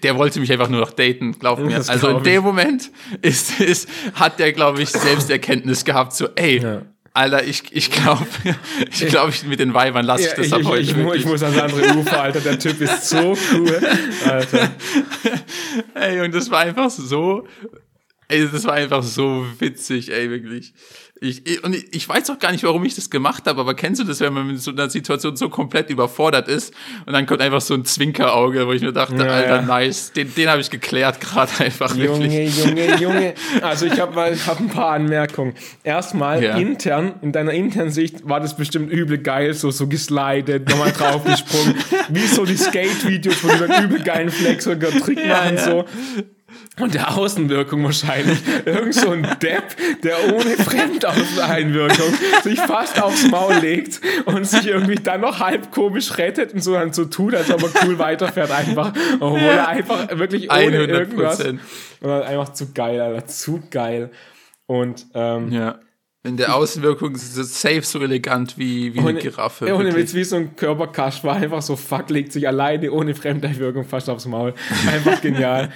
der 0.02 0.16
wollte 0.16 0.40
mich 0.40 0.52
einfach 0.52 0.68
nur 0.68 0.80
noch 0.80 0.92
daten, 0.92 1.38
glaub 1.38 1.60
mir. 1.60 1.76
Das 1.76 1.88
Also 1.88 2.08
in 2.08 2.14
glaub 2.14 2.24
dem 2.24 2.42
Moment 2.42 2.90
ist, 3.22 3.58
ist, 3.60 3.88
hat 4.14 4.38
der, 4.38 4.52
glaube 4.52 4.82
ich, 4.82 4.90
Selbsterkenntnis 4.90 5.84
gehabt, 5.84 6.12
so, 6.12 6.28
ey, 6.34 6.60
Ja. 6.60 6.82
Alter, 7.14 7.44
ich, 7.44 7.64
ich 7.72 7.90
glaube, 7.90 8.26
ich 8.90 9.06
glaube, 9.08 9.30
ich, 9.30 9.44
mit 9.44 9.60
den 9.60 9.74
Weibern 9.74 10.04
lasse 10.04 10.24
ich 10.24 10.30
Ja, 10.30 10.36
das 10.36 10.46
ich, 10.46 10.52
ab 10.54 10.60
ich, 10.60 10.66
heute. 10.66 10.80
ich, 10.80 10.96
ich 11.20 11.26
muss 11.26 11.42
ans 11.42 11.58
andere 11.58 11.94
Ufer, 11.96 12.22
Alter. 12.22 12.40
Der 12.40 12.58
Typ 12.58 12.80
ist 12.80 13.08
so 13.08 13.36
cool. 13.52 13.80
Alter. 14.24 14.70
Ey, 15.94 16.20
und 16.20 16.34
das 16.34 16.50
war 16.50 16.60
einfach 16.60 16.90
so, 16.90 17.46
ey, 18.28 18.48
das 18.50 18.64
war 18.64 18.74
einfach 18.74 19.02
so 19.02 19.46
witzig, 19.58 20.10
ey, 20.10 20.30
wirklich. 20.30 20.72
Ich, 21.24 21.62
und 21.62 21.76
ich, 21.92 22.08
weiß 22.08 22.28
auch 22.30 22.38
gar 22.40 22.50
nicht, 22.50 22.64
warum 22.64 22.84
ich 22.84 22.96
das 22.96 23.08
gemacht 23.08 23.44
habe, 23.46 23.60
aber 23.60 23.74
kennst 23.74 24.00
du 24.00 24.04
das, 24.04 24.18
wenn 24.18 24.32
man 24.32 24.48
mit 24.48 24.60
so 24.60 24.72
einer 24.72 24.90
Situation 24.90 25.36
so 25.36 25.48
komplett 25.48 25.88
überfordert 25.88 26.48
ist 26.48 26.74
und 27.06 27.12
dann 27.12 27.26
kommt 27.26 27.40
einfach 27.40 27.60
so 27.60 27.74
ein 27.74 27.84
Zwinkerauge, 27.84 28.66
wo 28.66 28.72
ich 28.72 28.82
mir 28.82 28.92
dachte, 28.92 29.14
Ja, 29.16 29.26
Alter, 29.26 29.56
ja. 29.56 29.62
nice, 29.62 30.10
den, 30.12 30.34
den 30.34 30.48
habe 30.48 30.60
ich 30.60 30.68
geklärt 30.68 31.20
gerade 31.20 31.52
einfach 31.60 31.96
wirklich. 31.96 32.58
Junge, 32.58 32.86
Junge, 32.88 32.96
Junge. 33.00 33.34
Also 33.60 33.86
ich 33.86 34.00
habe 34.00 34.36
hab 34.46 34.58
ein 34.58 34.68
paar 34.68 34.90
Anmerkungen. 34.94 35.54
Erstmal 35.84 36.42
Ja. 36.42 36.56
intern, 36.56 37.14
in 37.22 37.30
deiner 37.30 37.52
internen 37.52 37.92
Sicht 37.92 38.28
war 38.28 38.40
das 38.40 38.56
bestimmt 38.56 38.90
übel 38.90 39.18
geil, 39.18 39.54
so, 39.54 39.70
so 39.70 39.86
geslidet, 39.86 40.68
nochmal 40.68 40.90
draufgesprungen. 40.90 41.76
Wie 42.08 42.26
so 42.26 42.44
die 42.44 42.56
Skate-Videos, 42.56 43.44
wo 43.44 43.48
die 43.48 43.58
dann 43.68 43.84
übel 43.84 44.02
geilen 44.02 44.30
Flex 44.30 44.66
oder 44.66 44.90
Trick 44.90 45.24
machen, 45.24 45.56
so. 45.58 45.84
Und 46.80 46.94
der 46.94 47.16
Außenwirkung 47.16 47.84
wahrscheinlich. 47.84 48.38
Irgend 48.64 48.94
so 48.94 49.10
ein 49.10 49.26
Depp, 49.42 49.76
der 50.02 50.32
ohne 50.32 50.56
Fremdeinwirkung 50.56 52.14
sich 52.42 52.58
fast 52.60 53.00
aufs 53.02 53.28
Maul 53.28 53.54
legt 53.56 54.00
und 54.24 54.46
sich 54.46 54.66
irgendwie 54.66 54.94
dann 54.96 55.20
noch 55.20 55.40
halb 55.40 55.70
komisch 55.70 56.16
rettet 56.18 56.54
und 56.54 56.62
so 56.62 56.72
dann 56.74 56.92
so 56.92 57.04
tut, 57.04 57.34
als 57.34 57.50
ob 57.50 57.62
er 57.62 57.86
cool 57.86 57.98
weiterfährt 57.98 58.50
einfach. 58.50 58.92
Obwohl 59.20 59.40
er 59.40 59.68
einfach 59.68 60.08
wirklich 60.18 60.50
ohne 60.50 60.60
100 60.60 60.88
irgendwas. 60.88 61.36
Prozent. 61.36 61.60
Und 62.00 62.08
dann 62.08 62.22
einfach 62.22 62.52
zu 62.52 62.72
geil, 62.72 63.00
Alter. 63.00 63.26
Zu 63.26 63.62
geil. 63.70 64.10
Und, 64.66 65.06
ähm, 65.14 65.52
Ja. 65.52 65.78
In 66.24 66.36
der 66.36 66.54
Außenwirkung 66.56 67.14
ist 67.14 67.36
es 67.36 67.60
safe 67.60 67.82
so 67.82 68.00
elegant 68.00 68.56
wie, 68.56 68.94
wie 68.94 69.00
eine 69.00 69.14
Giraffe. 69.14 69.66
ja, 69.66 69.74
ohne 69.74 69.86
wirklich. 69.86 70.04
Witz, 70.04 70.14
wie 70.14 70.24
so 70.24 70.36
ein 70.36 70.54
Körperkasch 70.54 71.24
war 71.24 71.36
einfach 71.36 71.62
so, 71.62 71.76
fuck, 71.76 72.10
legt 72.10 72.32
sich 72.32 72.46
alleine 72.46 72.92
ohne 72.92 73.14
Fremdeinwirkung 73.14 73.84
fast 73.84 74.08
aufs 74.08 74.26
Maul. 74.26 74.54
Einfach 74.86 75.20
genial. 75.22 75.72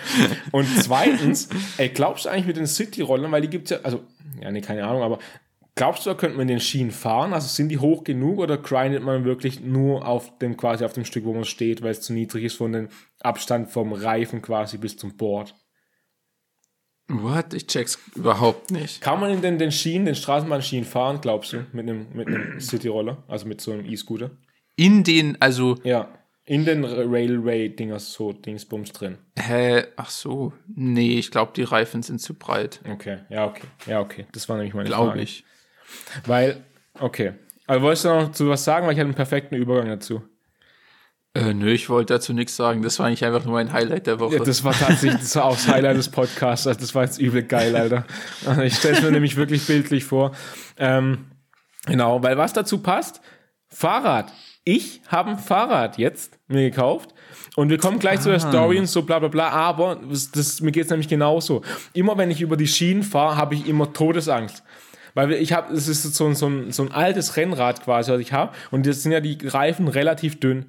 Und 0.53 0.67
zweitens, 0.81 1.49
ey, 1.79 1.89
glaubst 1.89 2.25
du 2.25 2.29
eigentlich 2.29 2.47
mit 2.47 2.57
den 2.57 2.67
City-Rollern, 2.67 3.33
weil 3.33 3.43
die 3.43 3.51
gibt's 3.51 3.71
ja, 3.71 3.79
also, 3.83 4.05
ja, 4.41 4.51
nee, 4.51 4.61
keine 4.61 4.87
Ahnung, 4.87 5.03
aber 5.03 5.19
glaubst 5.75 6.07
du, 6.07 6.11
da 6.11 6.17
könnte 6.17 6.37
man 6.37 6.47
den 6.47 6.61
Schienen 6.61 6.93
fahren? 6.93 7.33
Also 7.33 7.49
sind 7.49 7.69
die 7.69 7.79
hoch 7.79 8.05
genug 8.05 8.39
oder 8.39 8.57
grindet 8.57 9.03
man 9.03 9.25
wirklich 9.25 9.61
nur 9.61 10.07
auf 10.07 10.39
dem, 10.39 10.57
quasi 10.57 10.85
auf 10.85 10.93
dem 10.93 11.05
Stück, 11.05 11.25
wo 11.25 11.33
man 11.33 11.45
steht, 11.45 11.83
weil 11.83 11.91
es 11.91 12.03
zu 12.03 12.13
niedrig 12.13 12.45
ist 12.45 12.57
von 12.57 12.73
dem 12.73 12.89
Abstand 13.21 13.71
vom 13.71 13.93
Reifen 13.93 14.43
quasi 14.43 14.79
bis 14.79 14.97
zum 14.97 15.17
Board? 15.17 15.55
What? 17.09 17.55
Ich 17.55 17.67
check's 17.69 17.99
überhaupt 18.15 18.71
nicht. 18.71 19.01
Kann 19.01 19.21
man 19.21 19.31
in 19.43 19.59
den, 19.59 19.71
Schienen, 19.73 20.07
den 20.07 20.15
Straßenbahnschienen 20.17 20.85
fahren, 20.85 21.21
glaubst 21.21 21.53
du, 21.53 21.65
mit 21.73 21.89
einem, 21.89 22.07
mit 22.15 22.27
einem 22.27 22.61
City-Roller, 22.61 23.23
also 23.29 23.47
mit 23.47 23.61
so 23.61 23.73
einem 23.73 23.85
E-Scooter? 23.87 24.31
In 24.75 25.05
den, 25.05 25.41
also, 25.41 25.77
Ja, 25.85 26.09
in 26.45 26.65
den 26.65 26.85
Railway-Dingers, 26.85 28.13
so 28.13 28.33
Dingsbums 28.33 28.93
drin. 28.93 29.19
hä, 29.39 29.85
ach 29.97 30.11
so. 30.11 30.53
Nee, 30.75 31.19
ich 31.19 31.31
glaube, 31.31 31.53
die 31.55 31.63
Reifen 31.63 32.03
sind 32.03 32.21
zu 32.21 32.35
breit. 32.35 32.81
Okay, 32.89 33.19
ja, 33.31 33.47
okay. 33.47 33.67
Ja, 33.87 34.01
okay. 34.01 34.27
Das 34.33 34.49
war 34.49 34.57
nämlich 34.57 34.75
meine 34.75 34.89
Glaube 34.89 35.11
Frage. 35.11 35.23
ich. 35.23 35.45
Weil, 36.25 36.65
okay. 37.01 37.33
Aber 37.67 37.83
wolltest 37.83 38.05
du 38.05 38.09
noch 38.09 38.33
zu 38.33 38.49
was 38.49 38.65
sagen? 38.65 38.87
Weil 38.87 38.93
ich 38.95 38.99
hatte 38.99 39.07
einen 39.07 39.15
perfekten 39.15 39.55
Übergang 39.57 39.89
dazu. 39.89 40.23
Äh, 41.37 41.55
nö, 41.55 41.71
ich 41.73 41.89
wollte 41.89 42.15
dazu 42.15 42.33
nichts 42.33 42.57
sagen. 42.57 42.83
Das 42.83 42.99
war 42.99 43.07
eigentlich 43.07 43.25
einfach 43.25 43.45
nur 43.45 43.55
mein 43.55 43.73
Highlight 43.73 44.07
der 44.07 44.21
Woche. 44.21 44.37
Ja, 44.37 44.45
das 44.45 44.65
war 44.65 44.73
tatsächlich 44.73 45.21
das 45.21 45.37
war 45.37 45.45
auch 45.47 45.55
das 45.55 45.69
Highlight 45.73 45.97
des 45.97 46.09
Podcasts. 46.09 46.67
Also 46.67 46.81
das 46.81 46.95
war 46.95 47.05
jetzt 47.05 47.19
übel 47.19 47.43
geil, 47.43 47.75
Alter. 47.77 48.05
Ich 48.65 48.77
stelle 48.77 48.97
es 48.97 49.03
mir 49.03 49.11
nämlich 49.11 49.37
wirklich 49.37 49.67
bildlich 49.67 50.05
vor. 50.05 50.33
Ähm, 50.79 51.27
genau, 51.87 52.23
weil 52.23 52.37
was 52.39 52.53
dazu 52.53 52.79
passt, 52.79 53.21
Fahrrad. 53.69 54.33
Ich 54.65 55.01
habe 55.09 55.31
ein 55.31 55.39
Fahrrad 55.39 55.99
jetzt 55.99 56.39
mir 56.49 56.69
gekauft. 56.71 57.11
Und 57.55 57.71
wir 57.71 57.79
kommen 57.79 57.99
gleich 57.99 58.21
zu 58.21 58.29
der 58.29 58.41
Story 58.41 58.79
und 58.79 58.87
so 58.87 59.03
bla 59.03 59.19
bla 59.19 59.29
bla, 59.29 59.49
aber 59.49 59.99
das, 60.11 60.31
das, 60.31 60.61
mir 60.61 60.73
geht 60.73 60.85
es 60.85 60.91
nämlich 60.91 61.09
genauso. 61.09 61.63
Immer 61.95 62.19
wenn 62.19 62.31
ich 62.31 62.41
über 62.43 62.57
die 62.57 62.67
Schienen 62.67 63.03
fahre, 63.03 63.37
habe 63.37 63.55
ich 63.55 63.67
immer 63.67 63.93
Todesangst. 63.93 64.63
Weil 65.15 65.33
ich 65.33 65.55
habe, 65.55 65.73
es 65.73 65.89
ist 65.89 66.03
so, 66.15 66.27
ein- 66.27 66.35
so, 66.35 66.49
ein, 66.49 66.73
so 66.73 66.83
ein 66.83 66.93
altes 66.93 67.37
Rennrad 67.39 67.83
quasi, 67.83 68.13
was 68.13 68.21
ich 68.21 68.35
habe. 68.35 68.53
Und 68.71 68.85
das 68.87 69.03
sind 69.03 69.13
ja 69.13 69.21
die 69.21 69.39
Reifen 69.43 69.89
relativ 69.89 70.39
dünn. 70.39 70.67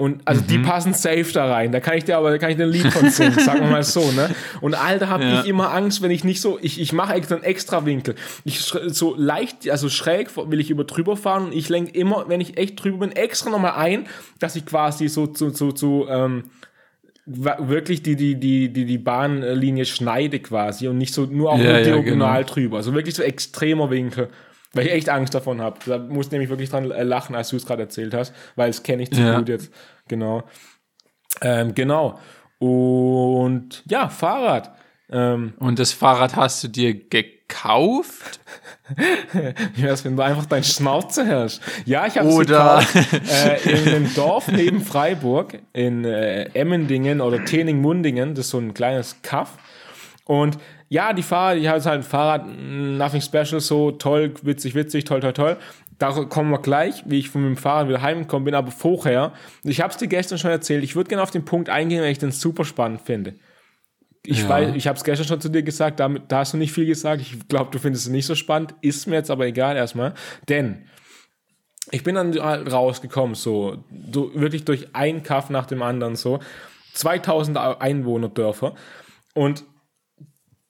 Und 0.00 0.22
also 0.26 0.40
die 0.42 0.58
passen 0.60 0.94
safe 0.94 1.26
da 1.34 1.50
rein. 1.52 1.72
Da 1.72 1.80
kann 1.80 1.98
ich 1.98 2.04
dir 2.04 2.16
aber, 2.18 2.30
da 2.30 2.38
kann 2.38 2.50
ich 2.50 2.56
dir 2.56 2.62
ein 2.62 2.70
Lied 2.70 2.86
von 2.92 3.10
singen, 3.10 3.36
sagen 3.40 3.62
wir 3.64 3.66
mal 3.70 3.82
so, 3.82 4.12
ne? 4.12 4.30
Und 4.60 4.74
Alter, 4.76 5.08
habe 5.08 5.24
Ja. 5.24 5.40
ich 5.40 5.48
immer 5.48 5.74
Angst, 5.74 6.02
wenn 6.02 6.12
ich 6.12 6.22
nicht 6.22 6.40
so, 6.40 6.56
ich, 6.62 6.80
ich 6.80 6.92
mache 6.92 7.14
extra 7.14 7.34
einen 7.34 7.42
extra 7.42 7.84
Winkel. 7.84 8.14
Ich 8.44 8.60
so 8.60 9.16
leicht, 9.18 9.68
also 9.68 9.88
schräg 9.88 10.28
will 10.36 10.60
ich 10.60 10.70
über 10.70 10.84
drüber 10.84 11.16
fahren 11.16 11.46
und 11.46 11.52
ich 11.52 11.68
lenke 11.68 11.98
immer, 11.98 12.26
wenn 12.28 12.40
ich 12.40 12.56
echt 12.58 12.80
drüber 12.82 12.98
bin, 12.98 13.10
extra 13.10 13.50
nochmal 13.50 13.72
ein, 13.72 14.06
dass 14.38 14.54
ich 14.54 14.64
quasi 14.66 15.08
so 15.08 15.26
zu, 15.26 15.50
zu, 15.50 15.72
zu 15.72 16.06
ähm, 16.08 16.44
wa- 17.26 17.58
wirklich 17.62 18.00
die, 18.04 18.14
die, 18.14 18.36
die, 18.36 18.72
die, 18.72 18.84
die 18.84 18.98
Bahnlinie 18.98 19.84
schneide 19.84 20.38
quasi 20.38 20.86
und 20.86 20.98
nicht 20.98 21.12
so 21.12 21.24
nur 21.24 21.50
auch 21.50 21.58
Ja, 21.58 21.64
nur 21.64 21.72
ja, 21.78 21.82
diagonal 21.82 22.44
genau. 22.44 22.54
drüber. 22.54 22.76
Also 22.76 22.94
wirklich 22.94 23.16
so 23.16 23.24
extremer 23.24 23.90
Winkel. 23.90 24.28
Weil 24.74 24.86
ich 24.86 24.92
echt 24.92 25.08
Angst 25.08 25.34
davon 25.34 25.60
habe. 25.62 25.78
Da 25.86 25.98
musst 25.98 26.30
nämlich 26.32 26.50
wirklich 26.50 26.68
dran 26.70 26.90
äh, 26.90 27.02
lachen, 27.02 27.34
als 27.34 27.48
du 27.48 27.56
es 27.56 27.64
gerade 27.66 27.82
erzählt 27.84 28.12
hast, 28.14 28.34
weil 28.56 28.68
es 28.70 28.82
kenne 28.82 29.02
ich 29.02 29.10
zu 29.12 29.20
Ja. 29.20 29.38
gut 29.38 29.48
jetzt. 29.48 29.72
Genau. 30.08 30.42
Ähm, 31.40 31.74
genau. 31.74 32.18
Und 32.58 33.82
ja, 33.88 34.08
Fahrrad. 34.08 34.72
Ähm, 35.10 35.54
Und 35.58 35.78
das 35.78 35.92
Fahrrad 35.92 36.36
hast 36.36 36.62
du 36.64 36.68
dir 36.68 36.92
gekauft? 36.94 38.40
wie 39.74 39.82
wär's, 39.82 40.04
wenn 40.04 40.16
du 40.16 40.22
einfach 40.22 40.44
dein 40.46 40.64
Schnauze 40.64 41.24
hältst? 41.24 41.62
Ja, 41.86 42.06
ich 42.06 42.18
habe 42.18 42.28
es 42.28 42.34
Oder- 42.34 42.82
gekauft 42.92 43.66
äh, 43.66 43.70
in 43.72 43.88
einem 43.88 44.14
Dorf 44.14 44.48
neben 44.48 44.80
Freiburg, 44.82 45.58
in 45.72 46.04
äh, 46.04 46.44
Emmendingen 46.54 47.20
oder 47.22 47.42
Tening-Mundingen. 47.44 48.34
Das 48.34 48.46
ist 48.46 48.50
so 48.50 48.58
ein 48.58 48.74
kleines 48.74 49.22
Kaff. 49.22 49.56
Und 50.24 50.58
ja, 50.88 51.12
die 51.12 51.22
Fahrer, 51.22 51.56
die 51.56 51.68
haben 51.68 51.84
halt 51.84 51.98
ein 51.98 52.02
Fahrrad, 52.02 52.46
nothing 52.46 53.20
special, 53.20 53.60
so 53.60 53.90
toll, 53.92 54.32
witzig, 54.42 54.74
witzig, 54.74 55.04
toll, 55.04 55.20
toll, 55.20 55.32
toll. 55.32 55.56
Da 55.98 56.12
kommen 56.12 56.50
wir 56.50 56.60
gleich, 56.60 57.02
wie 57.06 57.18
ich 57.18 57.28
von 57.28 57.42
dem 57.42 57.56
Fahrrad 57.56 57.88
wieder 57.88 58.02
heimgekommen 58.02 58.44
bin, 58.44 58.54
aber 58.54 58.70
vorher, 58.70 59.32
ich 59.64 59.80
habe 59.80 59.90
es 59.90 59.96
dir 59.98 60.06
gestern 60.06 60.38
schon 60.38 60.50
erzählt, 60.50 60.84
ich 60.84 60.94
würde 60.96 61.08
gerne 61.08 61.22
auf 61.22 61.30
den 61.32 61.44
Punkt 61.44 61.68
eingehen, 61.68 62.02
weil 62.02 62.12
ich 62.12 62.18
den 62.18 62.30
super 62.30 62.64
spannend 62.64 63.00
finde. 63.02 63.34
Ich 64.24 64.42
Ja. 64.42 64.48
weiß, 64.48 64.74
ich 64.76 64.86
habe 64.86 64.96
es 64.96 65.04
gestern 65.04 65.26
schon 65.26 65.40
zu 65.40 65.48
dir 65.48 65.62
gesagt, 65.62 66.00
damit, 66.00 66.24
da 66.28 66.38
hast 66.38 66.52
du 66.52 66.56
nicht 66.56 66.72
viel 66.72 66.86
gesagt. 66.86 67.20
Ich 67.22 67.48
glaube, 67.48 67.70
du 67.70 67.78
findest 67.78 68.06
es 68.06 68.12
nicht 68.12 68.26
so 68.26 68.34
spannend. 68.34 68.74
Ist 68.80 69.06
mir 69.06 69.16
jetzt 69.16 69.30
aber 69.30 69.46
egal 69.46 69.76
erstmal. 69.76 70.14
Denn 70.48 70.86
ich 71.90 72.02
bin 72.04 72.14
dann 72.14 72.38
halt 72.38 72.70
rausgekommen, 72.70 73.34
so, 73.34 73.84
so 74.12 74.30
wirklich 74.34 74.64
durch 74.64 74.94
einen 74.94 75.22
Kaff 75.22 75.50
nach 75.50 75.66
dem 75.66 75.82
anderen, 75.82 76.16
so 76.16 76.40
2000 76.94 77.56
Einwohnerdörfer. 77.56 78.74
Und 79.34 79.64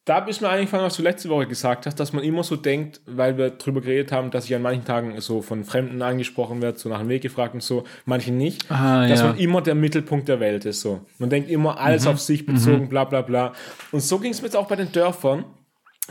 da 0.09 0.19
ist 0.25 0.41
mir 0.41 0.49
eingefallen, 0.49 0.87
was 0.87 0.97
du 0.97 1.03
letzte 1.03 1.29
Woche 1.29 1.47
gesagt 1.47 1.85
hast, 1.85 2.01
dass 2.01 2.15
man 2.15 2.25
immer 2.25 2.43
so 2.43 2.57
denkt, 2.57 3.01
weil 3.05 3.37
wir 3.37 3.51
drüber 3.51 3.83
geredet 3.83 4.11
haben, 4.11 4.31
dass 4.31 4.47
ich 4.47 4.55
an 4.55 4.63
manchen 4.63 4.85
Tagen 4.85 5.21
so 5.21 5.43
von 5.43 5.65
Fremden 5.65 6.01
angesprochen 6.01 6.63
werde, 6.63 6.79
so 6.79 6.89
nach 6.89 7.01
dem 7.01 7.09
Weg 7.11 7.23
gefragt 7.23 7.53
und 7.55 7.63
so, 7.63 7.85
manchen 8.07 8.39
nicht, 8.39 8.71
Ah, 8.71 9.07
dass 9.07 9.21
ja. 9.21 9.27
man 9.29 9.39
immer 9.39 9.61
der 9.61 9.75
Mittelpunkt 9.75 10.29
der 10.29 10.41
Welt 10.41 10.65
ist. 10.65 10.81
So. 10.81 11.01
Man 11.19 11.29
denkt 11.29 11.51
immer 11.51 11.79
alles 11.79 12.07
auf 12.07 12.21
sich 12.21 12.47
bezogen, 12.47 12.89
bla 12.89 13.05
bla 13.05 13.21
bla. 13.21 13.53
Und 13.93 14.01
so 14.01 14.19
ging 14.19 14.31
es 14.31 14.41
mir 14.41 14.47
jetzt 14.47 14.57
auch 14.57 14.67
bei 14.67 14.77
den 14.77 14.91
Dörfern. 14.91 15.45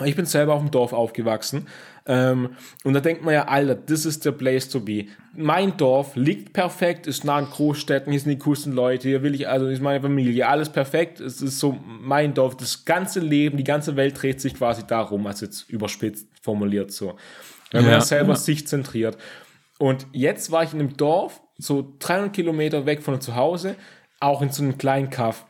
Ich 0.06 0.16
bin 0.16 0.26
selber 0.26 0.54
auf 0.54 0.62
dem 0.62 0.70
Dorf 0.72 0.94
aufgewachsen. 0.94 1.68
Ähm, 2.06 2.52
und 2.84 2.94
da 2.94 3.00
denkt 3.00 3.24
man 3.24 3.34
ja, 3.34 3.48
Alter, 3.48 3.86
this 3.86 4.06
is 4.06 4.20
the 4.22 4.32
place 4.32 4.70
to 4.70 4.80
be. 4.80 5.06
Mein 5.34 5.76
Dorf 5.76 6.16
liegt 6.16 6.54
perfekt, 6.54 7.08
ist 7.08 7.24
nah 7.26 7.36
an 7.36 7.48
Großstädten, 7.50 8.12
hier 8.12 8.20
sind 8.20 8.30
die 8.32 8.38
coolsten 8.38 8.72
Leute, 8.72 9.08
hier 9.10 9.24
will 9.24 9.36
ich, 9.36 9.48
also 9.50 9.68
ist 9.68 9.82
meine 9.82 10.02
Familie, 10.02 10.48
alles 10.48 10.70
perfekt. 10.70 11.20
Es 11.20 11.42
ist 11.42 11.60
so 11.60 11.78
mein 11.84 12.34
Dorf, 12.34 12.56
das 12.56 12.86
ganze 12.86 13.20
Leben, 13.20 13.58
die 13.58 13.64
ganze 13.64 13.96
Welt 13.96 14.22
dreht 14.22 14.40
sich 14.40 14.54
quasi 14.56 14.86
darum, 14.88 15.26
also 15.28 15.46
jetzt 15.46 15.70
überspitzt 15.70 16.28
formuliert 16.42 16.92
so. 16.92 17.18
Wenn 17.72 17.82
man 17.82 17.92
Ja. 17.92 17.98
ja 17.98 18.02
selber 18.02 18.36
sich 18.36 18.68
zentriert. 18.68 19.18
Und 19.80 20.08
jetzt 20.14 20.52
war 20.52 20.64
ich 20.64 20.74
in 20.74 20.80
einem 20.80 20.96
Dorf, 20.96 21.42
so 21.58 21.94
300 22.00 22.34
Kilometer 22.34 22.86
weg 22.86 23.02
von 23.02 23.20
zu 23.20 23.36
Hause, 23.36 23.76
auch 24.20 24.42
in 24.42 24.52
so 24.52 24.64
einem 24.64 24.78
kleinen 24.78 25.10
Kaff. 25.10 25.46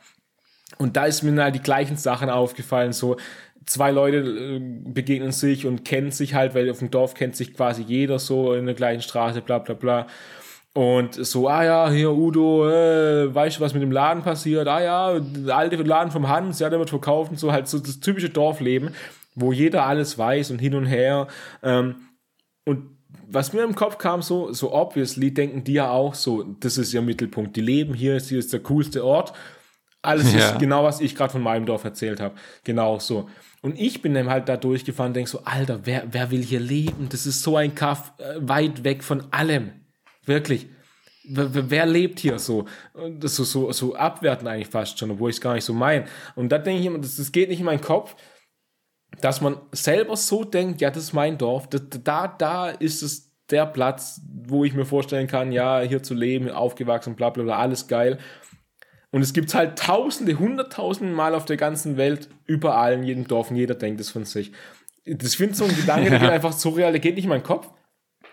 Und 0.76 0.96
da 0.96 1.06
ist 1.06 1.22
mir 1.22 1.42
halt 1.42 1.54
die 1.54 1.62
gleichen 1.62 1.96
Sachen 1.96 2.28
aufgefallen, 2.28 2.92
so 2.92 3.16
zwei 3.68 3.90
Leute 3.90 4.18
äh, 4.18 4.60
begegnen 4.60 5.32
sich 5.32 5.66
und 5.66 5.84
kennen 5.84 6.10
sich 6.10 6.34
halt, 6.34 6.54
weil 6.54 6.70
auf 6.70 6.78
dem 6.78 6.90
Dorf 6.90 7.14
kennt 7.14 7.36
sich 7.36 7.54
quasi 7.54 7.82
jeder 7.82 8.18
so 8.18 8.54
in 8.54 8.66
der 8.66 8.74
gleichen 8.74 9.02
Straße, 9.02 9.40
bla 9.42 9.58
bla 9.58 9.74
bla. 9.74 10.06
Und 10.74 11.14
so, 11.14 11.48
ah 11.48 11.64
ja, 11.64 11.90
hier 11.90 12.12
Udo, 12.12 12.68
äh, 12.68 13.34
weißt 13.34 13.56
du, 13.56 13.60
was 13.62 13.74
mit 13.74 13.82
dem 13.82 13.90
Laden 13.90 14.22
passiert? 14.22 14.68
Ah 14.68 14.80
ja, 14.82 15.18
der 15.18 15.56
alte 15.56 15.76
Laden 15.76 16.12
vom 16.12 16.28
Hans, 16.28 16.60
ja, 16.60 16.70
der 16.70 16.78
wird 16.78 16.90
verkauft 16.90 17.30
und 17.30 17.38
so, 17.38 17.52
halt 17.52 17.66
so 17.68 17.78
das 17.78 18.00
typische 18.00 18.28
Dorfleben, 18.30 18.90
wo 19.34 19.52
jeder 19.52 19.86
alles 19.86 20.18
weiß 20.18 20.50
und 20.52 20.58
hin 20.60 20.74
und 20.74 20.86
her. 20.86 21.26
Ähm, 21.62 21.96
und 22.64 22.96
was 23.26 23.52
mir 23.52 23.62
im 23.64 23.74
Kopf 23.74 23.98
kam, 23.98 24.22
so, 24.22 24.52
so 24.52 24.72
obviously, 24.72 25.32
denken 25.34 25.64
die 25.64 25.74
ja 25.74 25.90
auch 25.90 26.14
so, 26.14 26.44
das 26.60 26.78
ist 26.78 26.94
ihr 26.94 27.02
Mittelpunkt. 27.02 27.56
Die 27.56 27.60
leben 27.60 27.94
hier, 27.94 28.18
hier 28.20 28.38
ist 28.38 28.52
der 28.52 28.60
coolste 28.60 29.04
Ort. 29.04 29.32
Alles 30.00 30.32
Ja. 30.32 30.50
ist 30.50 30.58
genau, 30.60 30.84
was 30.84 31.00
ich 31.00 31.16
gerade 31.16 31.32
von 31.32 31.42
meinem 31.42 31.66
Dorf 31.66 31.82
erzählt 31.84 32.20
habe. 32.20 32.36
Genau 32.62 32.98
so. 32.98 33.28
Und 33.60 33.78
ich 33.78 34.02
bin 34.02 34.14
dann 34.14 34.30
halt 34.30 34.48
da 34.48 34.56
durchgefahren 34.56 35.10
und 35.10 35.14
denke 35.14 35.30
so, 35.30 35.42
Alter, 35.44 35.80
wer, 35.84 36.04
wer 36.10 36.30
will 36.30 36.42
hier 36.42 36.60
leben? 36.60 37.08
Das 37.10 37.26
ist 37.26 37.42
so 37.42 37.56
ein 37.56 37.74
Kaff 37.74 38.12
äh, 38.18 38.36
weit 38.40 38.84
weg 38.84 39.02
von 39.02 39.32
allem. 39.32 39.72
Wirklich. 40.24 40.68
Wer, 41.24 41.70
wer- 41.70 41.86
lebt 41.86 42.20
hier 42.20 42.38
so? 42.38 42.66
Das 43.18 43.38
ist 43.38 43.52
so, 43.52 43.70
so 43.72 43.94
abwerten 43.96 44.46
eigentlich 44.46 44.68
fast 44.68 44.98
schon, 44.98 45.10
obwohl 45.10 45.30
ich 45.30 45.36
es 45.36 45.42
gar 45.42 45.54
nicht 45.54 45.64
so 45.64 45.72
meine. 45.74 46.06
Und 46.36 46.50
da 46.50 46.58
denke 46.58 46.80
ich 46.80 46.86
immer, 46.86 46.98
das, 46.98 47.16
das 47.16 47.32
geht 47.32 47.48
nicht 47.48 47.58
in 47.58 47.66
meinen 47.66 47.80
Kopf, 47.80 48.14
dass 49.20 49.40
man 49.40 49.56
selber 49.72 50.16
so 50.16 50.44
denkt, 50.44 50.80
ja, 50.80 50.90
das 50.90 51.02
ist 51.04 51.12
mein 51.12 51.36
Dorf, 51.36 51.68
da, 51.68 51.78
da, 51.78 52.28
da 52.28 52.68
ist 52.70 53.02
es 53.02 53.32
der 53.50 53.66
Platz, 53.66 54.20
wo 54.46 54.64
ich 54.64 54.74
mir 54.74 54.84
vorstellen 54.84 55.26
kann, 55.26 55.52
ja, 55.52 55.80
hier 55.80 56.02
zu 56.02 56.14
leben, 56.14 56.50
aufgewachsen, 56.50 57.16
bla 57.16 57.30
bla 57.30 57.42
bla, 57.42 57.58
alles 57.58 57.88
geil. 57.88 58.18
Und 59.10 59.22
es 59.22 59.32
gibt 59.32 59.54
halt 59.54 59.78
tausende, 59.78 60.38
hunderttausende 60.38 61.12
Mal 61.14 61.34
auf 61.34 61.44
der 61.46 61.56
ganzen 61.56 61.96
Welt, 61.96 62.28
überall, 62.46 62.92
in 62.94 63.02
jedem 63.04 63.26
Dorf, 63.26 63.50
und 63.50 63.56
jeder 63.56 63.74
denkt 63.74 64.00
es 64.00 64.10
von 64.10 64.24
sich. 64.24 64.52
Das 65.06 65.34
finde 65.34 65.54
so 65.54 65.64
ein 65.64 65.74
Gedanke, 65.74 66.10
der 66.10 66.18
geht 66.20 66.28
einfach 66.30 66.52
so 66.52 66.70
real, 66.70 66.92
der 66.92 67.00
geht 67.00 67.14
nicht 67.14 67.24
in 67.24 67.30
meinen 67.30 67.42
Kopf. 67.42 67.70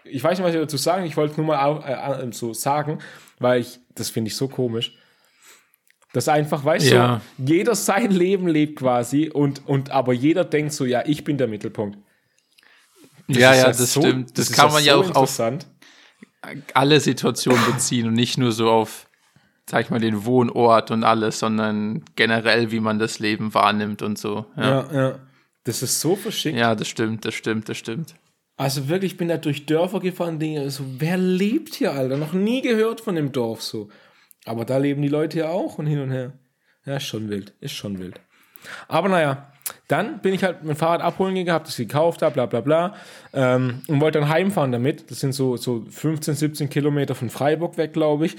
Ich 0.03 0.23
weiß 0.23 0.37
nicht, 0.37 0.45
was 0.47 0.53
ich 0.53 0.59
dazu 0.59 0.77
sagen, 0.77 1.05
ich 1.05 1.15
wollte 1.15 1.31
es 1.31 1.37
nur 1.37 1.47
mal 1.47 1.63
auch, 1.65 1.85
äh, 1.85 2.27
äh, 2.27 2.31
so 2.33 2.53
sagen, 2.53 2.99
weil 3.39 3.61
ich, 3.61 3.79
das 3.95 4.09
finde 4.09 4.27
ich 4.29 4.35
so 4.35 4.47
komisch. 4.49 4.97
Das 6.13 6.27
einfach, 6.27 6.63
weißt 6.63 6.87
Ja. 6.91 7.21
du, 7.37 7.53
jeder 7.53 7.75
sein 7.75 8.11
Leben 8.11 8.47
lebt 8.47 8.79
quasi 8.79 9.29
und, 9.29 9.67
und 9.67 9.91
aber 9.91 10.13
jeder 10.13 10.43
denkt 10.45 10.73
so, 10.73 10.85
ja, 10.85 11.03
ich 11.05 11.23
bin 11.23 11.37
der 11.37 11.47
Mittelpunkt. 11.47 11.97
ja, 13.27 13.51
ist 13.51 13.57
ja, 13.61 13.67
das 13.67 13.93
so- 13.93 14.01
stimmt. 14.01 14.37
Das, 14.37 14.49
ist 14.49 14.55
kann 14.55 14.71
man 14.71 14.83
ja 14.83 14.93
so 14.95 15.11
auch 15.11 15.15
auf 15.15 15.41
alle 16.73 16.99
Situationen 16.99 17.63
beziehen 17.65 18.07
und 18.07 18.13
nicht 18.13 18.37
nur 18.37 18.51
so 18.51 18.69
auf, 18.69 19.07
sag 19.69 19.85
ich 19.85 19.89
mal, 19.89 19.99
den 19.99 20.25
Wohnort 20.25 20.91
und 20.91 21.03
alles, 21.03 21.39
sondern 21.39 22.03
generell, 22.15 22.71
wie 22.71 22.79
man 22.79 22.99
das 22.99 23.19
Leben 23.19 23.53
wahrnimmt 23.53 24.01
und 24.01 24.17
so. 24.17 24.45
Ja, 24.55 24.63
Ja, 24.63 24.93
ja. 24.93 25.19
Das 25.63 25.81
ist 25.81 25.99
so 25.99 26.15
verschickt. 26.15 26.57
ja 26.57 26.75
das 26.75 26.87
stimmt, 26.87 27.25
das 27.25 27.33
stimmt, 27.33 27.67
das 27.69 27.77
stimmt. 27.77 28.13
Also 28.57 28.87
wirklich, 28.87 29.13
ich 29.13 29.17
bin 29.17 29.27
da 29.27 29.37
durch 29.37 29.65
Dörfer 29.65 29.99
gefahren, 29.99 30.39
Dinge 30.39 30.69
so, 30.69 30.83
wer 30.99 31.17
lebt 31.17 31.75
hier, 31.75 31.91
Alter? 31.93 32.17
Noch 32.17 32.33
nie 32.33 32.61
gehört 32.61 33.01
von 33.01 33.15
dem 33.15 33.31
Dorf 33.31 33.61
so. 33.61 33.89
Aber 34.45 34.63
da 34.63 34.77
leben 34.77 35.01
die 35.01 35.07
Leute 35.07 35.39
ja 35.39 35.49
auch 35.49 35.79
und 35.79 35.87
hin 35.87 35.99
und 35.99 36.11
her. 36.11 36.33
Ja, 36.85 36.97
ist 36.97 37.07
schon 37.07 37.29
wild, 37.29 37.53
ist 37.59 37.73
schon 37.73 37.97
wild. 37.99 38.21
Aber 38.87 39.09
naja, 39.09 39.51
dann 39.87 40.19
bin 40.21 40.33
ich 40.33 40.43
halt 40.43 40.63
mein 40.63 40.75
Fahrrad 40.75 41.01
abholen 41.01 41.35
gegangen, 41.35 41.55
hab 41.55 41.65
das 41.65 41.77
gekauft, 41.77 42.21
hab, 42.21 42.35
bla 42.35 42.45
bla 42.45 42.61
bla, 42.61 42.95
ähm, 43.33 43.81
und 43.87 44.01
wollte 44.01 44.19
dann 44.19 44.29
heimfahren 44.29 44.71
damit. 44.71 45.09
Das 45.09 45.19
sind 45.19 45.33
so, 45.33 45.57
so 45.57 45.83
15, 45.89 46.35
17 46.35 46.69
Kilometer 46.69 47.15
von 47.15 47.29
Freiburg 47.29 47.77
weg, 47.77 47.93
glaube 47.93 48.27
ich. 48.27 48.37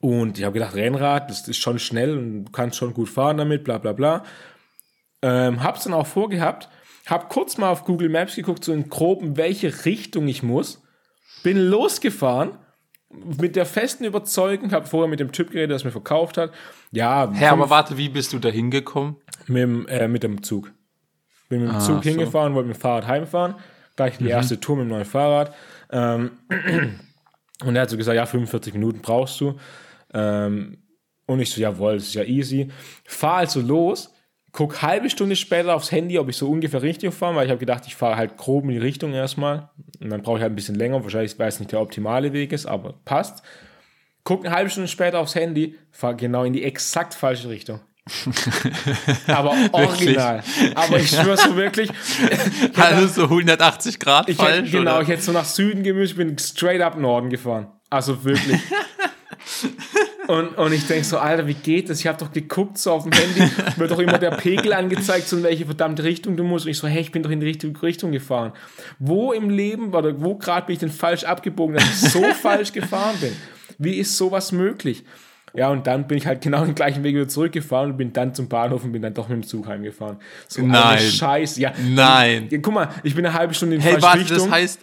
Und 0.00 0.38
ich 0.38 0.44
habe 0.44 0.54
gedacht, 0.54 0.74
Rennrad, 0.74 1.28
das 1.30 1.46
ist 1.46 1.58
schon 1.58 1.78
schnell 1.78 2.16
und 2.16 2.44
du 2.46 2.52
kannst 2.52 2.76
schon 2.78 2.94
gut 2.94 3.08
fahren 3.08 3.36
damit, 3.36 3.64
bla 3.64 3.78
bla 3.78 3.92
bla. 3.92 4.24
Ähm, 5.22 5.62
hab's 5.62 5.84
dann 5.84 5.94
auch 5.94 6.06
vorgehabt, 6.06 6.68
hab 7.06 7.28
kurz 7.28 7.58
mal 7.58 7.70
auf 7.70 7.84
Google 7.84 8.08
Maps 8.08 8.34
geguckt, 8.36 8.64
so 8.64 8.72
in 8.72 8.88
grob, 8.88 9.22
in 9.22 9.36
welche 9.36 9.84
Richtung 9.84 10.26
ich 10.28 10.42
muss. 10.42 10.82
Bin 11.42 11.58
losgefahren 11.58 12.52
mit 13.38 13.56
der 13.56 13.66
festen 13.66 14.04
Überzeugung, 14.04 14.72
habe 14.72 14.86
vorher 14.86 15.08
mit 15.08 15.20
dem 15.20 15.32
Typ 15.32 15.50
geredet, 15.50 15.70
der 15.70 15.76
es 15.76 15.84
mir 15.84 15.92
verkauft 15.92 16.36
hat. 16.38 16.52
Ja, 16.90 17.30
Hä, 17.32 17.46
komm, 17.50 17.60
aber 17.60 17.70
warte, 17.70 17.96
wie 17.98 18.08
bist 18.08 18.32
du 18.32 18.38
da 18.38 18.48
hingekommen? 18.48 19.16
mit, 19.46 19.62
dem, 19.62 19.86
äh, 19.88 20.08
mit 20.08 20.22
dem 20.22 20.42
Zug. 20.42 20.72
Bin 21.48 21.60
mit 21.60 21.68
dem 21.70 21.76
Ah, 21.76 21.80
Zug 21.80 22.02
so. 22.02 22.08
hingefahren, 22.10 22.54
wollte 22.54 22.68
mit 22.68 22.76
dem 22.76 22.80
Fahrrad 22.80 23.06
heimfahren. 23.06 23.54
Gleich 23.96 24.16
die 24.18 24.28
erste 24.28 24.58
Tour 24.58 24.76
mit 24.76 24.86
dem 24.86 24.88
neuen 24.88 25.04
Fahrrad. 25.04 25.54
Ähm, 25.92 26.30
und 27.62 27.76
er 27.76 27.82
hat 27.82 27.90
so 27.90 27.96
gesagt, 27.96 28.16
ja, 28.16 28.26
45 28.26 28.74
Minuten 28.74 29.00
brauchst 29.00 29.40
du. 29.40 29.56
Ähm, 30.12 30.78
und 31.26 31.40
ich 31.40 31.50
so, 31.50 31.60
jawohl, 31.60 31.94
das 31.94 32.04
ist 32.04 32.14
ja 32.14 32.24
easy. 32.24 32.70
Fahr 33.04 33.36
also 33.36 33.60
los, 33.60 34.12
guck 34.52 34.82
halbe 34.82 35.08
Stunde 35.10 35.36
später 35.36 35.74
aufs 35.74 35.90
Handy, 35.90 36.18
ob 36.18 36.28
ich 36.28 36.36
so 36.36 36.50
ungefähr 36.50 36.82
richtig 36.82 37.12
fahre, 37.14 37.36
weil 37.36 37.46
ich 37.46 37.50
habe 37.50 37.60
gedacht, 37.60 37.84
ich 37.86 37.96
fahre 37.96 38.16
halt 38.16 38.36
grob 38.36 38.64
in 38.64 38.70
die 38.70 38.78
Richtung 38.78 39.12
erstmal. 39.12 39.70
Und 40.00 40.10
dann 40.10 40.22
brauche 40.22 40.38
ich 40.38 40.42
halt 40.42 40.52
ein 40.52 40.56
bisschen 40.56 40.74
länger, 40.74 41.02
wahrscheinlich, 41.02 41.38
weil 41.38 41.48
es 41.48 41.60
nicht 41.60 41.72
der 41.72 41.80
optimale 41.80 42.32
Weg 42.32 42.52
ist, 42.52 42.66
aber 42.66 42.94
passt. 43.04 43.42
Guck 44.24 44.44
eine 44.44 44.54
halbe 44.54 44.70
Stunde 44.70 44.88
später 44.88 45.18
aufs 45.18 45.34
Handy, 45.34 45.76
fahr 45.90 46.14
genau 46.14 46.44
in 46.44 46.52
die 46.52 46.64
exakt 46.64 47.14
falsche 47.14 47.48
Richtung. 47.48 47.80
aber 49.26 49.54
original. 49.72 50.42
Aber 50.74 50.98
ich 50.98 51.08
schwöre 51.08 51.38
so 51.38 51.56
wirklich, 51.56 51.90
Also 52.76 53.06
so 53.08 53.22
180 53.24 53.98
Grad 53.98 54.28
ich 54.28 54.38
hätte, 54.38 54.50
falsch? 54.50 54.70
genau, 54.70 54.92
oder? 54.92 55.02
ich 55.02 55.08
hätte 55.08 55.22
so 55.22 55.32
nach 55.32 55.46
Süden 55.46 55.82
gemüsst, 55.82 56.16
bin 56.16 56.38
straight 56.38 56.82
up 56.82 56.98
Norden 56.98 57.30
gefahren. 57.30 57.68
Also 57.88 58.24
wirklich. 58.24 58.60
Und, 60.26 60.56
und 60.56 60.72
ich 60.72 60.86
denke 60.86 61.04
so, 61.04 61.18
Alter, 61.18 61.46
wie 61.46 61.54
geht 61.54 61.90
das? 61.90 62.00
Ich 62.00 62.06
habe 62.06 62.18
doch 62.18 62.32
geguckt, 62.32 62.78
so 62.78 62.92
auf 62.92 63.02
dem 63.02 63.12
Handy, 63.12 63.42
wird 63.76 63.90
doch 63.90 63.98
immer 63.98 64.16
der 64.16 64.30
Pegel 64.30 64.72
angezeigt, 64.72 65.28
so 65.28 65.36
in 65.36 65.42
welche 65.42 65.66
verdammte 65.66 66.02
Richtung 66.02 66.34
du 66.36 66.44
musst. 66.44 66.64
Und 66.64 66.70
ich 66.70 66.78
so, 66.78 66.88
hey, 66.88 67.02
ich 67.02 67.12
bin 67.12 67.22
doch 67.22 67.30
in 67.30 67.40
die 67.40 67.46
richtige 67.46 67.82
Richtung 67.82 68.10
gefahren. 68.10 68.52
Wo 68.98 69.32
im 69.34 69.50
Leben, 69.50 69.92
oder 69.92 70.18
wo 70.22 70.36
gerade 70.36 70.66
bin 70.66 70.74
ich 70.74 70.78
denn 70.80 70.90
falsch 70.90 71.24
abgebogen, 71.24 71.74
dass 71.74 71.84
ich 71.84 72.10
so 72.10 72.22
falsch 72.40 72.72
gefahren 72.72 73.16
bin? 73.20 73.36
Wie 73.76 73.98
ist 73.98 74.16
sowas 74.16 74.50
möglich? 74.50 75.04
Ja, 75.56 75.70
und 75.70 75.86
dann 75.86 76.06
bin 76.08 76.18
ich 76.18 76.26
halt 76.26 76.40
genau 76.42 76.64
den 76.64 76.74
gleichen 76.74 77.02
Weg 77.04 77.14
wieder 77.14 77.28
zurückgefahren 77.28 77.92
und 77.92 77.96
bin 77.96 78.12
dann 78.12 78.34
zum 78.34 78.48
Bahnhof 78.48 78.84
und 78.84 78.92
bin 78.92 79.02
dann 79.02 79.14
doch 79.14 79.28
mit 79.28 79.36
dem 79.38 79.46
Zug 79.46 79.66
heimgefahren. 79.68 80.16
So 80.48 80.62
Nein. 80.62 80.98
Scheiß. 80.98 81.58
Ja. 81.58 81.72
Nein. 81.88 82.48
Ja, 82.50 82.58
guck 82.60 82.74
mal, 82.74 82.88
ich 83.02 83.14
bin 83.14 83.24
eine 83.24 83.34
halbe 83.34 83.54
Stunde 83.54 83.76
in 83.76 83.80
die 83.80 83.86
Hey, 83.86 83.92
falsche 83.94 84.06
warte, 84.06 84.20
Richtung. 84.20 84.38
das 84.38 84.50
heißt, 84.50 84.80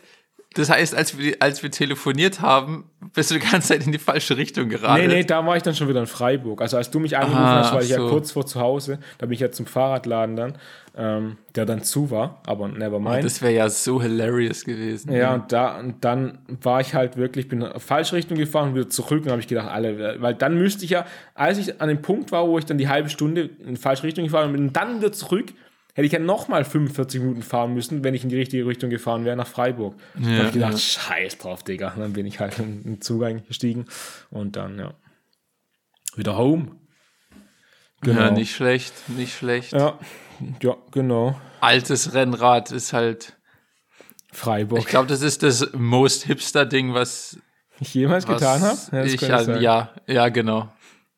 das 0.54 0.70
heißt, 0.70 0.94
als 0.96 1.18
wir, 1.18 1.38
als 1.40 1.64
wir 1.64 1.72
telefoniert 1.72 2.42
haben, 2.42 2.84
bist 3.14 3.32
du 3.32 3.36
die 3.36 3.40
ganze 3.40 3.70
Zeit 3.70 3.86
in 3.86 3.94
die 3.94 3.98
falsche 3.98 4.36
Richtung 4.36 4.68
geraten. 4.68 5.02
Nee, 5.02 5.08
nee, 5.08 5.24
da 5.24 5.46
war 5.46 5.56
ich 5.56 5.64
dann 5.64 5.74
schon 5.76 5.88
wieder 5.88 6.02
in 6.02 6.08
Freiburg. 6.08 6.62
Also 6.62 6.76
als 6.76 6.92
du 6.92 7.00
mich 7.00 7.16
angerufen 7.16 7.38
Ah, 7.42 7.60
hast, 7.64 7.74
war 7.74 7.82
ich 7.82 7.90
ja 7.90 7.98
so. 7.98 8.10
kurz 8.10 8.32
vor 8.32 8.46
zu 8.46 8.60
Hause, 8.60 9.00
da 9.18 9.28
bin 9.28 9.34
ich 9.34 9.40
ja 9.40 9.50
zum 9.52 9.66
Fahrradladen 9.66 10.36
dann, 10.36 10.58
ähm, 10.98 11.38
der 11.56 11.66
dann 11.66 11.84
zu 11.84 12.12
war, 12.12 12.42
aber 12.46 12.68
never 12.68 13.00
mind. 13.00 13.24
Das 13.24 13.42
wäre 13.42 13.54
ja 13.54 13.70
so 13.70 14.02
hilarious 14.02 14.66
gewesen. 14.66 15.14
ja, 15.14 15.34
und, 15.36 15.54
da, 15.54 15.80
und 15.80 16.04
dann 16.04 16.40
war 16.62 16.82
ich 16.82 16.94
halt 16.96 17.16
wirklich, 17.16 17.48
bin 17.48 17.62
in 17.62 17.72
die 17.74 17.80
falsche 17.80 18.18
Richtung 18.18 18.38
gefahren 18.38 18.70
und 18.70 18.76
wieder 18.76 18.90
zurück 18.90 19.24
und 19.24 19.32
habe 19.32 19.40
ich 19.40 19.48
gedacht, 19.48 19.70
alle, 19.70 20.22
weil 20.22 20.34
dann 20.36 20.58
müsste 20.58 20.84
ich 20.84 20.92
ja, 20.92 21.06
als 21.34 21.60
ich 21.60 21.80
an 21.80 21.88
dem 21.88 22.02
Punkt 22.02 22.34
war, 22.34 22.46
wo 22.48 22.58
ich 22.58 22.66
dann 22.66 22.78
die 22.78 22.90
halbe 22.90 23.10
Stunde 23.10 23.50
in 23.66 23.76
die 23.76 23.82
falsche 23.82 24.04
Richtung 24.04 24.26
gefahren 24.26 24.52
bin 24.52 24.68
und 24.68 24.74
dann 24.76 24.98
wieder 24.98 25.14
zurück, 25.14 25.46
hätte 25.94 26.06
ich 26.06 26.12
ja 26.12 26.20
nochmal 26.20 26.64
45 26.64 27.22
Minuten 27.22 27.42
fahren 27.42 27.74
müssen, 27.74 28.04
wenn 28.04 28.14
ich 28.14 28.24
in 28.24 28.30
die 28.30 28.38
richtige 28.38 28.66
Richtung 28.66 28.90
gefahren 28.90 29.26
wäre, 29.26 29.36
nach 29.36 29.48
Freiburg. 29.48 29.96
da 30.16 30.30
habe 30.30 30.48
ich 30.48 30.54
gedacht, 30.54 30.80
scheiß 30.80 31.38
drauf, 31.38 31.64
Digga. 31.64 31.94
Und 31.94 32.00
dann 32.00 32.14
bin 32.14 32.26
ich 32.26 32.40
halt 32.40 32.60
in 32.60 32.84
den 32.84 33.02
Zug 33.02 33.24
eingestiegen 33.24 33.86
und 34.30 34.56
dann, 34.56 34.80
ja, 34.80 34.94
wieder 36.16 36.38
home. 36.38 36.76
Ja, 38.04 38.32
nicht 38.32 38.56
schlecht, 38.56 38.94
nicht 39.10 39.36
schlecht. 39.36 39.74
Ja, 39.74 40.00
ja, 40.62 40.76
genau. 40.92 41.40
Altes 41.60 42.14
Rennrad 42.14 42.72
ist 42.72 42.94
halt, 42.94 43.38
Freiburg. 44.32 44.80
ich 44.80 44.86
glaube, 44.86 45.08
das 45.08 45.22
ist 45.22 45.44
das 45.44 45.72
most 45.74 46.24
hipster 46.24 46.66
Ding, 46.66 46.94
was, 46.94 47.38
ich 47.80 47.94
jemals 47.94 48.28
was 48.28 48.40
getan 48.40 48.62
habe? 48.62 48.80
Ja, 48.92 49.04
ich, 49.04 49.22
ja, 49.62 49.94
ja, 50.08 50.30
genau. 50.30 50.72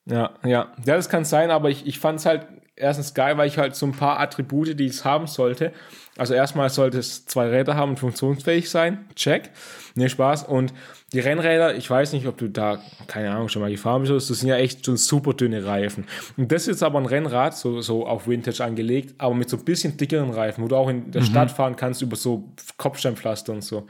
Ja, 0.05 0.33
ja. 0.43 0.73
Ja, 0.85 0.95
das 0.95 1.09
kann 1.09 1.23
sein, 1.23 1.51
aber 1.51 1.69
ich, 1.69 1.85
ich 1.85 1.99
fand 1.99 2.19
es 2.19 2.25
halt 2.25 2.47
erstens 2.75 3.13
geil, 3.13 3.37
weil 3.37 3.47
ich 3.47 3.57
halt 3.57 3.75
so 3.75 3.85
ein 3.85 3.91
paar 3.91 4.19
Attribute, 4.19 4.79
die 4.79 4.87
es 4.87 5.05
haben 5.05 5.27
sollte. 5.27 5.73
Also 6.17 6.33
erstmal 6.33 6.69
sollte 6.69 6.99
es 6.99 7.25
zwei 7.25 7.47
Räder 7.47 7.75
haben 7.75 7.91
und 7.91 7.99
funktionsfähig 7.99 8.69
sein. 8.69 9.05
Check. 9.15 9.49
Nee, 9.95 10.09
Spaß. 10.09 10.43
Und 10.43 10.73
die 11.11 11.19
Rennräder, 11.19 11.75
ich 11.75 11.89
weiß 11.89 12.13
nicht, 12.13 12.27
ob 12.27 12.37
du 12.37 12.49
da, 12.49 12.79
keine 13.07 13.31
Ahnung, 13.31 13.49
schon 13.49 13.61
mal 13.61 13.71
gefahren 13.71 14.03
bist, 14.03 14.29
das 14.29 14.39
sind 14.39 14.49
ja 14.49 14.57
echt 14.57 14.85
schon 14.85 14.97
super 14.97 15.33
dünne 15.33 15.65
Reifen. 15.65 16.05
Und 16.37 16.51
das 16.51 16.63
ist 16.63 16.67
jetzt 16.67 16.83
aber 16.83 16.99
ein 16.99 17.05
Rennrad, 17.05 17.55
so, 17.55 17.81
so 17.81 18.05
auf 18.05 18.27
Vintage 18.27 18.63
angelegt, 18.63 19.15
aber 19.17 19.33
mit 19.33 19.49
so 19.49 19.57
ein 19.57 19.65
bisschen 19.65 19.97
dickeren 19.97 20.31
Reifen, 20.31 20.63
wo 20.63 20.67
du 20.67 20.75
auch 20.75 20.89
in 20.89 21.11
der 21.11 21.21
Stadt 21.21 21.51
fahren 21.51 21.75
kannst 21.75 22.01
über 22.01 22.15
so 22.15 22.51
Kopfsteinpflaster 22.77 23.53
und 23.53 23.63
so. 23.63 23.87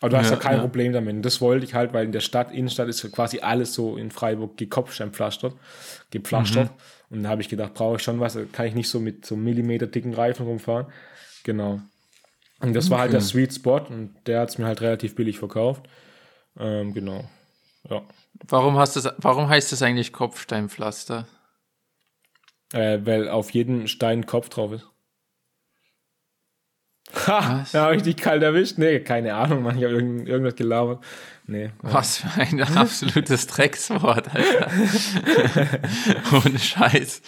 Aber 0.00 0.10
du 0.10 0.18
hast 0.18 0.30
ja, 0.30 0.36
Ja, 0.36 0.38
kein 0.38 0.56
ja. 0.56 0.60
Problem 0.60 0.92
damit. 0.92 1.14
Und 1.14 1.22
das 1.22 1.40
wollte 1.40 1.64
ich 1.64 1.74
halt, 1.74 1.94
weil 1.94 2.04
in 2.04 2.12
der 2.12 2.20
Stadt, 2.20 2.52
Innenstadt 2.52 2.88
ist 2.88 3.10
quasi 3.12 3.40
alles 3.40 3.72
so 3.72 3.96
in 3.96 4.10
Freiburg 4.10 4.56
gekopfsteinpflastert, 4.56 5.54
gepflastert. 6.10 6.70
Und 7.10 7.22
da 7.22 7.28
habe 7.28 7.42
ich 7.42 7.48
gedacht, 7.48 7.74
brauche 7.74 7.96
ich 7.96 8.02
schon 8.02 8.20
was, 8.20 8.38
kann 8.52 8.66
ich 8.66 8.74
nicht 8.74 8.88
so 8.88 8.98
mit 9.00 9.24
so 9.24 9.36
Millimeter 9.36 9.86
dicken 9.86 10.14
Reifen 10.14 10.46
rumfahren. 10.46 10.86
Genau. 11.44 11.80
Und 12.60 12.74
das 12.74 12.90
war 12.90 13.00
halt 13.00 13.12
der 13.12 13.20
Sweet 13.20 13.54
Spot 13.54 13.78
und 13.78 14.16
der 14.26 14.40
hat 14.40 14.48
es 14.48 14.58
mir 14.58 14.66
halt 14.66 14.80
relativ 14.80 15.14
billig 15.14 15.38
verkauft. 15.38 15.88
Ähm, 16.58 16.94
genau. 16.94 17.28
Ja. 17.88 18.02
Warum 18.48 18.78
hast 18.78 18.96
das, 18.96 19.08
warum 19.18 19.48
heißt 19.48 19.72
das 19.72 19.82
eigentlich 19.82 20.12
Kopfsteinpflaster? 20.12 21.26
Äh, 22.72 23.00
weil 23.04 23.28
auf 23.28 23.50
jedem 23.50 23.86
Stein 23.86 24.20
ein 24.20 24.26
Kopf 24.26 24.48
drauf 24.48 24.72
ist. 24.72 24.86
Ha, 27.14 27.60
Was? 27.60 27.72
da 27.72 27.84
habe 27.84 27.96
ich 27.96 28.02
dich 28.02 28.16
kalt 28.16 28.42
erwischt. 28.42 28.78
Nee, 28.78 29.00
keine 29.00 29.34
Ahnung, 29.34 29.62
Mann, 29.62 29.78
ich 29.78 29.84
habe 29.84 29.94
irgend, 29.94 30.28
irgendwas 30.28 30.56
gelabert. 30.56 31.04
Nee. 31.46 31.70
Was 31.80 32.18
für 32.18 32.40
ein 32.40 32.60
absolutes 32.62 33.46
Dreckswort, 33.46 34.34
Alter. 34.34 34.70
Ohne 36.44 36.58
Scheiß. 36.58 37.22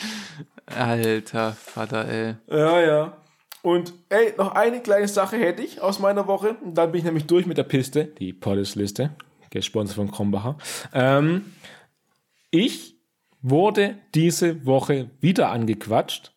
Alter 0.66 1.52
Vater, 1.52 2.08
ey. 2.08 2.34
Ja, 2.48 2.80
ja. 2.80 3.16
Und 3.62 3.92
ey, 4.08 4.34
noch 4.36 4.52
eine 4.52 4.80
kleine 4.80 5.08
Sache 5.08 5.36
hätte 5.36 5.62
ich 5.62 5.80
aus 5.80 5.98
meiner 6.00 6.26
Woche. 6.26 6.56
Und 6.64 6.74
dann 6.74 6.90
bin 6.90 6.98
ich 6.98 7.04
nämlich 7.04 7.26
durch 7.26 7.46
mit 7.46 7.58
der 7.58 7.64
Piste, 7.64 8.04
die 8.06 8.32
Poddes-Liste, 8.32 9.10
gesponsert 9.50 9.96
von 9.96 10.10
Krombacher. 10.10 10.58
Ähm, 10.92 11.52
ich 12.50 12.96
wurde 13.40 13.98
diese 14.14 14.66
Woche 14.66 15.10
wieder 15.20 15.50
angequatscht 15.50 16.32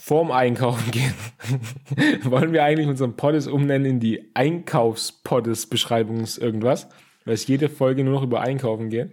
vorm 0.00 0.30
Einkaufen 0.30 0.90
gehen. 0.90 1.14
Wollen 2.24 2.52
wir 2.52 2.64
eigentlich 2.64 2.88
unseren 2.88 3.16
Poddes 3.16 3.46
umnennen 3.46 3.86
in 3.86 4.00
die 4.00 4.30
Einkaufspoddes-Beschreibungs 4.34 6.38
irgendwas? 6.38 6.88
Weil 7.24 7.34
es 7.34 7.46
jede 7.46 7.68
Folge 7.68 8.04
nur 8.04 8.14
noch 8.14 8.22
über 8.22 8.40
Einkaufen 8.40 8.88
geht. 8.90 9.12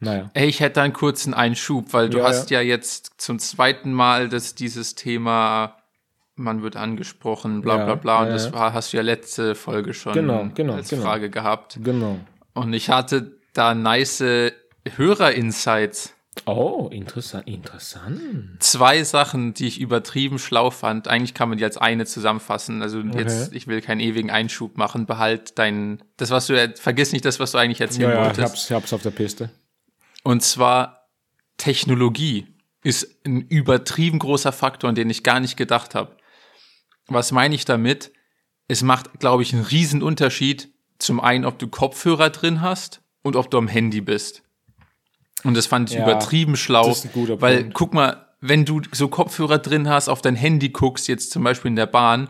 Naja. 0.00 0.30
Ey, 0.34 0.48
ich 0.48 0.60
hätte 0.60 0.82
einen 0.82 0.92
kurzen 0.92 1.32
Einschub, 1.34 1.92
weil 1.92 2.08
du 2.10 2.18
Ja, 2.18 2.24
hast 2.24 2.50
ja. 2.50 2.60
jetzt 2.60 3.14
zum 3.18 3.38
zweiten 3.38 3.92
Mal 3.92 4.28
das, 4.28 4.54
dieses 4.54 4.94
Thema, 4.96 5.76
man 6.34 6.62
wird 6.62 6.76
angesprochen, 6.76 7.62
bla 7.62 7.78
Ja, 7.78 7.84
bla 7.84 7.94
bla, 7.94 8.18
und 8.20 8.26
ja, 8.26 8.32
das 8.32 8.46
ja. 8.46 8.52
war, 8.52 8.72
hast 8.72 8.92
du 8.92 8.96
ja 8.96 9.02
letzte 9.02 9.54
Folge 9.54 9.94
schon 9.94 10.14
Genau, 10.14 10.48
genau, 10.54 10.74
als 10.74 10.88
genau. 10.88 11.02
Frage 11.02 11.30
gehabt. 11.30 11.78
Genau. 11.84 12.18
Und 12.54 12.72
ich 12.72 12.90
hatte 12.90 13.38
da 13.52 13.74
nice 13.74 14.24
Hörer-Insights. 14.96 16.14
Oh, 16.46 16.88
interessant, 16.90 17.46
interessant. 17.46 18.20
Zwei 18.58 19.04
Sachen, 19.04 19.54
die 19.54 19.66
ich 19.66 19.78
übertrieben 19.80 20.38
schlau 20.38 20.70
fand. 20.70 21.06
Eigentlich 21.06 21.34
kann 21.34 21.48
man 21.50 21.58
die 21.58 21.64
als 21.64 21.76
eine 21.76 22.06
zusammenfassen. 22.06 22.82
Also 22.82 23.00
jetzt, 23.00 23.52
ich 23.52 23.66
will 23.66 23.80
keinen 23.82 24.00
ewigen 24.00 24.30
Einschub 24.30 24.76
machen. 24.76 25.06
Behalt 25.06 25.58
dein, 25.58 26.02
das 26.16 26.30
was 26.30 26.46
du, 26.46 26.74
vergiss 26.76 27.12
nicht 27.12 27.24
das, 27.24 27.38
was 27.38 27.52
du 27.52 27.58
eigentlich 27.58 27.80
Ja, 27.80 27.86
erzählen 27.86 28.10
ja, 28.10 28.14
ich 28.20 28.24
wolltest. 28.24 28.40
hab's, 28.50 28.64
ich 28.64 28.72
hab's 28.72 28.92
auf 28.92 29.02
der 29.02 29.10
Piste. 29.10 29.50
Und 30.24 30.42
zwar 30.42 31.06
Technologie 31.58 32.46
ist 32.82 33.24
ein 33.24 33.42
übertrieben 33.42 34.18
großer 34.18 34.52
Faktor, 34.52 34.88
an 34.88 34.96
den 34.96 35.10
ich 35.10 35.22
gar 35.22 35.38
nicht 35.38 35.56
gedacht 35.56 35.94
habe. 35.94 36.16
Was 37.06 37.30
meine 37.30 37.54
ich 37.54 37.64
damit? 37.64 38.10
Es 38.68 38.82
macht, 38.82 39.20
glaube 39.20 39.42
ich, 39.42 39.52
einen 39.52 39.64
riesen 39.64 40.02
Unterschied. 40.02 40.72
Zum 40.98 41.20
einen, 41.20 41.44
ob 41.44 41.58
du 41.58 41.68
Kopfhörer 41.68 42.30
drin 42.30 42.62
hast 42.62 43.02
und 43.22 43.36
ob 43.36 43.50
du 43.50 43.58
am 43.58 43.68
Handy 43.68 44.00
bist. 44.00 44.42
Und 45.44 45.56
das 45.56 45.66
fand 45.66 45.90
ich 45.90 45.96
Ja, 45.96 46.02
übertrieben 46.04 46.56
schlau, 46.56 46.88
das 46.88 46.98
ist 46.98 47.04
ein 47.06 47.12
guter 47.12 47.40
weil 47.40 47.60
Punkt. 47.60 47.74
guck 47.74 47.94
mal, 47.94 48.26
wenn 48.40 48.64
du 48.64 48.80
so 48.92 49.08
Kopfhörer 49.08 49.58
drin 49.58 49.88
hast, 49.88 50.08
auf 50.08 50.22
dein 50.22 50.36
Handy 50.36 50.70
guckst, 50.70 51.08
jetzt 51.08 51.30
zum 51.30 51.44
Beispiel 51.44 51.70
in 51.70 51.76
der 51.76 51.86
Bahn, 51.86 52.28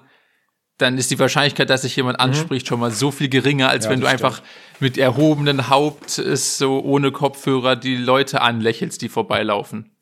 dann 0.78 0.98
ist 0.98 1.10
die 1.10 1.18
Wahrscheinlichkeit, 1.18 1.70
dass 1.70 1.82
sich 1.82 1.94
jemand 1.96 2.18
anspricht, 2.20 2.66
schon 2.66 2.80
mal 2.80 2.90
so 2.90 3.10
viel 3.10 3.28
geringer, 3.28 3.68
als 3.68 3.84
Mhm. 3.84 3.86
Ja, 3.86 3.90
wenn 3.92 4.00
du 4.00 4.04
das 4.04 4.12
einfach 4.12 4.42
mit 4.80 4.98
erhobenen 4.98 5.68
Haupt 5.68 6.18
ist 6.18 6.58
so 6.58 6.80
ohne 6.80 7.12
Kopfhörer 7.12 7.76
die 7.76 7.96
Leute 7.96 8.40
anlächelst, 8.40 9.00
die 9.02 9.08
vorbeilaufen. 9.08 9.94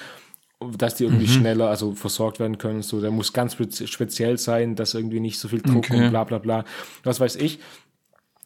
dass 0.77 0.95
die 0.97 1.05
irgendwie 1.05 1.29
schneller, 1.29 1.69
also 1.69 1.95
versorgt 1.95 2.41
werden 2.41 2.59
können. 2.59 2.83
So, 2.83 3.01
der 3.01 3.11
muss 3.11 3.33
ganz 3.33 3.55
spezi- 3.55 3.87
speziell 3.87 4.39
sein, 4.39 4.75
dass 4.77 4.95
irgendwie 4.95 5.21
nicht 5.21 5.39
so 5.39 5.49
viel 5.49 5.61
Druck 5.63 5.77
Okay. 5.91 6.05
und 6.05 6.11
bla 6.11 6.25
bla 6.25 6.39
bla. 6.39 6.65
Was 7.05 7.21
weiß 7.21 7.37
ich. 7.37 7.59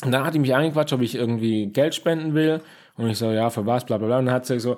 Und 0.05 0.13
dann 0.13 0.25
hat 0.25 0.35
die 0.35 0.39
mich 0.39 0.55
angequatscht, 0.55 0.93
ob 0.93 1.01
ich 1.03 1.15
irgendwie 1.15 1.67
Geld 1.69 1.95
spenden 1.95 2.35
will. 2.35 2.61
Und 2.97 3.09
ich 3.11 3.19
so, 3.19 3.31
ja, 3.31 3.51
für 3.51 3.65
was, 3.67 3.85
bla 3.87 3.99
bla 3.99 4.07
bla. 4.07 4.19
Und 4.19 4.27
dann 4.27 4.35
hat 4.35 4.47
sie 4.47 4.59
so 4.61 4.77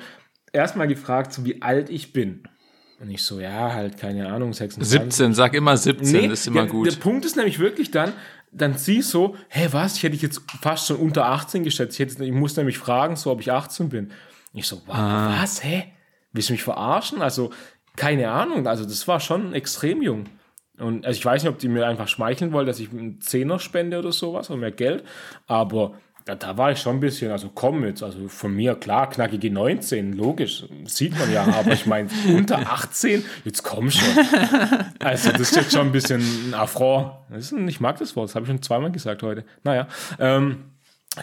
erstmal 0.53 0.89
gefragt, 0.89 1.33
so 1.33 1.45
wie 1.45 1.61
alt 1.63 1.91
ich 1.91 2.13
bin. 2.13 2.43
Und 3.01 3.11
ich 3.11 3.23
so, 3.23 3.39
ja, 3.41 3.73
halt, 3.73 3.97
keine 3.97 4.29
Ahnung, 4.33 4.53
26. 4.53 5.01
17, 5.03 5.35
sag 5.35 5.55
immer 5.55 5.77
17, 5.77 6.21
Nee, 6.21 6.33
ist 6.33 6.47
immer 6.49 6.63
ja, 6.63 6.67
gut. 6.67 6.87
Der 6.91 6.97
Punkt 6.97 7.25
ist 7.25 7.37
nämlich 7.37 7.59
wirklich 7.61 7.91
dann, 7.93 8.13
dann 8.51 8.75
sie 8.77 9.03
so, 9.03 9.37
hä, 9.51 9.69
was? 9.71 9.97
Ich 9.97 10.03
hätte 10.03 10.13
dich 10.13 10.23
jetzt 10.23 10.43
fast 10.63 10.87
schon 10.89 10.97
unter 10.97 11.27
18 11.27 11.63
geschätzt. 11.63 11.95
Ich, 11.95 12.01
hätte, 12.01 12.25
ich 12.25 12.33
muss 12.33 12.57
nämlich 12.57 12.79
fragen, 12.79 13.15
so, 13.15 13.31
ob 13.31 13.41
ich 13.41 13.53
18 13.53 13.89
bin. 13.89 14.11
Ich 14.53 14.67
so, 14.67 14.81
wa- 14.87 14.95
Ah. 14.95 15.43
was, 15.43 15.63
hä? 15.63 15.93
Willst 16.33 16.49
du 16.49 16.53
mich 16.53 16.63
verarschen? 16.63 17.23
Also, 17.23 17.51
keine 17.97 18.31
Ahnung. 18.31 18.67
Also, 18.67 18.85
das 18.85 19.07
war 19.09 19.21
schon 19.21 19.55
extrem 19.55 20.03
jung. 20.03 20.25
Und 20.79 21.05
also 21.05 21.19
ich 21.19 21.25
weiß 21.25 21.43
nicht, 21.43 21.51
ob 21.53 21.59
die 21.59 21.67
mir 21.69 21.87
einfach 21.89 22.07
schmeicheln 22.07 22.53
wollen, 22.53 22.67
dass 22.67 22.79
ich 22.79 22.93
einen 22.93 23.21
Zehner 23.21 23.59
spende 23.59 23.99
oder 23.99 24.13
sowas 24.13 24.49
oder 24.49 24.61
mehr 24.61 24.71
Geld. 24.71 25.03
Aber 25.49 25.95
ja, 26.29 26.37
da 26.37 26.57
war 26.57 26.71
ich 26.71 26.79
schon 26.79 26.99
ein 26.99 27.01
bisschen, 27.01 27.33
also 27.33 27.51
komm 27.53 27.85
jetzt, 27.85 28.03
also 28.05 28.29
von 28.29 28.55
mir, 28.55 28.77
klar, 28.77 29.11
knackige 29.11 29.51
19, 29.51 30.13
logisch, 30.13 30.67
sieht 30.85 31.19
man 31.19 31.33
ja, 31.33 31.43
aber 31.45 31.73
ich 31.73 31.87
meine, 31.87 32.09
unter 32.33 32.59
18, 32.59 33.25
jetzt 33.45 33.65
komm 33.65 33.91
schon. 33.91 34.07
Also, 35.01 35.33
das 35.33 35.41
ist 35.41 35.57
jetzt 35.57 35.73
schon 35.73 35.87
ein 35.87 35.93
bisschen 35.93 36.21
ein 36.51 36.55
Affront. 36.55 37.13
Ein- 37.31 37.67
ich 37.67 37.81
mag 37.81 37.99
das 37.99 38.15
Wort, 38.15 38.29
das 38.29 38.35
habe 38.37 38.45
ich 38.45 38.49
schon 38.51 38.63
zweimal 38.63 38.93
gesagt 38.93 39.23
heute. 39.25 39.45
Naja, 39.65 39.89
ähm, 40.21 40.65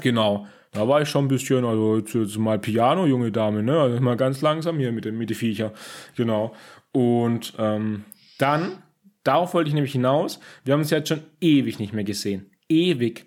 genau. 0.02 0.48
Da 0.76 0.88
war 0.88 1.02
ich 1.02 1.10
schon 1.10 1.26
ein 1.26 1.30
bisschen, 1.30 1.64
also 1.64 1.98
jetzt, 1.98 2.14
jetzt 2.14 2.38
mal 2.38 2.60
Piano, 2.60 3.06
junge 3.06 3.32
Dame, 3.32 3.64
ne? 3.64 3.80
Also 3.80 4.00
mal 4.02 4.18
ganz 4.18 4.42
langsam 4.42 4.78
hier 4.78 4.92
mit 4.92 5.06
den, 5.06 5.18
mit 5.18 5.30
den 5.30 5.38
Viecher. 5.38 5.72
Genau. 6.18 6.54
Und 6.92 7.54
ähm, 7.58 8.04
dann, 8.38 8.84
darauf 9.24 9.54
wollte 9.54 9.70
ich 9.70 9.74
nämlich 9.74 9.94
hinaus, 9.94 10.40
wir 10.66 10.74
haben 10.74 10.82
uns 10.82 10.90
jetzt 10.90 11.08
schon 11.08 11.24
ewig 11.40 11.80
nicht 11.80 11.94
mehr 11.94 12.04
gesehen. 12.04 12.52
Ewig. 12.68 13.26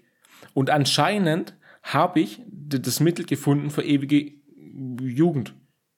Und 0.53 0.69
anscheinend 0.69 1.55
habe 1.83 2.21
ich 2.21 2.41
das 2.47 3.01
Mittel 3.01 3.25
gefunden 3.25 3.71
für 3.71 3.83
ewige 3.83 4.33
Jugend. 5.01 5.55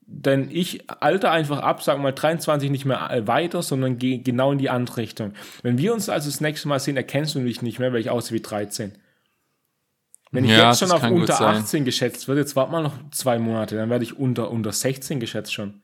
Denn 0.07 0.51
ich 0.51 0.89
alter 0.89 1.33
einfach 1.33 1.61
ab, 1.61 1.83
sag 1.83 1.99
mal 2.01 2.13
23 2.13 2.71
nicht 2.71 2.85
mehr 2.85 3.11
äh, 3.11 3.27
weiter, 3.27 3.63
sondern 3.63 3.99
gehe 3.99 4.21
genau 4.21 4.53
in 4.53 4.59
die 4.59 4.71
andere 4.71 4.99
Richtung. 4.99 5.33
Wenn 5.63 5.79
wir 5.79 5.93
uns 5.95 6.09
also 6.09 6.29
das 6.29 6.41
nächste 6.41 6.69
Mal 6.69 6.79
sehen, 6.79 6.97
erkennst 6.97 7.35
du 7.35 7.41
mich 7.41 7.63
nicht 7.63 7.79
mehr, 7.79 7.93
weil 7.93 8.01
ich 8.01 8.11
aussehe 8.11 8.39
wie 8.39 8.43
13. 8.43 8.93
Wenn 10.33 10.45
ich 10.45 10.51
Ja, 10.51 10.69
jetzt 10.71 10.79
schon 10.81 10.93
auf 10.93 11.03
unter 11.03 11.35
sein. 11.35 11.57
18 11.57 11.85
geschätzt 11.85 12.29
wird, 12.29 12.39
jetzt 12.39 12.55
warte 12.57 12.71
mal 12.73 12.83
noch 12.83 12.95
zwei 13.11 13.39
Monate, 13.39 13.77
dann 13.77 13.91
werde 13.91 14.05
ich 14.05 14.17
unter, 14.19 14.51
unter 14.51 14.71
16 14.73 15.19
geschätzt 15.21 15.53
schon. 15.53 15.83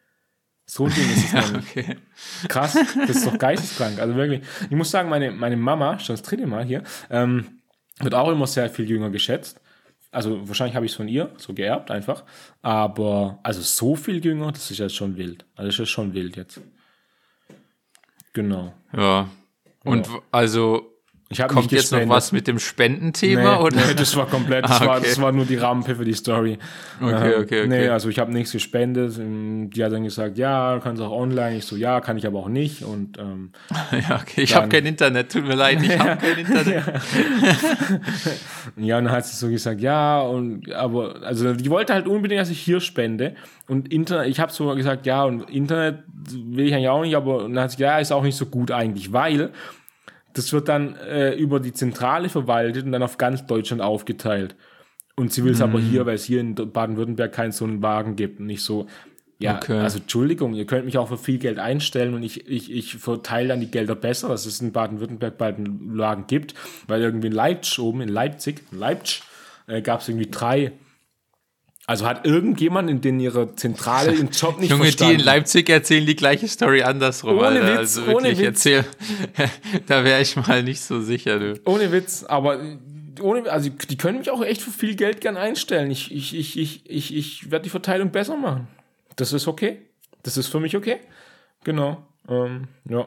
So 0.67 0.87
ein 0.87 0.93
Ding 0.95 1.11
ist 1.13 1.25
es 1.27 1.33
nämlich. 1.53 1.71
Okay. 1.71 1.97
Krass, 2.49 2.75
das 2.75 3.11
ist 3.17 3.27
doch 3.27 3.39
geisteskrank. 3.39 3.99
Also 4.01 4.15
wirklich, 4.17 4.43
ich 4.69 4.77
muss 4.77 4.91
sagen, 4.91 5.09
meine, 5.09 5.31
meine 5.33 5.57
Mama, 5.57 5.99
schon 5.99 6.15
das 6.15 6.23
dritte 6.23 6.47
Mal 6.47 6.65
hier, 6.65 6.83
ähm, 7.11 7.61
wird 8.01 8.15
auch 8.15 8.31
immer 8.31 8.47
sehr 8.47 8.69
viel 8.71 8.89
jünger 8.89 9.11
geschätzt. 9.11 9.61
Also 10.13 10.47
wahrscheinlich 10.49 10.77
habe 10.77 10.87
ich 10.87 10.93
es 10.93 10.97
von 10.97 11.09
ihr, 11.09 11.31
so 11.37 11.53
geerbt 11.53 11.91
einfach. 11.91 12.25
Aber 12.63 13.39
also 13.43 13.61
so 13.61 13.97
viel 13.97 14.25
jünger, 14.25 14.53
das 14.53 14.71
ist 14.71 14.79
jetzt 14.79 14.95
schon 14.97 15.17
wild. 15.17 15.45
Also 15.57 15.69
das 15.71 15.79
ist 15.81 15.91
schon 15.91 16.15
wild 16.15 16.37
jetzt. 16.37 16.61
Genau. 18.33 18.75
Ja. 18.97 19.29
Und 19.85 20.13
w- 20.13 20.19
also 20.33 20.93
Ich 21.29 21.41
habe 21.41 21.53
kommt 21.53 21.73
nicht 21.73 21.83
jetzt 21.83 21.91
noch 21.91 22.09
was 22.09 22.31
mit 22.31 22.47
dem 22.47 22.61
Spendenthema 22.61 23.57
Nee, 23.57 23.63
oder? 23.65 23.77
nee, 23.85 23.95
das 23.95 24.15
war 24.15 24.27
komplett, 24.27 24.65
das, 24.69 24.81
Ah, 24.81 24.87
war, 24.87 24.99
okay. 24.99 25.07
das 25.09 25.21
war 25.21 25.33
nur 25.33 25.45
die 25.45 25.57
Rahmenpfiffe, 25.57 26.05
die 26.05 26.13
Story. 26.13 26.57
Okay, 27.01 27.11
Ähm, 27.11 27.17
okay, 27.17 27.35
okay. 27.41 27.67
Nee, 27.67 27.89
also 27.89 28.09
ich 28.09 28.21
habe 28.21 28.33
nichts 28.33 28.53
gespendet. 28.53 29.19
Ähm, 29.19 29.69
Die 29.71 29.83
hat 29.83 29.91
dann 29.93 30.05
gesagt, 30.05 30.39
ja, 30.39 30.77
du 30.77 30.81
kannst 30.81 31.03
auch 31.03 31.11
online. 31.11 31.57
Ich 31.57 31.65
so, 31.65 31.75
ja, 31.75 32.01
kann 32.01 32.17
ich 32.17 32.27
aber 32.29 32.39
auch 32.39 32.49
nicht. 32.49 32.83
Und 32.85 33.19
ähm, 33.19 33.51
ja, 34.09 34.21
okay. 34.23 34.43
Ich 34.43 34.55
habe 34.55 34.69
kein 34.69 34.87
Internet, 34.87 35.33
tut 35.33 35.49
mir 35.49 35.57
leid, 35.57 35.83
ich 35.83 35.99
habe 35.99 36.17
kein 36.21 36.39
Internet. 36.39 36.85
Ja, 38.77 38.99
und 38.99 39.05
dann 39.07 39.13
hat 39.13 39.27
sie 39.27 39.37
so 39.37 39.49
gesagt, 39.49 39.81
ja, 39.81 40.21
und 40.21 40.73
aber, 40.73 41.23
also 41.23 41.55
die 41.55 41.71
wollte 41.71 41.93
halt 41.95 42.07
unbedingt, 42.07 42.41
dass 42.41 42.51
ich 42.51 42.61
hier 42.61 42.81
spende. 42.81 43.35
Und 43.69 43.93
Internet, 43.93 44.29
ich 44.29 44.39
habe 44.41 44.53
so 44.53 44.75
gesagt, 44.75 45.07
ja, 45.07 45.25
und 45.25 45.51
Internet 45.51 46.05
will 46.31 46.67
ich 46.69 46.75
eigentlich 46.75 46.89
auch 46.89 47.03
nicht, 47.03 47.17
aber 47.17 47.45
und 47.45 47.55
dann 47.55 47.65
hat 47.65 47.71
sie 47.73 47.79
gesagt, 47.79 47.91
ja, 47.95 47.99
ist 47.99 48.13
auch 48.13 48.23
nicht 48.23 48.37
so 48.37 48.47
gut 48.47 48.71
eigentlich, 48.71 49.13
weil 49.13 49.51
das 50.37 50.53
wird 50.53 50.69
dann 50.69 50.97
äh, 50.97 51.35
über 51.35 51.61
die 51.61 51.73
Zentrale 51.73 52.29
verwaltet 52.29 52.85
und 52.85 52.93
dann 52.93 53.03
auf 53.03 53.17
ganz 53.19 53.47
Deutschland 53.47 53.81
aufgeteilt. 53.83 54.55
Und 55.17 55.33
sie 55.33 55.45
will 55.45 55.53
es 55.53 55.63
aber 55.63 55.81
hier, 55.81 56.05
weil 56.05 56.17
es 56.17 56.25
hier 56.25 56.41
in 56.41 56.55
Baden-Württemberg 56.55 57.33
keinen 57.33 57.53
so 57.53 57.65
einen 57.65 57.83
Wagen 57.83 58.17
gibt. 58.17 58.39
Und 58.39 58.47
nicht 58.47 58.63
so, 58.63 58.87
ja, 59.39 59.57
Okay. 59.57 59.79
also 59.79 59.99
Entschuldigung, 59.99 60.53
ihr 60.55 60.67
könnt 60.67 60.85
mich 60.85 60.99
auch 60.99 61.09
für 61.09 61.17
viel 61.17 61.39
Geld 61.39 61.59
einstellen 61.59 62.13
und 62.13 62.23
ich, 62.23 62.47
ich, 62.47 62.71
ich 62.71 62.97
verteile 62.97 63.49
dann 63.49 63.61
die 63.61 63.71
Gelder 63.71 63.95
besser, 63.95 64.29
dass 64.29 64.45
es 64.45 64.61
in 64.61 64.73
Baden-Württemberg 64.73 65.39
bald 65.39 65.57
einen 65.57 65.97
Wagen 65.97 66.27
gibt, 66.27 66.55
weil 66.87 67.01
irgendwie 67.01 67.29
in 67.29 67.33
Leipzig 67.33 67.79
oben, 67.79 68.03
in 68.03 68.09
Leipzig, 68.11 68.63
in 68.73 68.79
Leipzig, 68.79 69.23
äh, 69.67 69.81
gab 69.81 70.01
es 70.01 70.09
irgendwie 70.09 70.31
drei. 70.31 70.73
Also 71.89 72.05
hat 72.05 72.27
irgendjemand 72.27 72.91
in 72.91 73.01
den 73.01 73.21
ihre 73.21 73.55
Zentrale 73.55 74.13
den 74.13 74.31
Job 74.31 74.59
nicht 74.59 74.71
Junge, 74.71 74.85
verstanden. 74.85 75.15
die 75.15 75.21
in 75.21 75.25
Leipzig 75.25 75.69
erzählen 75.69 76.05
die 76.05 76.17
gleiche 76.17 76.49
Story 76.49 76.83
andersrum. 76.83 77.39
Ohne 77.39 77.47
Alter. 77.47 77.69
Witz, 77.69 77.79
also 77.79 78.03
ohne 78.03 78.13
wirklich, 78.13 78.39
Witz. 78.39 78.67
erzähl. 78.67 78.85
da 79.87 80.03
wäre 80.03 80.21
ich 80.21 80.35
mal 80.35 80.65
nicht 80.65 80.81
so 80.81 81.01
sicher, 81.01 81.39
du. 81.39 81.61
Ohne 81.65 81.93
Witz, 81.93 82.25
aber 82.25 82.61
ohne, 83.21 83.51
also 83.51 83.71
die 83.71 83.97
können 83.97 84.19
mich 84.19 84.31
auch 84.31 84.43
echt 84.43 84.63
für 84.63 84.73
viel 84.73 84.97
Geld 84.97 85.21
gern 85.21 85.37
einstellen. 85.37 85.91
Ich, 85.93 86.13
ich, 86.13 86.37
ich, 86.37 86.59
ich, 86.59 86.91
ich, 86.91 87.17
ich 87.17 87.51
werde 87.53 87.63
die 87.63 87.71
Verteilung 87.71 88.11
besser 88.11 88.37
machen. 88.37 88.67
Das 89.15 89.33
ist 89.33 89.47
okay. 89.47 89.83
Das 90.25 90.37
ist 90.37 90.49
für 90.49 90.59
mich 90.59 90.77
okay. 90.77 90.99
Genau. 91.63 92.05
Ähm, 92.29 92.67
ja. 92.89 93.07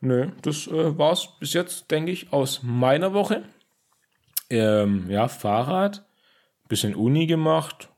Nö, 0.00 0.28
das 0.40 0.66
äh, 0.66 0.96
war's 0.98 1.28
bis 1.38 1.52
jetzt, 1.52 1.90
denke 1.90 2.10
ich, 2.10 2.32
aus 2.32 2.62
meiner 2.62 3.12
Woche. 3.12 3.42
Ähm, 4.48 5.10
ja, 5.10 5.28
Fahrrad, 5.28 6.02
bisschen 6.70 6.94
Uni 6.94 7.26
gemacht, 7.26 7.90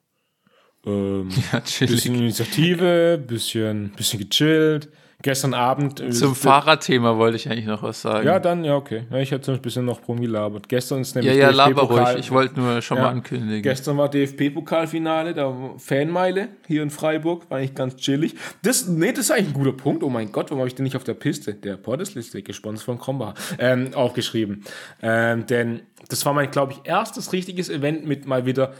ähm, 0.85 1.29
Ja, 1.53 1.61
bisschen 1.61 2.17
Initiative, 2.17 3.19
bisschen, 3.25 3.93
bisschen 3.93 4.19
gechillt. 4.19 4.89
Gestern 5.23 5.55
Abend. 5.55 6.01
äh, 6.01 6.11
Zum 6.11 6.35
Fahrradthema 6.35 7.17
wollte 7.17 7.37
ich 7.37 7.49
eigentlich 7.49 7.67
noch 7.67 7.83
was 7.83 8.03
sagen. 8.03 8.27
Ja, 8.27 8.41
dann, 8.41 8.65
ja, 8.65 8.75
okay. 8.77 9.05
Ja, 9.11 9.19
ich 9.19 9.31
hätte 9.31 9.53
ein 9.53 9.63
bisschen 9.63 9.85
noch 9.85 10.07
rumgelabert. 10.09 10.69
Gestern 10.69 11.01
ist 11.01 11.15
ja, 11.15 11.21
nämlich 11.23 11.39
ja 11.39 11.51
laber 11.51 11.83
DFB-Pokal. 11.83 12.13
ruhig. 12.15 12.19
Ich 12.25 12.31
wollte 12.33 12.61
nur 12.61 12.83
schon 12.83 12.97
Ja. 12.97 13.05
mal 13.05 13.09
ankündigen. 13.11 13.63
Gestern 13.63 13.97
war 13.99 14.09
DFB-Pokalfinale, 14.09 15.33
da 15.35 15.45
war 15.47 15.79
Fanmeile 15.79 16.49
hier 16.67 16.83
in 16.83 16.91
Freiburg, 16.91 17.49
war 17.51 17.59
eigentlich 17.59 17.75
ganz 17.75 17.97
chillig. 17.97 18.35
Das, 18.63 18.89
nee, 18.89 19.13
das 19.13 19.27
ist 19.27 19.31
eigentlich 19.31 19.49
ein 19.49 19.53
guter 19.55 19.73
Punkt. 19.73 20.03
Oh 20.03 20.11
mein 20.11 20.33
Gott, 20.33 20.47
warum 20.51 20.59
habe 20.59 20.69
ich 20.69 20.75
den 20.75 20.83
nicht 20.85 20.97
auf 20.97 21.05
der 21.05 21.15
Piste? 21.15 21.55
Der 21.55 21.77
Poddesliste, 21.77 22.43
gesponsert 22.43 22.85
von 22.85 22.99
Krombacher, 22.99 23.35
ähm, 23.59 23.95
aufgeschrieben. 23.95 24.65
Ähm, 25.03 25.47
denn 25.47 25.83
das 26.09 26.27
war 26.27 26.33
mein, 26.35 26.51
glaube 26.51 26.73
ich, 26.73 26.81
erstes 26.85 27.33
richtiges 27.33 27.69
Event 27.71 28.05
mit 28.07 28.27
mal 28.27 28.45
wieder 28.45 28.73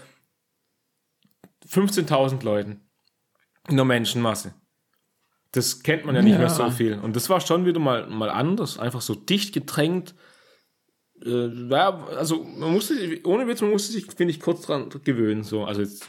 15.000 1.69 2.43
Leuten 2.45 2.81
in 3.69 3.77
der 3.77 3.85
Menschenmasse. 3.85 4.55
Das 5.53 5.83
kennt 5.83 6.05
man 6.07 6.15
ja 6.15 6.23
nicht 6.23 6.33
Ja. 6.33 6.39
mehr 6.39 6.49
so 6.51 6.71
viel. 6.71 6.99
Und 6.99 7.15
das 7.15 7.29
war 7.29 7.41
schon 7.41 7.67
wieder 7.67 7.79
mal, 7.79 8.07
mal 8.09 8.31
anders. 8.31 8.79
Einfach 8.79 9.03
so 9.03 9.15
dicht 9.15 9.53
gedrängt. 9.53 10.15
Äh, 11.25 11.49
ja, 11.69 12.05
also 12.07 12.43
man 12.43 12.73
musste, 12.73 12.95
ohne 13.25 13.47
Witz, 13.47 13.61
man 13.61 13.71
musste 13.71 13.93
sich, 13.93 14.07
finde 14.07 14.33
ich, 14.33 14.41
kurz 14.41 14.63
dran 14.63 14.89
gewöhnen. 15.05 15.43
So. 15.45 15.65
Also 15.65 15.83
jetzt 15.83 16.07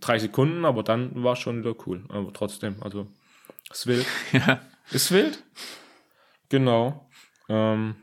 drei 0.00 0.18
Sekunden, 0.18 0.64
aber 0.64 0.82
dann 0.82 1.22
war 1.22 1.32
es 1.34 1.40
schon 1.40 1.60
wieder 1.62 1.74
cool. 1.86 2.04
Aber 2.08 2.32
trotzdem, 2.32 2.76
also 2.82 3.06
ist 3.70 3.86
wild. 3.86 4.06
Ja. 4.32 4.60
Ist 4.92 5.10
wild. 5.12 5.42
Genau. 6.48 7.08
Ähm, 7.48 7.96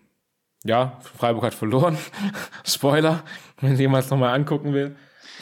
ja, 0.64 1.00
Freiburg 1.18 1.44
hat 1.46 1.54
verloren. 1.54 1.98
Spoiler, 2.66 3.24
wenn 3.62 3.78
jemand 3.78 4.04
es 4.06 4.10
nochmal 4.12 4.34
angucken 4.36 4.74
will. 4.74 4.96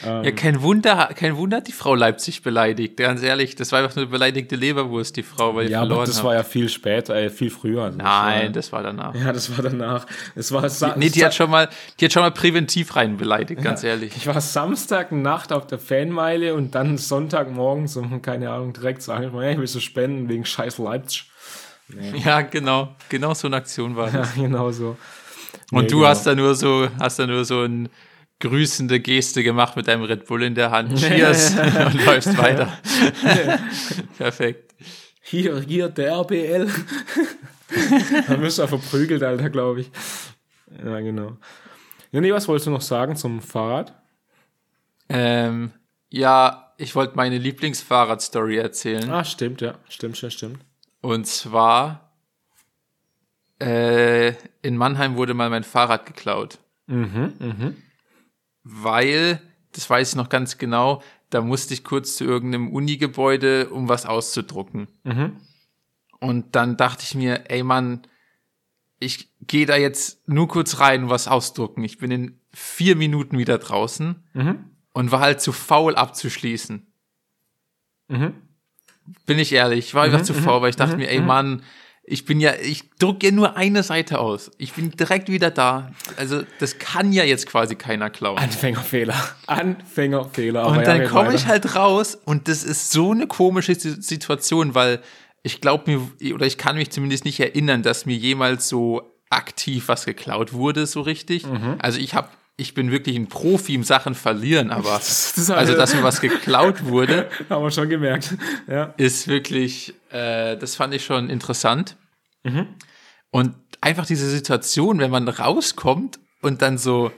Ja, 0.04 0.30
kein 0.32 0.60
Wunder, 0.62 1.10
kein 1.14 1.36
Wunder 1.36 1.58
hat 1.58 1.68
die 1.68 1.72
Frau 1.72 1.94
Leipzig 1.94 2.42
beleidigt. 2.42 2.96
Ganz 2.98 3.22
ehrlich, 3.22 3.54
das 3.56 3.72
war 3.72 3.82
einfach 3.82 3.96
eine 3.96 4.06
beleidigte 4.06 4.54
Leberwurst, 4.56 5.16
die 5.16 5.22
Frau, 5.22 5.54
weil 5.54 5.70
Ja, 5.70 5.78
verloren 5.80 5.98
aber 6.00 6.06
das 6.06 6.18
haben. 6.18 6.26
war 6.26 6.34
ja 6.34 6.42
viel 6.42 6.68
später, 6.68 7.14
äh, 7.16 7.30
viel 7.30 7.50
früher. 7.50 7.90
Nein, 7.90 8.52
das 8.52 8.72
war 8.72 8.82
danach. 8.82 9.14
ja, 9.14 9.32
das 9.32 9.56
war 9.56 9.62
danach. 9.62 10.06
Es 10.34 10.52
war 10.52 10.68
Sa 10.68 10.94
Nee, 10.96 11.08
die 11.10 11.24
hat 11.24 11.34
schon 11.34 11.50
mal, 11.50 11.68
die 11.98 12.04
hat 12.04 12.12
schon 12.12 12.22
mal 12.22 12.30
präventiv 12.30 12.94
rein 12.96 13.16
beleidigt, 13.16 13.62
ganz 13.62 13.82
ehrlich. 13.84 14.12
ich 14.16 14.26
war 14.26 14.40
Samstagnacht 14.40 15.52
auf 15.52 15.66
der 15.66 15.78
Fanmeile 15.78 16.54
und 16.54 16.74
dann 16.74 16.98
Sonntagmorgens 16.98 17.96
um, 17.96 18.20
keine 18.22 18.50
Ahnung, 18.50 18.72
direkt 18.72 19.02
sagen, 19.02 19.30
hey, 19.40 19.52
ich 19.54 19.58
will 19.58 19.66
so 19.66 19.80
spenden 19.80 20.28
wegen 20.28 20.44
scheiß 20.44 20.78
Leipzig. 20.78 21.30
Ja, 22.24 22.40
genau. 22.42 22.94
Genau 23.08 23.32
so 23.34 23.46
eine 23.46 23.56
Aktion 23.56 23.94
war 23.96 24.10
das. 24.10 24.36
Ja, 24.36 24.42
genau 24.42 24.70
so. 24.72 24.96
Und 25.72 25.82
Nee, 25.84 25.86
du 25.88 25.98
genau. 25.98 26.08
hast 26.08 26.26
da 26.26 26.34
nur 26.34 26.54
so, 26.54 26.88
hast 26.98 27.18
da 27.18 27.26
nur 27.26 27.44
so 27.44 27.60
eine 27.60 27.88
grüßende 28.40 29.00
Geste 29.00 29.42
gemacht 29.42 29.76
mit 29.76 29.88
deinem 29.88 30.02
Red 30.02 30.26
Bull 30.26 30.42
in 30.42 30.54
der 30.54 30.70
Hand. 30.70 30.96
Cheers 30.98 31.56
und 31.58 32.04
läufst 32.04 32.36
weiter. 32.36 32.78
Perfekt. 34.18 34.74
hier, 35.22 35.60
hier, 35.60 35.88
der 35.88 36.12
RBL. 36.12 36.68
Dann 38.28 38.42
wirst 38.42 38.58
du 38.58 38.64
auch 38.64 38.68
verprügelt, 38.68 39.22
Alter, 39.22 39.50
glaube 39.50 39.80
ich. 39.80 39.90
Ja, 40.84 41.00
genau. 41.00 41.36
Ja, 42.12 42.20
nee, 42.20 42.32
was 42.32 42.46
wolltest 42.48 42.66
du 42.66 42.70
noch 42.70 42.80
sagen 42.80 43.16
zum 43.16 43.40
Fahrrad? 43.40 43.92
Ähm, 45.08 45.72
ja, 46.10 46.74
ich 46.78 46.94
wollte 46.94 47.16
meine 47.16 47.38
Lieblingsfahrradstory 47.38 48.56
erzählen. 48.56 49.10
Ah, 49.10 49.24
stimmt, 49.24 49.60
ja. 49.60 49.74
Stimmt, 49.88 50.16
stimmt, 50.16 50.32
stimmt. 50.32 50.58
Und 51.00 51.26
zwar, 51.26 52.12
äh, 53.60 54.34
in 54.62 54.76
Mannheim 54.76 55.16
wurde 55.16 55.34
mal 55.34 55.50
mein 55.50 55.64
Fahrrad 55.64 56.06
geklaut. 56.06 56.58
Mhm, 56.86 57.32
mhm. 57.38 57.76
Weil, 58.68 59.40
das 59.72 59.88
weiß 59.88 60.10
ich 60.10 60.16
noch 60.16 60.28
ganz 60.28 60.58
genau, 60.58 61.00
da 61.30 61.40
musste 61.40 61.72
ich 61.72 61.84
kurz 61.84 62.16
zu 62.16 62.24
irgendeinem 62.24 62.72
Uni-Gebäude, 62.72 63.68
um 63.70 63.88
was 63.88 64.06
auszudrucken. 64.06 64.88
Mhm. 65.04 65.36
Und 66.18 66.56
dann 66.56 66.76
dachte 66.76 67.04
ich 67.04 67.14
mir, 67.14 67.48
ey 67.48 67.62
Mann, 67.62 68.02
ich 68.98 69.30
gehe 69.46 69.66
da 69.66 69.76
jetzt 69.76 70.26
nur 70.28 70.48
kurz 70.48 70.80
rein 70.80 71.04
und 71.04 71.10
was 71.10 71.28
ausdrucken. 71.28 71.84
Ich 71.84 71.98
bin 71.98 72.10
in 72.10 72.40
vier 72.52 72.96
Minuten 72.96 73.38
wieder 73.38 73.58
draußen 73.58 74.16
Mhm. 74.34 74.64
und 74.92 75.12
war 75.12 75.20
halt 75.20 75.40
zu 75.40 75.52
faul 75.52 75.94
abzuschließen. 75.94 76.84
Mhm. 78.08 78.32
Bin 79.26 79.38
ich 79.38 79.52
ehrlich, 79.52 79.78
ich 79.86 79.94
war 79.94 80.02
einfach 80.04 80.22
zu 80.22 80.34
faul, 80.34 80.62
weil 80.62 80.70
ich 80.70 80.76
dachte 80.76 80.96
mir, 80.96 81.08
ey 81.08 81.20
Mann, 81.20 81.62
ich 82.08 82.24
bin 82.24 82.38
ja, 82.40 82.54
ich 82.54 82.88
drucke 82.98 83.26
ja 83.26 83.32
nur 83.32 83.56
eine 83.56 83.82
Seite 83.82 84.20
aus. 84.20 84.50
Ich 84.58 84.74
bin 84.74 84.90
direkt 84.92 85.28
wieder 85.28 85.50
da. 85.50 85.90
Also 86.16 86.42
das 86.60 86.78
kann 86.78 87.12
ja 87.12 87.24
jetzt 87.24 87.46
quasi 87.46 87.74
keiner 87.74 88.10
klauen. 88.10 88.38
Anfängerfehler. 88.38 89.14
Anfängerfehler. 89.46 90.66
Und 90.66 90.76
ja, 90.76 90.82
dann 90.82 91.00
red 91.00 91.10
komme 91.10 91.34
ich 91.34 91.46
halt 91.46 91.74
raus 91.74 92.16
und 92.24 92.48
das 92.48 92.64
ist 92.64 92.90
so 92.90 93.12
eine 93.12 93.26
komische 93.26 93.74
Si- 93.74 94.00
Situation, 94.00 94.74
weil 94.74 95.00
ich 95.42 95.60
glaube 95.60 96.08
mir, 96.20 96.34
oder 96.34 96.46
ich 96.46 96.58
kann 96.58 96.76
mich 96.76 96.90
zumindest 96.90 97.24
nicht 97.24 97.40
erinnern, 97.40 97.82
dass 97.82 98.06
mir 98.06 98.16
jemals 98.16 98.68
so 98.68 99.02
aktiv 99.30 99.88
was 99.88 100.04
geklaut 100.04 100.52
wurde, 100.52 100.86
so 100.86 101.00
richtig. 101.00 101.46
Mhm. 101.46 101.76
Also 101.78 101.98
ich 101.98 102.14
habe, 102.14 102.28
ich 102.58 102.72
bin 102.74 102.90
wirklich 102.90 103.16
ein 103.16 103.28
Profi 103.28 103.74
im 103.74 103.84
Sachen 103.84 104.14
verlieren, 104.14 104.70
aber 104.70 104.92
Das 104.98 105.50
also, 105.50 105.74
dass 105.74 105.94
mir 105.94 106.02
was 106.02 106.20
geklaut 106.20 106.84
wurde, 106.86 107.28
Haben 107.50 107.62
wir 107.64 107.70
schon 107.70 107.88
gemerkt. 107.88 108.34
Ja. 108.66 108.94
ist 108.96 109.28
wirklich, 109.28 109.94
äh, 110.10 110.56
das 110.56 110.74
fand 110.74 110.94
ich 110.94 111.04
schon 111.04 111.28
interessant. 111.28 111.96
Mhm. 112.44 112.66
Und 113.30 113.54
einfach 113.80 114.06
diese 114.06 114.28
Situation, 114.30 114.98
wenn 114.98 115.10
man 115.10 115.28
rauskommt 115.28 116.18
und 116.40 116.62
dann 116.62 116.78
so, 116.78 117.12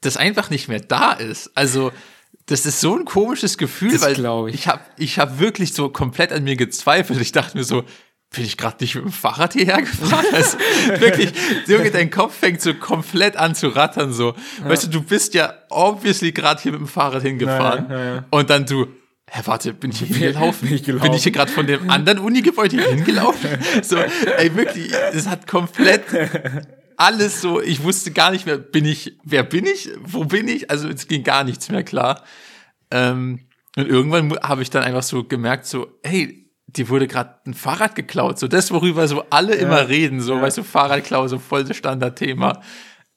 das 0.00 0.16
einfach 0.16 0.48
nicht 0.48 0.68
mehr 0.68 0.80
da 0.80 1.12
ist. 1.12 1.50
Also, 1.54 1.92
das 2.46 2.64
ist 2.64 2.80
so 2.80 2.96
ein 2.96 3.04
komisches 3.04 3.58
Gefühl, 3.58 3.92
Das 3.92 4.02
weil 4.02 4.48
ich. 4.48 4.54
ich 4.54 4.68
habe 4.68 4.82
ich 4.96 5.18
hab 5.18 5.38
wirklich 5.38 5.74
so 5.74 5.90
komplett 5.90 6.32
an 6.32 6.42
mir 6.44 6.56
gezweifelt. 6.56 7.20
Ich 7.20 7.32
dachte 7.32 7.56
mir 7.58 7.64
so, 7.64 7.84
bin 8.34 8.44
ich 8.44 8.56
gerade 8.56 8.76
nicht 8.80 8.94
mit 8.94 9.04
dem 9.04 9.12
Fahrrad 9.12 9.54
hierher 9.54 9.82
gefahren? 9.82 10.24
Also, 10.32 10.56
wirklich, 11.00 11.32
Junge, 11.66 11.90
dein 11.90 12.10
Kopf 12.10 12.36
fängt 12.38 12.60
so 12.62 12.74
komplett 12.74 13.36
an 13.36 13.54
zu 13.54 13.68
rattern. 13.68 14.12
So, 14.12 14.34
weißt 14.62 14.84
du, 14.84 14.88
du 14.88 15.02
bist 15.02 15.34
ja 15.34 15.54
obviously 15.68 16.30
gerade 16.30 16.62
hier 16.62 16.72
mit 16.72 16.80
dem 16.80 16.86
Fahrrad 16.86 17.22
hingefahren 17.22 17.86
Ja, 17.90 17.98
ja, 17.98 18.14
ja. 18.14 18.24
und 18.30 18.48
dann 18.48 18.66
du, 18.66 18.86
hä, 19.26 19.42
warte, 19.46 19.74
bin 19.74 19.90
ich 19.90 19.98
hier 19.98 20.06
hingelaufen? 20.16 20.68
Bin 20.68 20.76
ich 20.76 20.84
gelaufen? 20.84 21.02
Bin 21.02 21.12
ich 21.14 21.24
hier 21.24 21.32
gerade 21.32 21.50
von 21.50 21.66
dem 21.66 21.90
anderen 21.90 22.20
Uni-Gebäude 22.20 22.76
hier 22.76 22.88
hingelaufen? 22.88 23.50
So, 23.82 23.96
ey, 23.96 24.54
wirklich, 24.54 24.92
es 25.12 25.26
hat 25.28 25.46
komplett 25.48 26.04
alles 26.96 27.40
so, 27.40 27.60
ich 27.60 27.82
wusste 27.82 28.10
gar 28.10 28.30
nicht 28.30 28.44
mehr, 28.44 28.58
bin 28.58 28.84
ich, 28.84 29.16
wer 29.24 29.42
bin 29.42 29.64
ich, 29.64 29.88
wo 30.02 30.24
bin 30.24 30.46
ich? 30.48 30.70
Also 30.70 30.88
es 30.88 31.08
ging 31.08 31.24
gar 31.24 31.44
nichts 31.44 31.70
mehr 31.70 31.82
klar. 31.82 32.22
Ähm, 32.90 33.40
und 33.76 33.88
irgendwann 33.88 34.38
habe 34.42 34.62
ich 34.62 34.68
dann 34.68 34.82
einfach 34.82 35.02
so 35.02 35.24
gemerkt, 35.24 35.64
so, 35.64 35.88
hey, 36.02 36.39
dir 36.76 36.88
wurde 36.88 37.06
gerade 37.06 37.34
ein 37.46 37.54
Fahrrad 37.54 37.94
geklaut. 37.94 38.38
So 38.38 38.48
das, 38.48 38.70
worüber 38.70 39.08
so 39.08 39.24
alle 39.30 39.54
immer 39.54 39.88
reden, 39.88 40.20
so, 40.20 40.40
weißt 40.40 40.58
du, 40.58 40.62
Fahrradklau, 40.62 41.28
so 41.28 41.38
voll 41.38 41.64
das 41.64 41.76
Standardthema, 41.76 42.60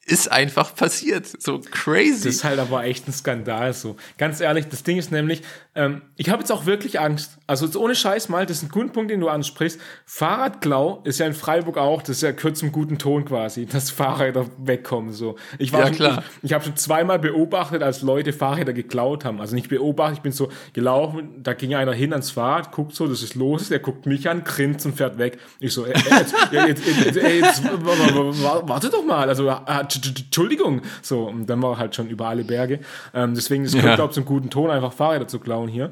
ist 0.05 0.31
einfach 0.31 0.75
passiert. 0.75 1.25
So 1.41 1.59
crazy. 1.59 2.25
Das 2.25 2.35
ist 2.35 2.43
halt 2.43 2.59
aber 2.59 2.83
echt 2.83 3.07
ein 3.07 3.13
Skandal 3.13 3.73
so. 3.73 3.95
Ganz 4.17 4.41
ehrlich, 4.41 4.67
das 4.67 4.83
Ding 4.83 4.97
ist 4.97 5.11
nämlich, 5.11 5.41
ähm, 5.75 6.01
ich 6.17 6.29
habe 6.29 6.41
jetzt 6.41 6.51
auch 6.51 6.65
wirklich 6.65 6.99
Angst. 6.99 7.37
Also 7.53 7.67
jetzt 7.67 7.75
ohne 7.77 7.93
Scheiß 7.93 8.29
mal, 8.29 8.47
das 8.47 8.57
ist 8.57 8.63
ein 8.63 8.69
guter 8.69 8.89
Punkt, 8.89 9.11
den 9.11 9.19
du 9.19 9.29
ansprichst. 9.29 9.79
Fahrradklau 10.07 11.01
ist 11.03 11.19
ja 11.19 11.27
in 11.27 11.33
Freiburg 11.35 11.77
auch, 11.77 12.01
das 12.01 12.15
ist 12.17 12.23
ja 12.23 12.31
kurz 12.31 12.63
im 12.63 12.71
guten 12.71 12.97
Ton 12.97 13.25
quasi, 13.25 13.67
dass 13.67 13.91
Fahrräder 13.91 14.47
wegkommen 14.57 15.11
so. 15.13 15.35
Ich 15.59 15.71
war 15.71 15.81
Ja, 15.81 15.85
schon, 15.87 15.95
klar. 15.97 16.23
Ich, 16.37 16.45
ich 16.45 16.53
habe 16.53 16.63
schon 16.63 16.75
zweimal 16.75 17.19
beobachtet, 17.19 17.83
als 17.83 18.01
Leute 18.01 18.33
Fahrräder 18.33 18.73
geklaut 18.73 19.23
haben. 19.23 19.39
Also 19.39 19.53
nicht 19.53 19.69
beobachtet, 19.69 20.17
ich 20.17 20.21
bin 20.23 20.31
so 20.31 20.49
gelaufen, 20.73 21.43
da 21.43 21.53
ging 21.53 21.75
einer 21.75 21.93
hin 21.93 22.11
ans 22.11 22.31
Fahrrad, 22.31 22.71
guckt 22.71 22.95
so, 22.95 23.07
das 23.07 23.21
ist 23.21 23.35
los, 23.35 23.69
der 23.69 23.77
guckt 23.77 24.07
mich 24.07 24.27
an, 24.27 24.43
grinst 24.43 24.87
und 24.87 24.97
fährt 24.97 25.19
weg. 25.19 25.37
Ich 25.59 25.73
so, 25.73 25.85
ey, 25.85 25.93
jetzt, 25.93 26.33
jetzt, 26.51 27.05
jetzt, 27.05 27.17
ey, 27.17 27.39
jetzt, 27.41 27.63
warte 27.63 28.89
doch 28.89 29.05
mal, 29.05 29.29
also 29.29 29.47
ah, 29.49 29.81
tsch- 29.83 30.23
Entschuldigung. 30.25 30.81
So, 31.03 31.27
und 31.27 31.45
dann 31.45 31.61
war 31.61 31.77
halt 31.77 31.93
schon 31.93 32.07
über 32.09 32.29
alle 32.29 32.43
Berge. 32.43 32.79
Ähm, 33.13 33.35
deswegen, 33.35 33.63
es 33.65 33.73
Ja. 33.73 33.81
gehört, 33.81 33.97
glaube 33.97 34.09
ich, 34.09 34.15
zum 34.15 34.25
guten 34.25 34.49
Ton, 34.49 34.71
einfach 34.71 34.91
Fahrräder 34.93 35.27
zu 35.27 35.39
klauen 35.39 35.67
hier. 35.69 35.91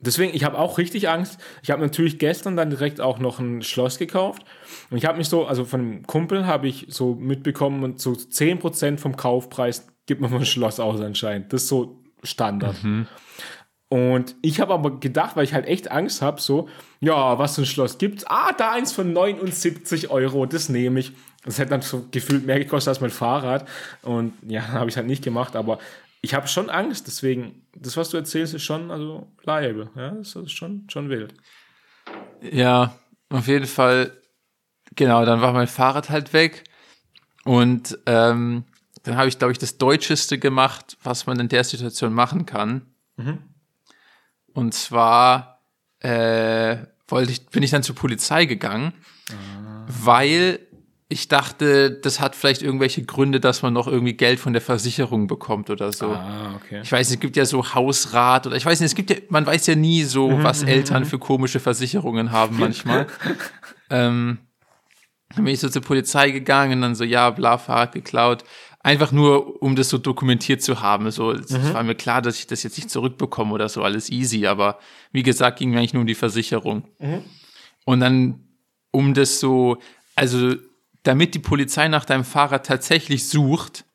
Deswegen, 0.00 0.34
ich 0.34 0.44
habe 0.44 0.58
auch 0.58 0.78
richtig 0.78 1.08
Angst. 1.08 1.40
Ich 1.62 1.70
habe 1.70 1.82
natürlich 1.82 2.18
gestern 2.18 2.56
dann 2.56 2.70
direkt 2.70 3.00
auch 3.00 3.18
noch 3.18 3.40
ein 3.40 3.62
Schloss 3.62 3.98
gekauft. 3.98 4.44
Und 4.90 4.98
ich 4.98 5.04
habe 5.04 5.18
mich 5.18 5.28
so, 5.28 5.46
also 5.46 5.64
von 5.64 5.80
einem 5.80 6.06
Kumpel 6.06 6.46
habe 6.46 6.68
ich 6.68 6.86
so 6.88 7.14
mitbekommen, 7.14 7.82
und 7.82 8.00
so 8.00 8.12
10% 8.12 8.98
vom 8.98 9.16
Kaufpreis 9.16 9.88
gibt 10.06 10.20
man 10.20 10.30
mal 10.32 10.38
ein 10.38 10.46
Schloss 10.46 10.78
aus 10.78 11.00
anscheinend. 11.00 11.52
Das 11.52 11.62
ist 11.62 11.68
so 11.68 12.00
Standard. 12.22 12.76
Und 13.88 14.36
ich 14.42 14.60
habe 14.60 14.74
aber 14.74 15.00
gedacht, 15.00 15.34
weil 15.34 15.44
ich 15.44 15.54
halt 15.54 15.66
echt 15.66 15.90
Angst 15.90 16.20
habe, 16.20 16.40
so, 16.40 16.68
ja, 17.00 17.38
was 17.38 17.54
für 17.54 17.62
ein 17.62 17.66
Schloss 17.66 17.98
gibt's? 17.98 18.24
Ah, 18.28 18.52
da 18.52 18.72
eins 18.72 18.92
von 18.92 19.12
79 19.12 20.10
Euro, 20.10 20.46
das 20.46 20.68
nehme 20.68 21.00
ich. 21.00 21.12
Das 21.44 21.58
hätte 21.58 21.70
dann 21.70 21.80
so 21.80 22.04
gefühlt 22.10 22.44
mehr 22.44 22.58
gekostet 22.58 22.88
als 22.88 23.00
mein 23.00 23.10
Fahrrad. 23.10 23.66
Und 24.02 24.34
ja, 24.46 24.68
habe 24.68 24.90
ich 24.90 24.96
halt 24.96 25.06
nicht 25.06 25.24
gemacht, 25.24 25.56
aber 25.56 25.78
ich 26.20 26.34
habe 26.34 26.48
schon 26.48 26.70
Angst, 26.70 27.06
deswegen, 27.06 27.66
das, 27.74 27.96
was 27.96 28.10
du 28.10 28.16
erzählst, 28.16 28.54
ist 28.54 28.64
schon, 28.64 28.90
also, 28.90 29.30
liable. 29.44 29.90
Ja, 29.94 30.10
das 30.10 30.34
ist 30.34 30.52
schon, 30.52 30.88
schon 30.90 31.08
wild. 31.08 31.34
Ja, 32.40 32.98
auf 33.28 33.46
jeden 33.46 33.66
Fall. 33.66 34.12
Genau, 34.96 35.24
dann 35.24 35.40
war 35.40 35.52
mein 35.52 35.68
Fahrrad 35.68 36.10
halt 36.10 36.32
weg. 36.32 36.64
Und 37.44 37.98
ähm, 38.06 38.64
dann 39.02 39.16
habe 39.16 39.28
ich, 39.28 39.38
glaube 39.38 39.52
ich, 39.52 39.58
das 39.58 39.78
Deutscheste 39.78 40.38
gemacht, 40.38 40.96
was 41.02 41.26
man 41.26 41.38
in 41.40 41.48
der 41.48 41.64
Situation 41.64 42.12
machen 42.12 42.46
kann. 42.46 42.82
Und 44.52 44.74
zwar 44.74 45.62
äh, 46.00 46.78
wollte 47.06 47.32
ich, 47.32 47.46
bin 47.46 47.62
ich 47.62 47.70
dann 47.70 47.82
zur 47.82 47.94
Polizei 47.94 48.44
gegangen, 48.44 48.92
weil 49.86 50.60
ich 51.10 51.28
dachte, 51.28 51.90
das 51.90 52.20
hat 52.20 52.36
vielleicht 52.36 52.60
irgendwelche 52.60 53.02
Gründe, 53.02 53.40
dass 53.40 53.62
man 53.62 53.72
noch 53.72 53.86
irgendwie 53.86 54.12
Geld 54.12 54.38
von 54.38 54.52
der 54.52 54.60
Versicherung 54.60 55.26
bekommt 55.26 55.70
oder 55.70 55.90
so. 55.90 56.12
Ah, 56.12 56.54
okay. 56.56 56.80
Ich 56.82 56.92
weiß 56.92 57.10
es 57.10 57.18
gibt 57.18 57.36
ja 57.36 57.46
so 57.46 57.74
Hausrat 57.74 58.46
oder 58.46 58.56
ich 58.56 58.66
weiß 58.66 58.80
nicht, 58.80 58.88
es 58.88 58.94
gibt 58.94 59.08
ja, 59.10 59.16
man 59.30 59.46
weiß 59.46 59.66
ja 59.68 59.74
nie 59.74 60.02
so, 60.02 60.42
was 60.42 60.62
Eltern 60.62 61.06
für 61.06 61.18
komische 61.18 61.60
Versicherungen 61.60 62.30
haben 62.30 62.56
manchmal. 62.60 63.06
ähm, 63.88 64.38
dann 65.34 65.44
bin 65.44 65.54
ich 65.54 65.60
so 65.60 65.70
zur 65.70 65.80
Polizei 65.80 66.30
gegangen 66.30 66.74
und 66.74 66.82
dann 66.82 66.94
so, 66.94 67.04
ja, 67.04 67.30
bla, 67.30 67.56
Fahrrad 67.56 67.92
geklaut. 67.92 68.44
Einfach 68.80 69.10
nur, 69.10 69.62
um 69.62 69.76
das 69.76 69.88
so 69.88 69.96
dokumentiert 69.96 70.62
zu 70.62 70.82
haben. 70.82 71.10
So, 71.10 71.32
es 71.32 71.74
war 71.74 71.82
mir 71.82 71.94
klar, 71.94 72.22
dass 72.22 72.38
ich 72.38 72.46
das 72.46 72.62
jetzt 72.62 72.76
nicht 72.76 72.90
zurückbekomme 72.90 73.52
oder 73.52 73.68
so, 73.68 73.82
alles 73.82 74.08
easy. 74.10 74.46
Aber 74.46 74.78
wie 75.12 75.22
gesagt, 75.22 75.58
ging 75.58 75.70
mir 75.70 75.78
eigentlich 75.78 75.94
nur 75.94 76.02
um 76.02 76.06
die 76.06 76.14
Versicherung. 76.14 76.84
Und 77.84 78.00
dann, 78.00 78.40
um 78.90 79.14
das 79.14 79.40
so, 79.40 79.78
also, 80.14 80.54
damit 81.08 81.34
die 81.34 81.38
Polizei 81.38 81.88
nach 81.88 82.04
deinem 82.04 82.24
Fahrrad 82.24 82.66
tatsächlich 82.66 83.28
sucht, 83.28 83.86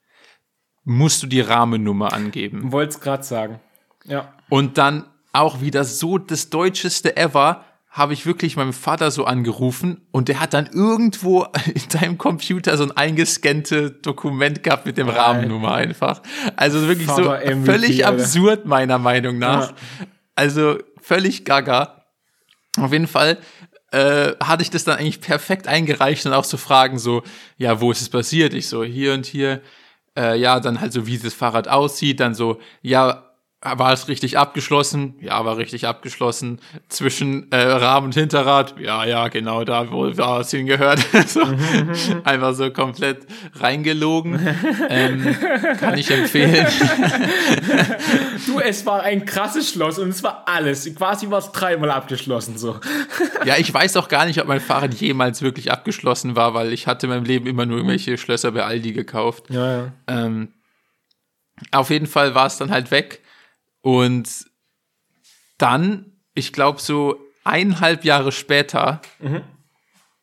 musst 0.84 1.22
du 1.22 1.28
die 1.28 1.42
Rahmennummer 1.42 2.12
angeben. 2.12 2.72
Wollte 2.72 2.96
es 2.96 3.00
gerade 3.00 3.24
sagen. 3.24 3.60
Ja. 4.04 4.34
Und 4.50 4.80
dann 4.80 5.06
auch 5.32 5.62
wieder 5.62 5.84
so 5.84 6.18
das 6.18 6.50
Deutscheste 6.50 7.16
ever, 7.16 7.66
habe 7.92 8.14
ich 8.14 8.26
wirklich 8.26 8.58
meinem 8.58 8.74
Vater 8.74 9.12
so 9.12 9.26
angerufen 9.26 10.02
und 10.10 10.28
der 10.28 10.40
hat 10.40 10.56
dann 10.56 10.66
irgendwo 10.66 11.46
in 11.76 11.88
seinem 11.88 12.18
Computer 12.18 12.76
so 12.76 12.86
ein 12.86 12.92
eingescannte 12.92 13.92
Dokument 13.92 14.64
gehabt 14.64 14.88
mit 14.88 14.98
dem 14.98 15.08
Rahmennummer 15.08 15.76
einfach. 15.76 16.24
Also 16.56 16.88
wirklich 16.88 17.08
so 17.08 17.26
Vater 17.26 17.46
MVP, 17.46 17.66
völlig 17.66 18.08
Alter. 18.08 18.24
absurd 18.24 18.66
meiner 18.66 18.98
Meinung 18.98 19.38
nach. 19.38 19.70
Ja. 19.70 19.76
Also 20.34 20.80
völlig 21.00 21.46
gaga. 21.46 22.06
Auf 22.80 22.92
jeden 22.92 23.06
Fall 23.06 23.38
äh, 23.94 24.36
hatte 24.44 24.64
ich 24.64 24.72
das 24.72 24.84
dann 24.86 24.98
eigentlich 24.98 25.22
perfekt 25.22 25.68
eingereicht 25.68 26.26
und 26.26 26.34
auch 26.34 26.44
so 26.44 26.58
Fragen 26.58 26.98
so, 26.98 27.22
ja, 27.58 27.80
wo 27.80 27.92
ist 27.92 28.02
es 28.02 28.10
passiert? 28.10 28.54
Ich 28.56 28.68
so, 28.68 28.84
hier 28.84 29.14
und 29.14 29.26
hier. 29.28 29.62
Äh, 30.18 30.40
ja, 30.40 30.60
dann 30.60 30.82
halt 30.82 30.94
so, 30.94 31.06
wie 31.06 31.18
das 31.20 31.34
Fahrrad 31.36 31.68
aussieht. 31.68 32.20
Dann 32.20 32.34
so, 32.34 32.60
ja, 32.82 33.33
war 33.64 33.94
es 33.94 34.10
richtig 34.10 34.38
abgeschlossen? 34.38 35.16
Ja, 35.22 35.46
war 35.46 35.58
richtig 35.58 35.88
abgeschlossen. 35.88 36.60
Zwischen 36.90 37.50
äh, 37.52 37.56
Rahmen 37.56 38.08
und 38.08 38.14
Hinterrad? 38.14 38.76
Ja, 38.78 39.06
ja, 39.06 39.30
genau, 39.30 39.64
da 39.64 39.90
wo 39.90 40.10
da 40.10 40.42
es 40.42 40.52
hingehört. 40.52 41.00
so, 41.28 41.42
einfach 42.26 42.54
so 42.56 42.72
komplett 42.72 43.26
reingelogen. 43.56 44.40
ähm, 44.90 45.36
kann 45.80 45.98
ich 45.98 46.12
empfehlen. 46.12 46.68
du, 48.48 48.60
es 48.60 48.86
war 48.86 49.04
ein 49.04 49.24
krasses 49.24 49.70
Schloss 49.70 49.98
und 49.98 50.10
es 50.10 50.24
war 50.24 50.44
alles. 50.46 50.94
Quasi 50.96 51.30
war 51.30 51.40
es 51.40 51.52
dreimal 51.54 51.92
abgeschlossen 51.92 52.58
so. 52.58 52.80
ja, 53.46 53.56
ich 53.58 53.74
weiß 53.74 53.96
auch 53.96 54.10
gar 54.10 54.26
nicht, 54.26 54.42
ob 54.42 54.48
mein 54.48 54.60
Fahrrad 54.60 54.94
jemals 54.96 55.42
wirklich 55.42 55.72
abgeschlossen 55.72 56.36
war, 56.36 56.54
weil 56.54 56.74
ich 56.74 56.88
hatte 56.88 57.06
in 57.06 57.12
meinem 57.12 57.26
Leben 57.26 57.48
immer 57.48 57.66
nur 57.66 57.78
irgendwelche 57.78 58.18
Schlösser 58.18 58.52
bei 58.52 58.66
Aldi 58.66 58.92
gekauft. 58.92 59.46
Ja, 59.50 59.78
ja. 59.78 59.94
Ähm, 60.08 60.50
auf 61.72 61.90
jeden 61.92 62.08
Fall 62.08 62.36
war 62.36 62.48
es 62.48 62.58
dann 62.58 62.70
halt 62.72 62.92
weg. 62.92 63.22
Und 63.84 64.46
dann, 65.58 66.14
ich 66.34 66.54
glaube, 66.54 66.80
so 66.82 67.18
eineinhalb 67.44 68.06
Jahre 68.06 68.32
später 68.32 69.02
mhm. 69.20 69.42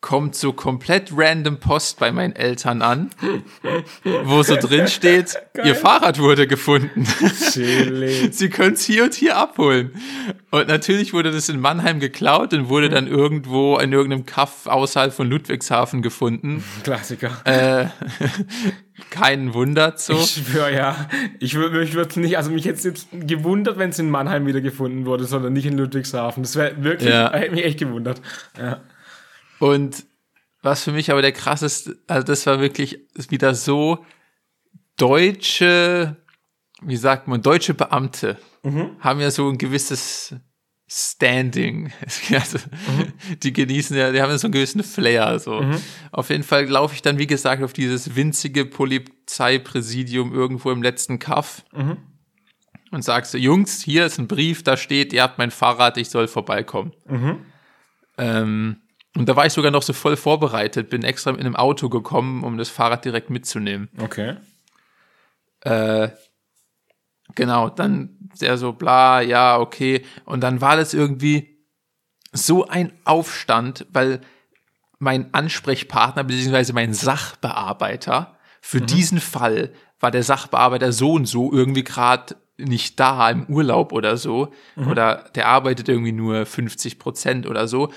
kommt 0.00 0.34
so 0.34 0.54
komplett 0.54 1.10
random 1.14 1.60
Post 1.60 1.98
bei 1.98 2.10
meinen 2.10 2.34
Eltern 2.34 2.80
an, 2.80 3.10
wo 4.24 4.42
so 4.42 4.56
drin 4.56 4.88
steht, 4.88 5.36
ihr 5.62 5.74
Fahrrad 5.74 6.18
wurde 6.18 6.46
gefunden. 6.46 7.04
Sie 7.38 8.48
können 8.48 8.72
es 8.72 8.84
hier 8.84 9.04
und 9.04 9.14
hier 9.14 9.36
abholen. 9.36 9.92
Und 10.50 10.68
natürlich 10.68 11.12
wurde 11.12 11.30
das 11.30 11.50
in 11.50 11.60
Mannheim 11.60 12.00
geklaut 12.00 12.54
und 12.54 12.70
wurde 12.70 12.88
dann 12.88 13.06
irgendwo 13.06 13.76
in 13.76 13.92
irgendeinem 13.92 14.24
Kaff 14.24 14.66
außerhalb 14.66 15.12
von 15.12 15.28
Ludwigshafen 15.28 16.00
gefunden. 16.00 16.64
Klassiker. 16.82 17.42
Äh, 17.44 17.88
keinen 19.10 19.54
wundert 19.54 20.00
so. 20.00 20.14
Ich 20.14 20.44
schwöre 20.46 20.74
ja. 20.74 21.08
Ich 21.38 21.54
würde 21.54 21.78
mich 21.78 21.94
würde 21.94 22.20
nicht, 22.20 22.36
also 22.36 22.50
mich 22.50 22.64
jetzt 22.64 22.84
jetzt 22.84 23.08
gewundert, 23.12 23.78
wenn 23.78 23.90
es 23.90 23.98
in 23.98 24.10
Mannheim 24.10 24.46
wieder 24.46 24.60
gefunden 24.60 25.06
wurde, 25.06 25.24
sondern 25.24 25.52
nicht 25.52 25.66
in 25.66 25.78
Ludwigshafen. 25.78 26.42
Das 26.42 26.56
wäre 26.56 26.82
wirklich, 26.82 27.10
ja. 27.10 27.32
hätte 27.32 27.54
mich 27.54 27.64
echt 27.64 27.78
gewundert. 27.78 28.20
Ja. 28.58 28.80
Und 29.58 30.04
was 30.62 30.84
für 30.84 30.92
mich 30.92 31.10
aber 31.10 31.22
der 31.22 31.32
krasseste, 31.32 31.98
also 32.06 32.26
das 32.26 32.46
war 32.46 32.60
wirklich 32.60 33.00
wieder 33.28 33.54
so 33.54 34.04
deutsche, 34.96 36.16
wie 36.82 36.96
sagt 36.96 37.28
man, 37.28 37.42
deutsche 37.42 37.74
Beamte 37.74 38.36
mhm. 38.62 38.96
haben 39.00 39.20
ja 39.20 39.30
so 39.30 39.48
ein 39.48 39.58
gewisses 39.58 40.34
Standing. 40.92 41.92
Also, 42.32 42.58
mhm. 42.58 43.12
Die 43.42 43.52
genießen 43.52 43.96
ja, 43.96 44.10
die 44.10 44.20
haben 44.20 44.30
ja 44.30 44.38
so 44.38 44.48
einen 44.48 44.52
gewissen 44.52 44.82
Flair. 44.82 45.38
So. 45.38 45.60
Mhm. 45.60 45.80
Auf 46.10 46.30
jeden 46.30 46.42
Fall 46.42 46.64
laufe 46.66 46.94
ich 46.94 47.02
dann, 47.02 47.18
wie 47.18 47.28
gesagt, 47.28 47.62
auf 47.62 47.72
dieses 47.72 48.16
winzige 48.16 48.64
Polizeipräsidium 48.66 50.32
irgendwo 50.34 50.72
im 50.72 50.82
letzten 50.82 51.20
Kaff 51.20 51.64
mhm. 51.72 51.98
und 52.90 53.02
sag 53.02 53.26
so, 53.26 53.38
Jungs, 53.38 53.82
hier 53.82 54.06
ist 54.06 54.18
ein 54.18 54.26
Brief, 54.26 54.64
da 54.64 54.76
steht, 54.76 55.12
ihr 55.12 55.22
habt 55.22 55.38
mein 55.38 55.52
Fahrrad, 55.52 55.96
ich 55.96 56.10
soll 56.10 56.26
vorbeikommen. 56.26 56.92
Mhm. 57.06 57.46
Ähm, 58.18 58.76
und 59.16 59.28
da 59.28 59.36
war 59.36 59.46
ich 59.46 59.52
sogar 59.52 59.70
noch 59.70 59.82
so 59.82 59.92
voll 59.92 60.16
vorbereitet, 60.16 60.90
bin 60.90 61.04
extra 61.04 61.30
mit 61.30 61.40
einem 61.40 61.56
Auto 61.56 61.88
gekommen, 61.88 62.42
um 62.42 62.58
das 62.58 62.68
Fahrrad 62.68 63.04
direkt 63.04 63.30
mitzunehmen. 63.30 63.88
Okay. 63.98 64.36
Äh, 65.60 66.08
Genau, 67.34 67.68
dann 67.68 68.16
der 68.40 68.56
so 68.58 68.72
bla, 68.72 69.20
ja, 69.20 69.58
okay. 69.58 70.04
Und 70.24 70.40
dann 70.40 70.60
war 70.60 70.76
das 70.76 70.94
irgendwie 70.94 71.58
so 72.32 72.66
ein 72.66 72.92
Aufstand, 73.04 73.86
weil 73.92 74.20
mein 74.98 75.32
Ansprechpartner 75.34 76.24
beziehungsweise 76.24 76.72
mein 76.72 76.94
Sachbearbeiter 76.94 78.36
für 78.60 78.80
mhm. 78.80 78.86
diesen 78.86 79.20
Fall 79.20 79.72
war 79.98 80.10
der 80.10 80.22
Sachbearbeiter 80.22 80.92
so 80.92 81.12
und 81.12 81.26
so 81.26 81.52
irgendwie 81.52 81.84
gerade 81.84 82.36
nicht 82.58 83.00
da 83.00 83.30
im 83.30 83.46
Urlaub 83.46 83.92
oder 83.92 84.16
so 84.16 84.52
mhm. 84.76 84.88
oder 84.88 85.30
der 85.34 85.48
arbeitet 85.48 85.88
irgendwie 85.88 86.12
nur 86.12 86.44
50 86.44 86.98
Prozent 86.98 87.46
oder 87.46 87.66
so 87.66 87.90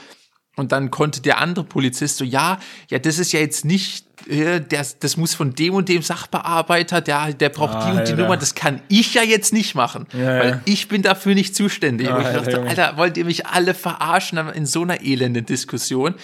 und 0.56 0.72
dann 0.72 0.92
konnte 0.92 1.22
der 1.22 1.40
andere 1.40 1.66
Polizist 1.66 2.18
so, 2.18 2.24
ja, 2.24 2.60
ja, 2.90 3.00
das 3.00 3.18
ist 3.18 3.32
ja 3.32 3.40
jetzt 3.40 3.66
nicht, 3.66 4.06
äh, 4.28 4.62
das, 4.62 5.00
das 5.00 5.18
muss 5.18 5.34
von 5.34 5.56
dem 5.56 5.74
und 5.74 5.90
dem 5.90 6.04
Sachbearbeiter, 6.04 7.02
der, 7.02 7.34
der 7.34 7.50
braucht 7.50 7.76
ah, 7.76 7.92
die 7.92 7.98
und 7.98 8.08
die 8.08 8.14
Nummer, 8.14 8.38
das 8.38 8.54
kann 8.54 8.82
ich 8.88 9.16
ja 9.16 9.24
jetzt 9.24 9.52
nicht 9.52 9.74
machen, 9.74 10.06
ja, 10.14 10.40
weil 10.40 10.50
ja. 10.50 10.62
ich 10.66 10.88
bin 10.88 11.02
dafür 11.02 11.34
nicht 11.34 11.56
zuständig. 11.56 12.10
Ah, 12.10 12.18
und 12.18 12.22
ich 12.22 12.28
dachte, 12.28 12.62
Alter, 12.62 12.68
Alter, 12.68 12.98
wollt 12.98 13.18
ihr 13.18 13.26
mich 13.26 13.48
alle 13.48 13.74
verarschen 13.74 14.38
in 14.50 14.68
so 14.68 14.84
einer 14.84 15.02
elenden 15.02 15.46
Diskussion? 15.46 16.16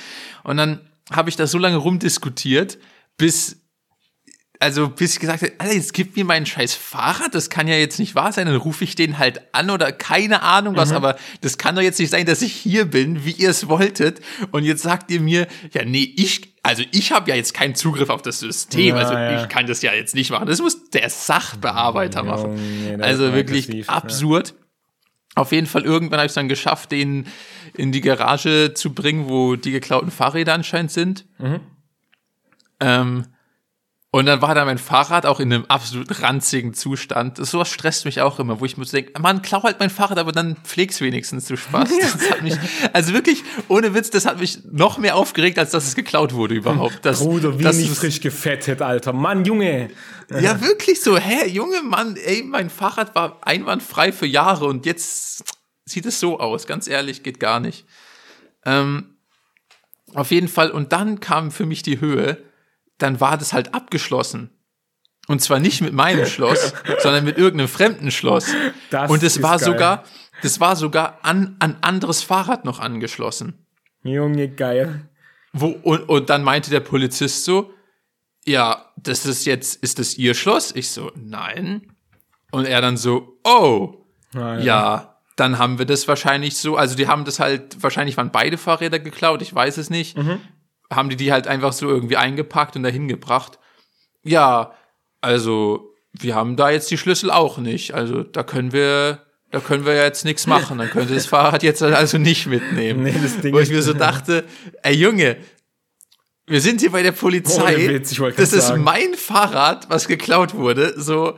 Und 0.43 0.57
dann 0.57 0.79
habe 1.11 1.29
ich 1.29 1.35
da 1.35 1.47
so 1.47 1.57
lange 1.57 1.77
rumdiskutiert, 1.77 2.77
bis 3.17 3.58
also 4.61 4.89
bis 4.89 5.13
ich 5.13 5.19
gesagt 5.21 5.41
habe, 5.41 5.53
Alter, 5.57 5.73
jetzt 5.73 5.93
gib 5.93 6.17
mir 6.17 6.25
mein 6.25 6.45
scheiß 6.45 6.73
Fahrrad, 6.73 7.33
das 7.33 7.49
kann 7.49 7.69
ja 7.69 7.75
jetzt 7.75 7.97
nicht 7.97 8.13
wahr 8.13 8.33
sein, 8.33 8.45
dann 8.45 8.57
rufe 8.57 8.83
ich 8.83 8.93
den 8.93 9.17
halt 9.17 9.41
an 9.53 9.69
oder 9.69 9.93
keine 9.93 10.41
Ahnung 10.41 10.75
was, 10.75 10.89
mhm. 10.89 10.97
aber 10.97 11.15
das 11.39 11.57
kann 11.57 11.75
doch 11.75 11.81
jetzt 11.81 11.97
nicht 11.97 12.09
sein, 12.09 12.25
dass 12.25 12.41
ich 12.41 12.53
hier 12.53 12.83
bin, 12.83 13.23
wie 13.23 13.31
ihr 13.31 13.51
es 13.51 13.69
wolltet 13.69 14.19
und 14.51 14.65
jetzt 14.65 14.83
sagt 14.83 15.11
ihr 15.11 15.21
mir, 15.21 15.47
ja 15.71 15.85
nee, 15.85 16.13
ich, 16.17 16.55
also 16.61 16.83
ich 16.91 17.13
habe 17.13 17.29
ja 17.29 17.37
jetzt 17.37 17.53
keinen 17.53 17.73
Zugriff 17.73 18.09
auf 18.09 18.21
das 18.21 18.39
System, 18.39 18.95
ja, 18.95 19.01
also 19.01 19.13
ja. 19.13 19.41
ich 19.41 19.49
kann 19.49 19.65
das 19.65 19.81
ja 19.81 19.93
jetzt 19.93 20.13
nicht 20.13 20.29
machen, 20.29 20.45
das 20.45 20.59
muss 20.59 20.89
der 20.89 21.09
Sachbearbeiter 21.09 22.23
machen. 22.23 22.55
Nee, 22.83 23.01
also 23.01 23.33
wirklich 23.33 23.89
absurd. 23.89 24.49
Ja. 24.49 24.55
Auf 25.35 25.53
jeden 25.53 25.67
Fall 25.67 25.83
irgendwann 25.83 26.19
habe 26.19 26.25
ich 26.25 26.31
es 26.31 26.35
dann 26.35 26.49
geschafft, 26.49 26.91
den 26.91 27.27
in 27.77 27.93
die 27.93 28.01
Garage 28.01 28.73
zu 28.73 28.93
bringen, 28.93 29.29
wo 29.29 29.55
die 29.55 29.71
geklauten 29.71 30.11
Fahrräder 30.11 30.53
anscheinend 30.53 30.91
sind. 30.91 31.25
Mhm. 31.37 31.59
Ähm, 32.81 33.25
und 34.11 34.25
dann 34.25 34.41
war 34.41 34.55
da 34.55 34.65
mein 34.65 34.79
Fahrrad 34.79 35.27
auch 35.27 35.39
in 35.39 35.53
einem 35.53 35.65
absolut 35.67 36.23
ranzigen 36.23 36.73
Zustand. 36.73 37.37
Das, 37.37 37.51
sowas 37.51 37.69
stresst 37.69 38.05
mich 38.05 38.21
auch 38.21 38.39
immer, 38.39 38.59
wo 38.59 38.65
ich 38.65 38.75
mir 38.75 38.85
denke, 38.85 39.19
Mann, 39.21 39.43
klau 39.43 39.61
halt 39.61 39.79
mein 39.79 39.91
Fahrrad, 39.91 40.17
aber 40.17 40.31
dann 40.31 40.55
pfleg's 40.63 40.99
wenigstens, 40.99 41.45
du 41.45 41.55
Spaß. 41.55 41.89
Das 42.01 42.31
hat 42.31 42.41
mich, 42.41 42.55
also 42.91 43.13
wirklich, 43.13 43.43
ohne 43.67 43.93
Witz, 43.93 44.09
das 44.09 44.25
hat 44.25 44.39
mich 44.39 44.63
noch 44.71 44.97
mehr 44.97 45.15
aufgeregt, 45.15 45.59
als 45.59 45.69
dass 45.69 45.87
es 45.87 45.95
geklaut 45.95 46.33
wurde 46.33 46.55
überhaupt. 46.55 46.99
Das, 47.03 47.19
Bruder, 47.19 47.59
wie 47.59 47.63
das 47.63 47.77
nicht 47.77 47.91
frisch 47.91 48.19
gefettet, 48.19 48.81
Alter. 48.81 49.13
Mann, 49.13 49.45
Junge. 49.45 49.89
Ja, 50.31 50.59
wirklich 50.59 51.01
so, 51.01 51.15
hä, 51.15 51.47
Junge, 51.47 51.83
Mann, 51.83 52.15
ey, 52.15 52.41
mein 52.41 52.71
Fahrrad 52.71 53.13
war 53.13 53.37
einwandfrei 53.45 54.11
für 54.11 54.25
Jahre 54.25 54.65
und 54.65 54.87
jetzt 54.87 55.43
sieht 55.85 56.07
es 56.07 56.19
so 56.19 56.39
aus. 56.39 56.65
Ganz 56.65 56.87
ehrlich, 56.87 57.21
geht 57.21 57.39
gar 57.39 57.59
nicht. 57.59 57.85
Ähm, 58.65 59.17
auf 60.15 60.31
jeden 60.31 60.47
Fall, 60.47 60.71
und 60.71 60.93
dann 60.93 61.19
kam 61.19 61.51
für 61.51 61.67
mich 61.67 61.83
die 61.83 62.01
Höhe, 62.01 62.48
dann 62.99 63.19
war 63.19 63.37
das 63.37 63.53
halt 63.53 63.73
abgeschlossen. 63.73 64.51
Und 65.27 65.41
zwar 65.41 65.59
nicht 65.59 65.81
mit 65.81 65.93
meinem 65.93 66.25
Schloss, 66.27 66.73
sondern 66.99 67.23
mit 67.23 67.37
irgendeinem 67.37 67.67
fremden 67.67 68.11
Schloss. 68.11 68.47
Das 68.89 69.09
und 69.09 69.23
es 69.23 69.41
war 69.41 69.57
geil. 69.57 69.65
sogar, 69.65 70.03
das 70.41 70.59
war 70.59 70.75
sogar 70.75 71.19
an 71.23 71.55
ein 71.59 71.81
anderes 71.81 72.23
Fahrrad 72.23 72.65
noch 72.65 72.79
angeschlossen. 72.79 73.65
Junge, 74.03 74.49
geil. 74.49 75.09
Wo, 75.53 75.67
und, 75.67 76.07
und 76.09 76.29
dann 76.29 76.43
meinte 76.43 76.69
der 76.69 76.79
Polizist 76.79 77.43
so, 77.43 77.73
ja, 78.45 78.85
das 78.97 79.25
ist 79.25 79.45
jetzt, 79.45 79.83
ist 79.83 79.99
das 79.99 80.17
Ihr 80.17 80.33
Schloss? 80.33 80.73
Ich 80.75 80.91
so, 80.91 81.11
nein. 81.15 81.93
Und 82.51 82.65
er 82.65 82.81
dann 82.81 82.97
so, 82.97 83.39
oh, 83.43 84.05
ah, 84.33 84.55
ja. 84.55 84.59
ja, 84.59 85.15
dann 85.35 85.59
haben 85.59 85.77
wir 85.77 85.85
das 85.85 86.07
wahrscheinlich 86.07 86.57
so, 86.57 86.75
also 86.75 86.95
die 86.95 87.07
haben 87.07 87.25
das 87.25 87.39
halt, 87.39 87.81
wahrscheinlich 87.83 88.17
waren 88.17 88.31
beide 88.31 88.57
Fahrräder 88.57 88.99
geklaut, 88.99 89.41
ich 89.41 89.53
weiß 89.53 89.77
es 89.77 89.89
nicht. 89.89 90.17
Mhm 90.17 90.39
haben 90.91 91.09
die 91.09 91.15
die 91.15 91.31
halt 91.31 91.47
einfach 91.47 91.73
so 91.73 91.87
irgendwie 91.87 92.17
eingepackt 92.17 92.75
und 92.75 92.83
dahin 92.83 93.07
gebracht. 93.07 93.59
Ja, 94.23 94.73
also 95.21 95.93
wir 96.11 96.35
haben 96.35 96.55
da 96.55 96.69
jetzt 96.69 96.89
die 96.91 96.97
Schlüssel 96.97 97.31
auch 97.31 97.57
nicht. 97.57 97.93
Also 97.93 98.23
da 98.23 98.43
können 98.43 98.71
wir, 98.71 99.25
da 99.51 99.59
können 99.59 99.85
wir 99.85 99.95
jetzt 99.95 100.25
nichts 100.25 100.47
machen. 100.47 100.77
Dann 100.77 100.89
könnte 100.89 101.13
das 101.13 101.25
Fahrrad 101.27 101.63
jetzt 101.63 101.83
also 101.83 102.17
nicht 102.17 102.47
mitnehmen. 102.47 103.03
Nee, 103.03 103.15
das 103.21 103.39
Ding 103.39 103.53
Wo 103.53 103.59
ich 103.59 103.69
mir 103.69 103.81
so 103.81 103.93
dachte, 103.93 104.45
ey 104.83 104.95
Junge, 104.95 105.37
wir 106.47 106.61
sind 106.61 106.81
hier 106.81 106.91
bei 106.91 107.03
der 107.03 107.11
Polizei. 107.11 107.75
Oh, 107.75 107.89
Witz, 107.89 108.15
das 108.35 108.53
ist 108.53 108.67
sagen. 108.67 108.83
mein 108.83 109.13
Fahrrad, 109.13 109.89
was 109.89 110.07
geklaut 110.07 110.55
wurde. 110.55 110.99
So 110.99 111.37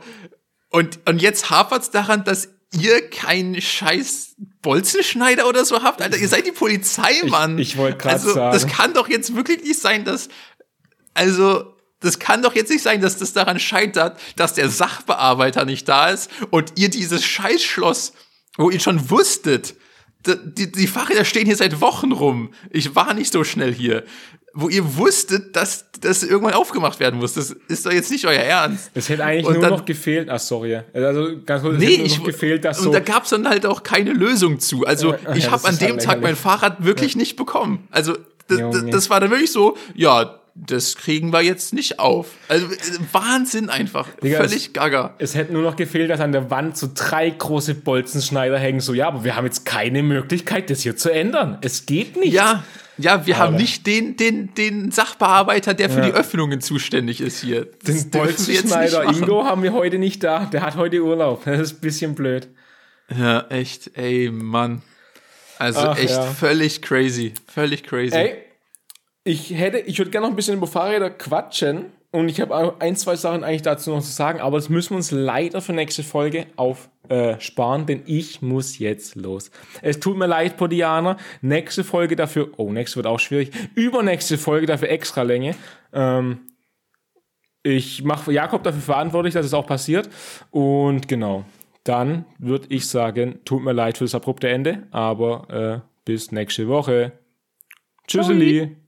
und 0.70 1.00
und 1.06 1.20
jetzt 1.20 1.50
hapert's 1.50 1.90
daran, 1.90 2.24
dass 2.24 2.48
ihr 2.72 3.08
keinen 3.10 3.60
scheiß 3.60 4.36
Bolzenschneider 4.62 5.48
oder 5.48 5.64
so 5.64 5.82
habt? 5.82 6.02
Alter, 6.02 6.16
ihr 6.16 6.28
seid 6.28 6.46
die 6.46 6.52
Polizei, 6.52 7.22
Mann. 7.26 7.58
Ich, 7.58 7.70
ich 7.70 7.76
wollte 7.76 7.98
gerade 7.98 8.14
also, 8.14 8.34
sagen. 8.34 8.52
Das 8.52 8.66
kann 8.66 8.94
doch 8.94 9.08
jetzt 9.08 9.34
wirklich 9.34 9.62
nicht 9.62 9.80
sein, 9.80 10.04
dass. 10.04 10.28
Also, 11.14 11.76
das 12.00 12.18
kann 12.18 12.42
doch 12.42 12.54
jetzt 12.54 12.70
nicht 12.70 12.82
sein, 12.82 13.00
dass 13.00 13.18
das 13.18 13.32
daran 13.32 13.60
scheitert, 13.60 14.18
dass 14.36 14.54
der 14.54 14.68
Sachbearbeiter 14.68 15.64
nicht 15.64 15.88
da 15.88 16.08
ist 16.08 16.30
und 16.50 16.72
ihr 16.76 16.88
dieses 16.88 17.24
Scheißschloss, 17.24 18.12
wo 18.56 18.70
ihr 18.70 18.80
schon 18.80 19.10
wusstet, 19.10 19.76
die, 20.26 20.70
die 20.70 20.86
Fahrräder 20.86 21.24
stehen 21.24 21.46
hier 21.46 21.56
seit 21.56 21.80
Wochen 21.80 22.12
rum. 22.12 22.54
Ich 22.70 22.94
war 22.94 23.14
nicht 23.14 23.32
so 23.32 23.44
schnell 23.44 23.72
hier 23.72 24.04
wo 24.54 24.68
ihr 24.68 24.96
wusstet, 24.96 25.56
dass 25.56 25.86
das 26.00 26.22
irgendwann 26.22 26.54
aufgemacht 26.54 27.00
werden 27.00 27.20
muss. 27.20 27.34
Das 27.34 27.54
ist 27.68 27.86
doch 27.86 27.92
jetzt 27.92 28.10
nicht 28.10 28.26
euer 28.26 28.40
Ernst. 28.40 28.90
Es 28.94 29.08
hätte 29.08 29.24
eigentlich 29.24 29.46
und 29.46 29.54
nur 29.54 29.62
dann, 29.62 29.70
noch 29.70 29.84
gefehlt. 29.84 30.28
Ach, 30.28 30.38
sorry. 30.38 30.80
Also 30.92 31.36
ganz 31.46 31.62
kurz, 31.62 31.78
nee, 31.78 32.02
es 32.04 32.18
noch 32.18 32.24
gefehlt, 32.24 32.64
dass 32.64 32.78
so. 32.78 32.88
Und 32.88 32.92
da 32.92 33.00
gab's 33.00 33.30
dann 33.30 33.48
halt 33.48 33.64
auch 33.64 33.82
keine 33.82 34.12
Lösung 34.12 34.60
zu. 34.60 34.84
Also 34.84 35.14
ich 35.34 35.44
ja, 35.44 35.52
habe 35.52 35.68
an 35.68 35.78
dem 35.78 35.90
halt 35.92 36.02
Tag 36.02 36.20
mein 36.20 36.36
Fahrrad 36.36 36.84
wirklich 36.84 37.14
ja. 37.14 37.18
nicht 37.18 37.36
bekommen. 37.36 37.86
Also 37.90 38.16
das 38.48 39.08
war 39.08 39.20
dann 39.20 39.30
wirklich 39.30 39.52
so, 39.52 39.76
ja, 39.94 40.41
das 40.54 40.96
kriegen 40.96 41.32
wir 41.32 41.40
jetzt 41.40 41.72
nicht 41.72 41.98
auf. 41.98 42.28
Also 42.48 42.66
äh, 42.66 42.78
Wahnsinn 43.12 43.70
einfach. 43.70 44.08
Digga, 44.22 44.38
Völlig 44.38 44.72
gaga. 44.72 45.14
Es 45.18 45.34
hätte 45.34 45.52
nur 45.52 45.62
noch 45.62 45.76
gefehlt, 45.76 46.10
dass 46.10 46.20
an 46.20 46.32
der 46.32 46.50
Wand 46.50 46.76
so 46.76 46.88
drei 46.94 47.30
große 47.30 47.74
Bolzenschneider 47.74 48.58
hängen. 48.58 48.80
So, 48.80 48.92
ja, 48.92 49.08
aber 49.08 49.24
wir 49.24 49.34
haben 49.36 49.46
jetzt 49.46 49.64
keine 49.64 50.02
Möglichkeit, 50.02 50.68
das 50.68 50.82
hier 50.82 50.96
zu 50.96 51.10
ändern. 51.10 51.58
Es 51.62 51.86
geht 51.86 52.16
nicht. 52.16 52.32
Ja, 52.34 52.64
ja, 52.98 53.26
wir 53.26 53.38
haben 53.38 53.54
Alter. 53.54 53.62
nicht 53.62 53.86
den, 53.86 54.16
den, 54.18 54.54
den 54.54 54.90
Sachbearbeiter, 54.90 55.72
der 55.72 55.88
für 55.88 56.00
Ja. 56.00 56.06
die 56.06 56.12
Öffnungen 56.12 56.60
zuständig 56.60 57.22
ist 57.22 57.40
hier. 57.40 57.66
Das 57.84 58.10
Den 58.10 58.10
Bolzenschneider. 58.10 59.04
Ingo 59.04 59.44
haben 59.44 59.62
wir 59.62 59.72
heute 59.72 59.98
nicht 59.98 60.22
da. 60.22 60.44
Der 60.44 60.60
hat 60.62 60.76
heute 60.76 61.02
Urlaub. 61.02 61.44
Das 61.46 61.58
ist 61.60 61.78
ein 61.78 61.80
bisschen 61.80 62.14
blöd. 62.14 62.48
Ja, 63.08 63.46
echt, 63.48 63.96
ey, 63.96 64.30
Mann. 64.30 64.82
Also 65.58 65.80
Ach, 65.80 65.98
echt 65.98 66.10
ja. 66.10 66.22
völlig 66.26 66.82
crazy. 66.82 67.32
Völlig 67.46 67.84
crazy. 67.84 68.14
Ey, 68.14 68.36
ich 69.24 69.50
hätte, 69.50 69.78
ich 69.78 69.98
würde 69.98 70.10
gerne 70.10 70.26
noch 70.26 70.32
ein 70.32 70.36
bisschen 70.36 70.56
über 70.56 70.66
Fahrräder 70.66 71.10
quatschen. 71.10 71.86
Und 72.14 72.28
ich 72.28 72.42
habe 72.42 72.76
ein, 72.78 72.94
zwei 72.96 73.16
Sachen 73.16 73.42
eigentlich 73.42 73.62
dazu 73.62 73.90
noch 73.90 74.02
zu 74.02 74.12
sagen, 74.12 74.38
aber 74.40 74.58
das 74.58 74.68
müssen 74.68 74.90
wir 74.90 74.96
uns 74.96 75.12
leider 75.12 75.62
für 75.62 75.72
nächste 75.72 76.02
Folge 76.02 76.46
aufsparen, 76.56 77.82
äh, 77.82 77.86
denn 77.86 78.02
ich 78.04 78.42
muss 78.42 78.78
jetzt 78.78 79.16
los. 79.16 79.50
Es 79.80 79.98
tut 79.98 80.18
mir 80.18 80.26
leid, 80.26 80.58
Podianer. 80.58 81.16
Nächste 81.40 81.84
Folge 81.84 82.14
dafür, 82.14 82.50
oh, 82.58 82.70
nächste 82.70 82.96
wird 82.96 83.06
auch 83.06 83.18
schwierig. 83.18 83.50
Übernächste 83.74 84.36
Folge 84.36 84.66
dafür 84.66 84.90
extra 84.90 85.22
Länge. 85.22 85.54
Ähm, 85.94 86.40
ich 87.62 88.04
mache 88.04 88.30
Jakob 88.30 88.62
dafür 88.62 88.82
verantwortlich, 88.82 89.32
dass 89.32 89.46
es 89.46 89.54
auch 89.54 89.66
passiert. 89.66 90.10
Und 90.50 91.08
genau, 91.08 91.46
dann 91.84 92.26
würde 92.38 92.66
ich 92.68 92.88
sagen, 92.88 93.40
tut 93.46 93.62
mir 93.62 93.72
leid 93.72 93.96
für 93.96 94.04
das 94.04 94.14
abrupte 94.14 94.50
Ende, 94.50 94.86
aber 94.90 95.82
äh, 95.82 95.88
bis 96.04 96.30
nächste 96.30 96.68
Woche. 96.68 97.12
Tschüsseli. 98.06 98.76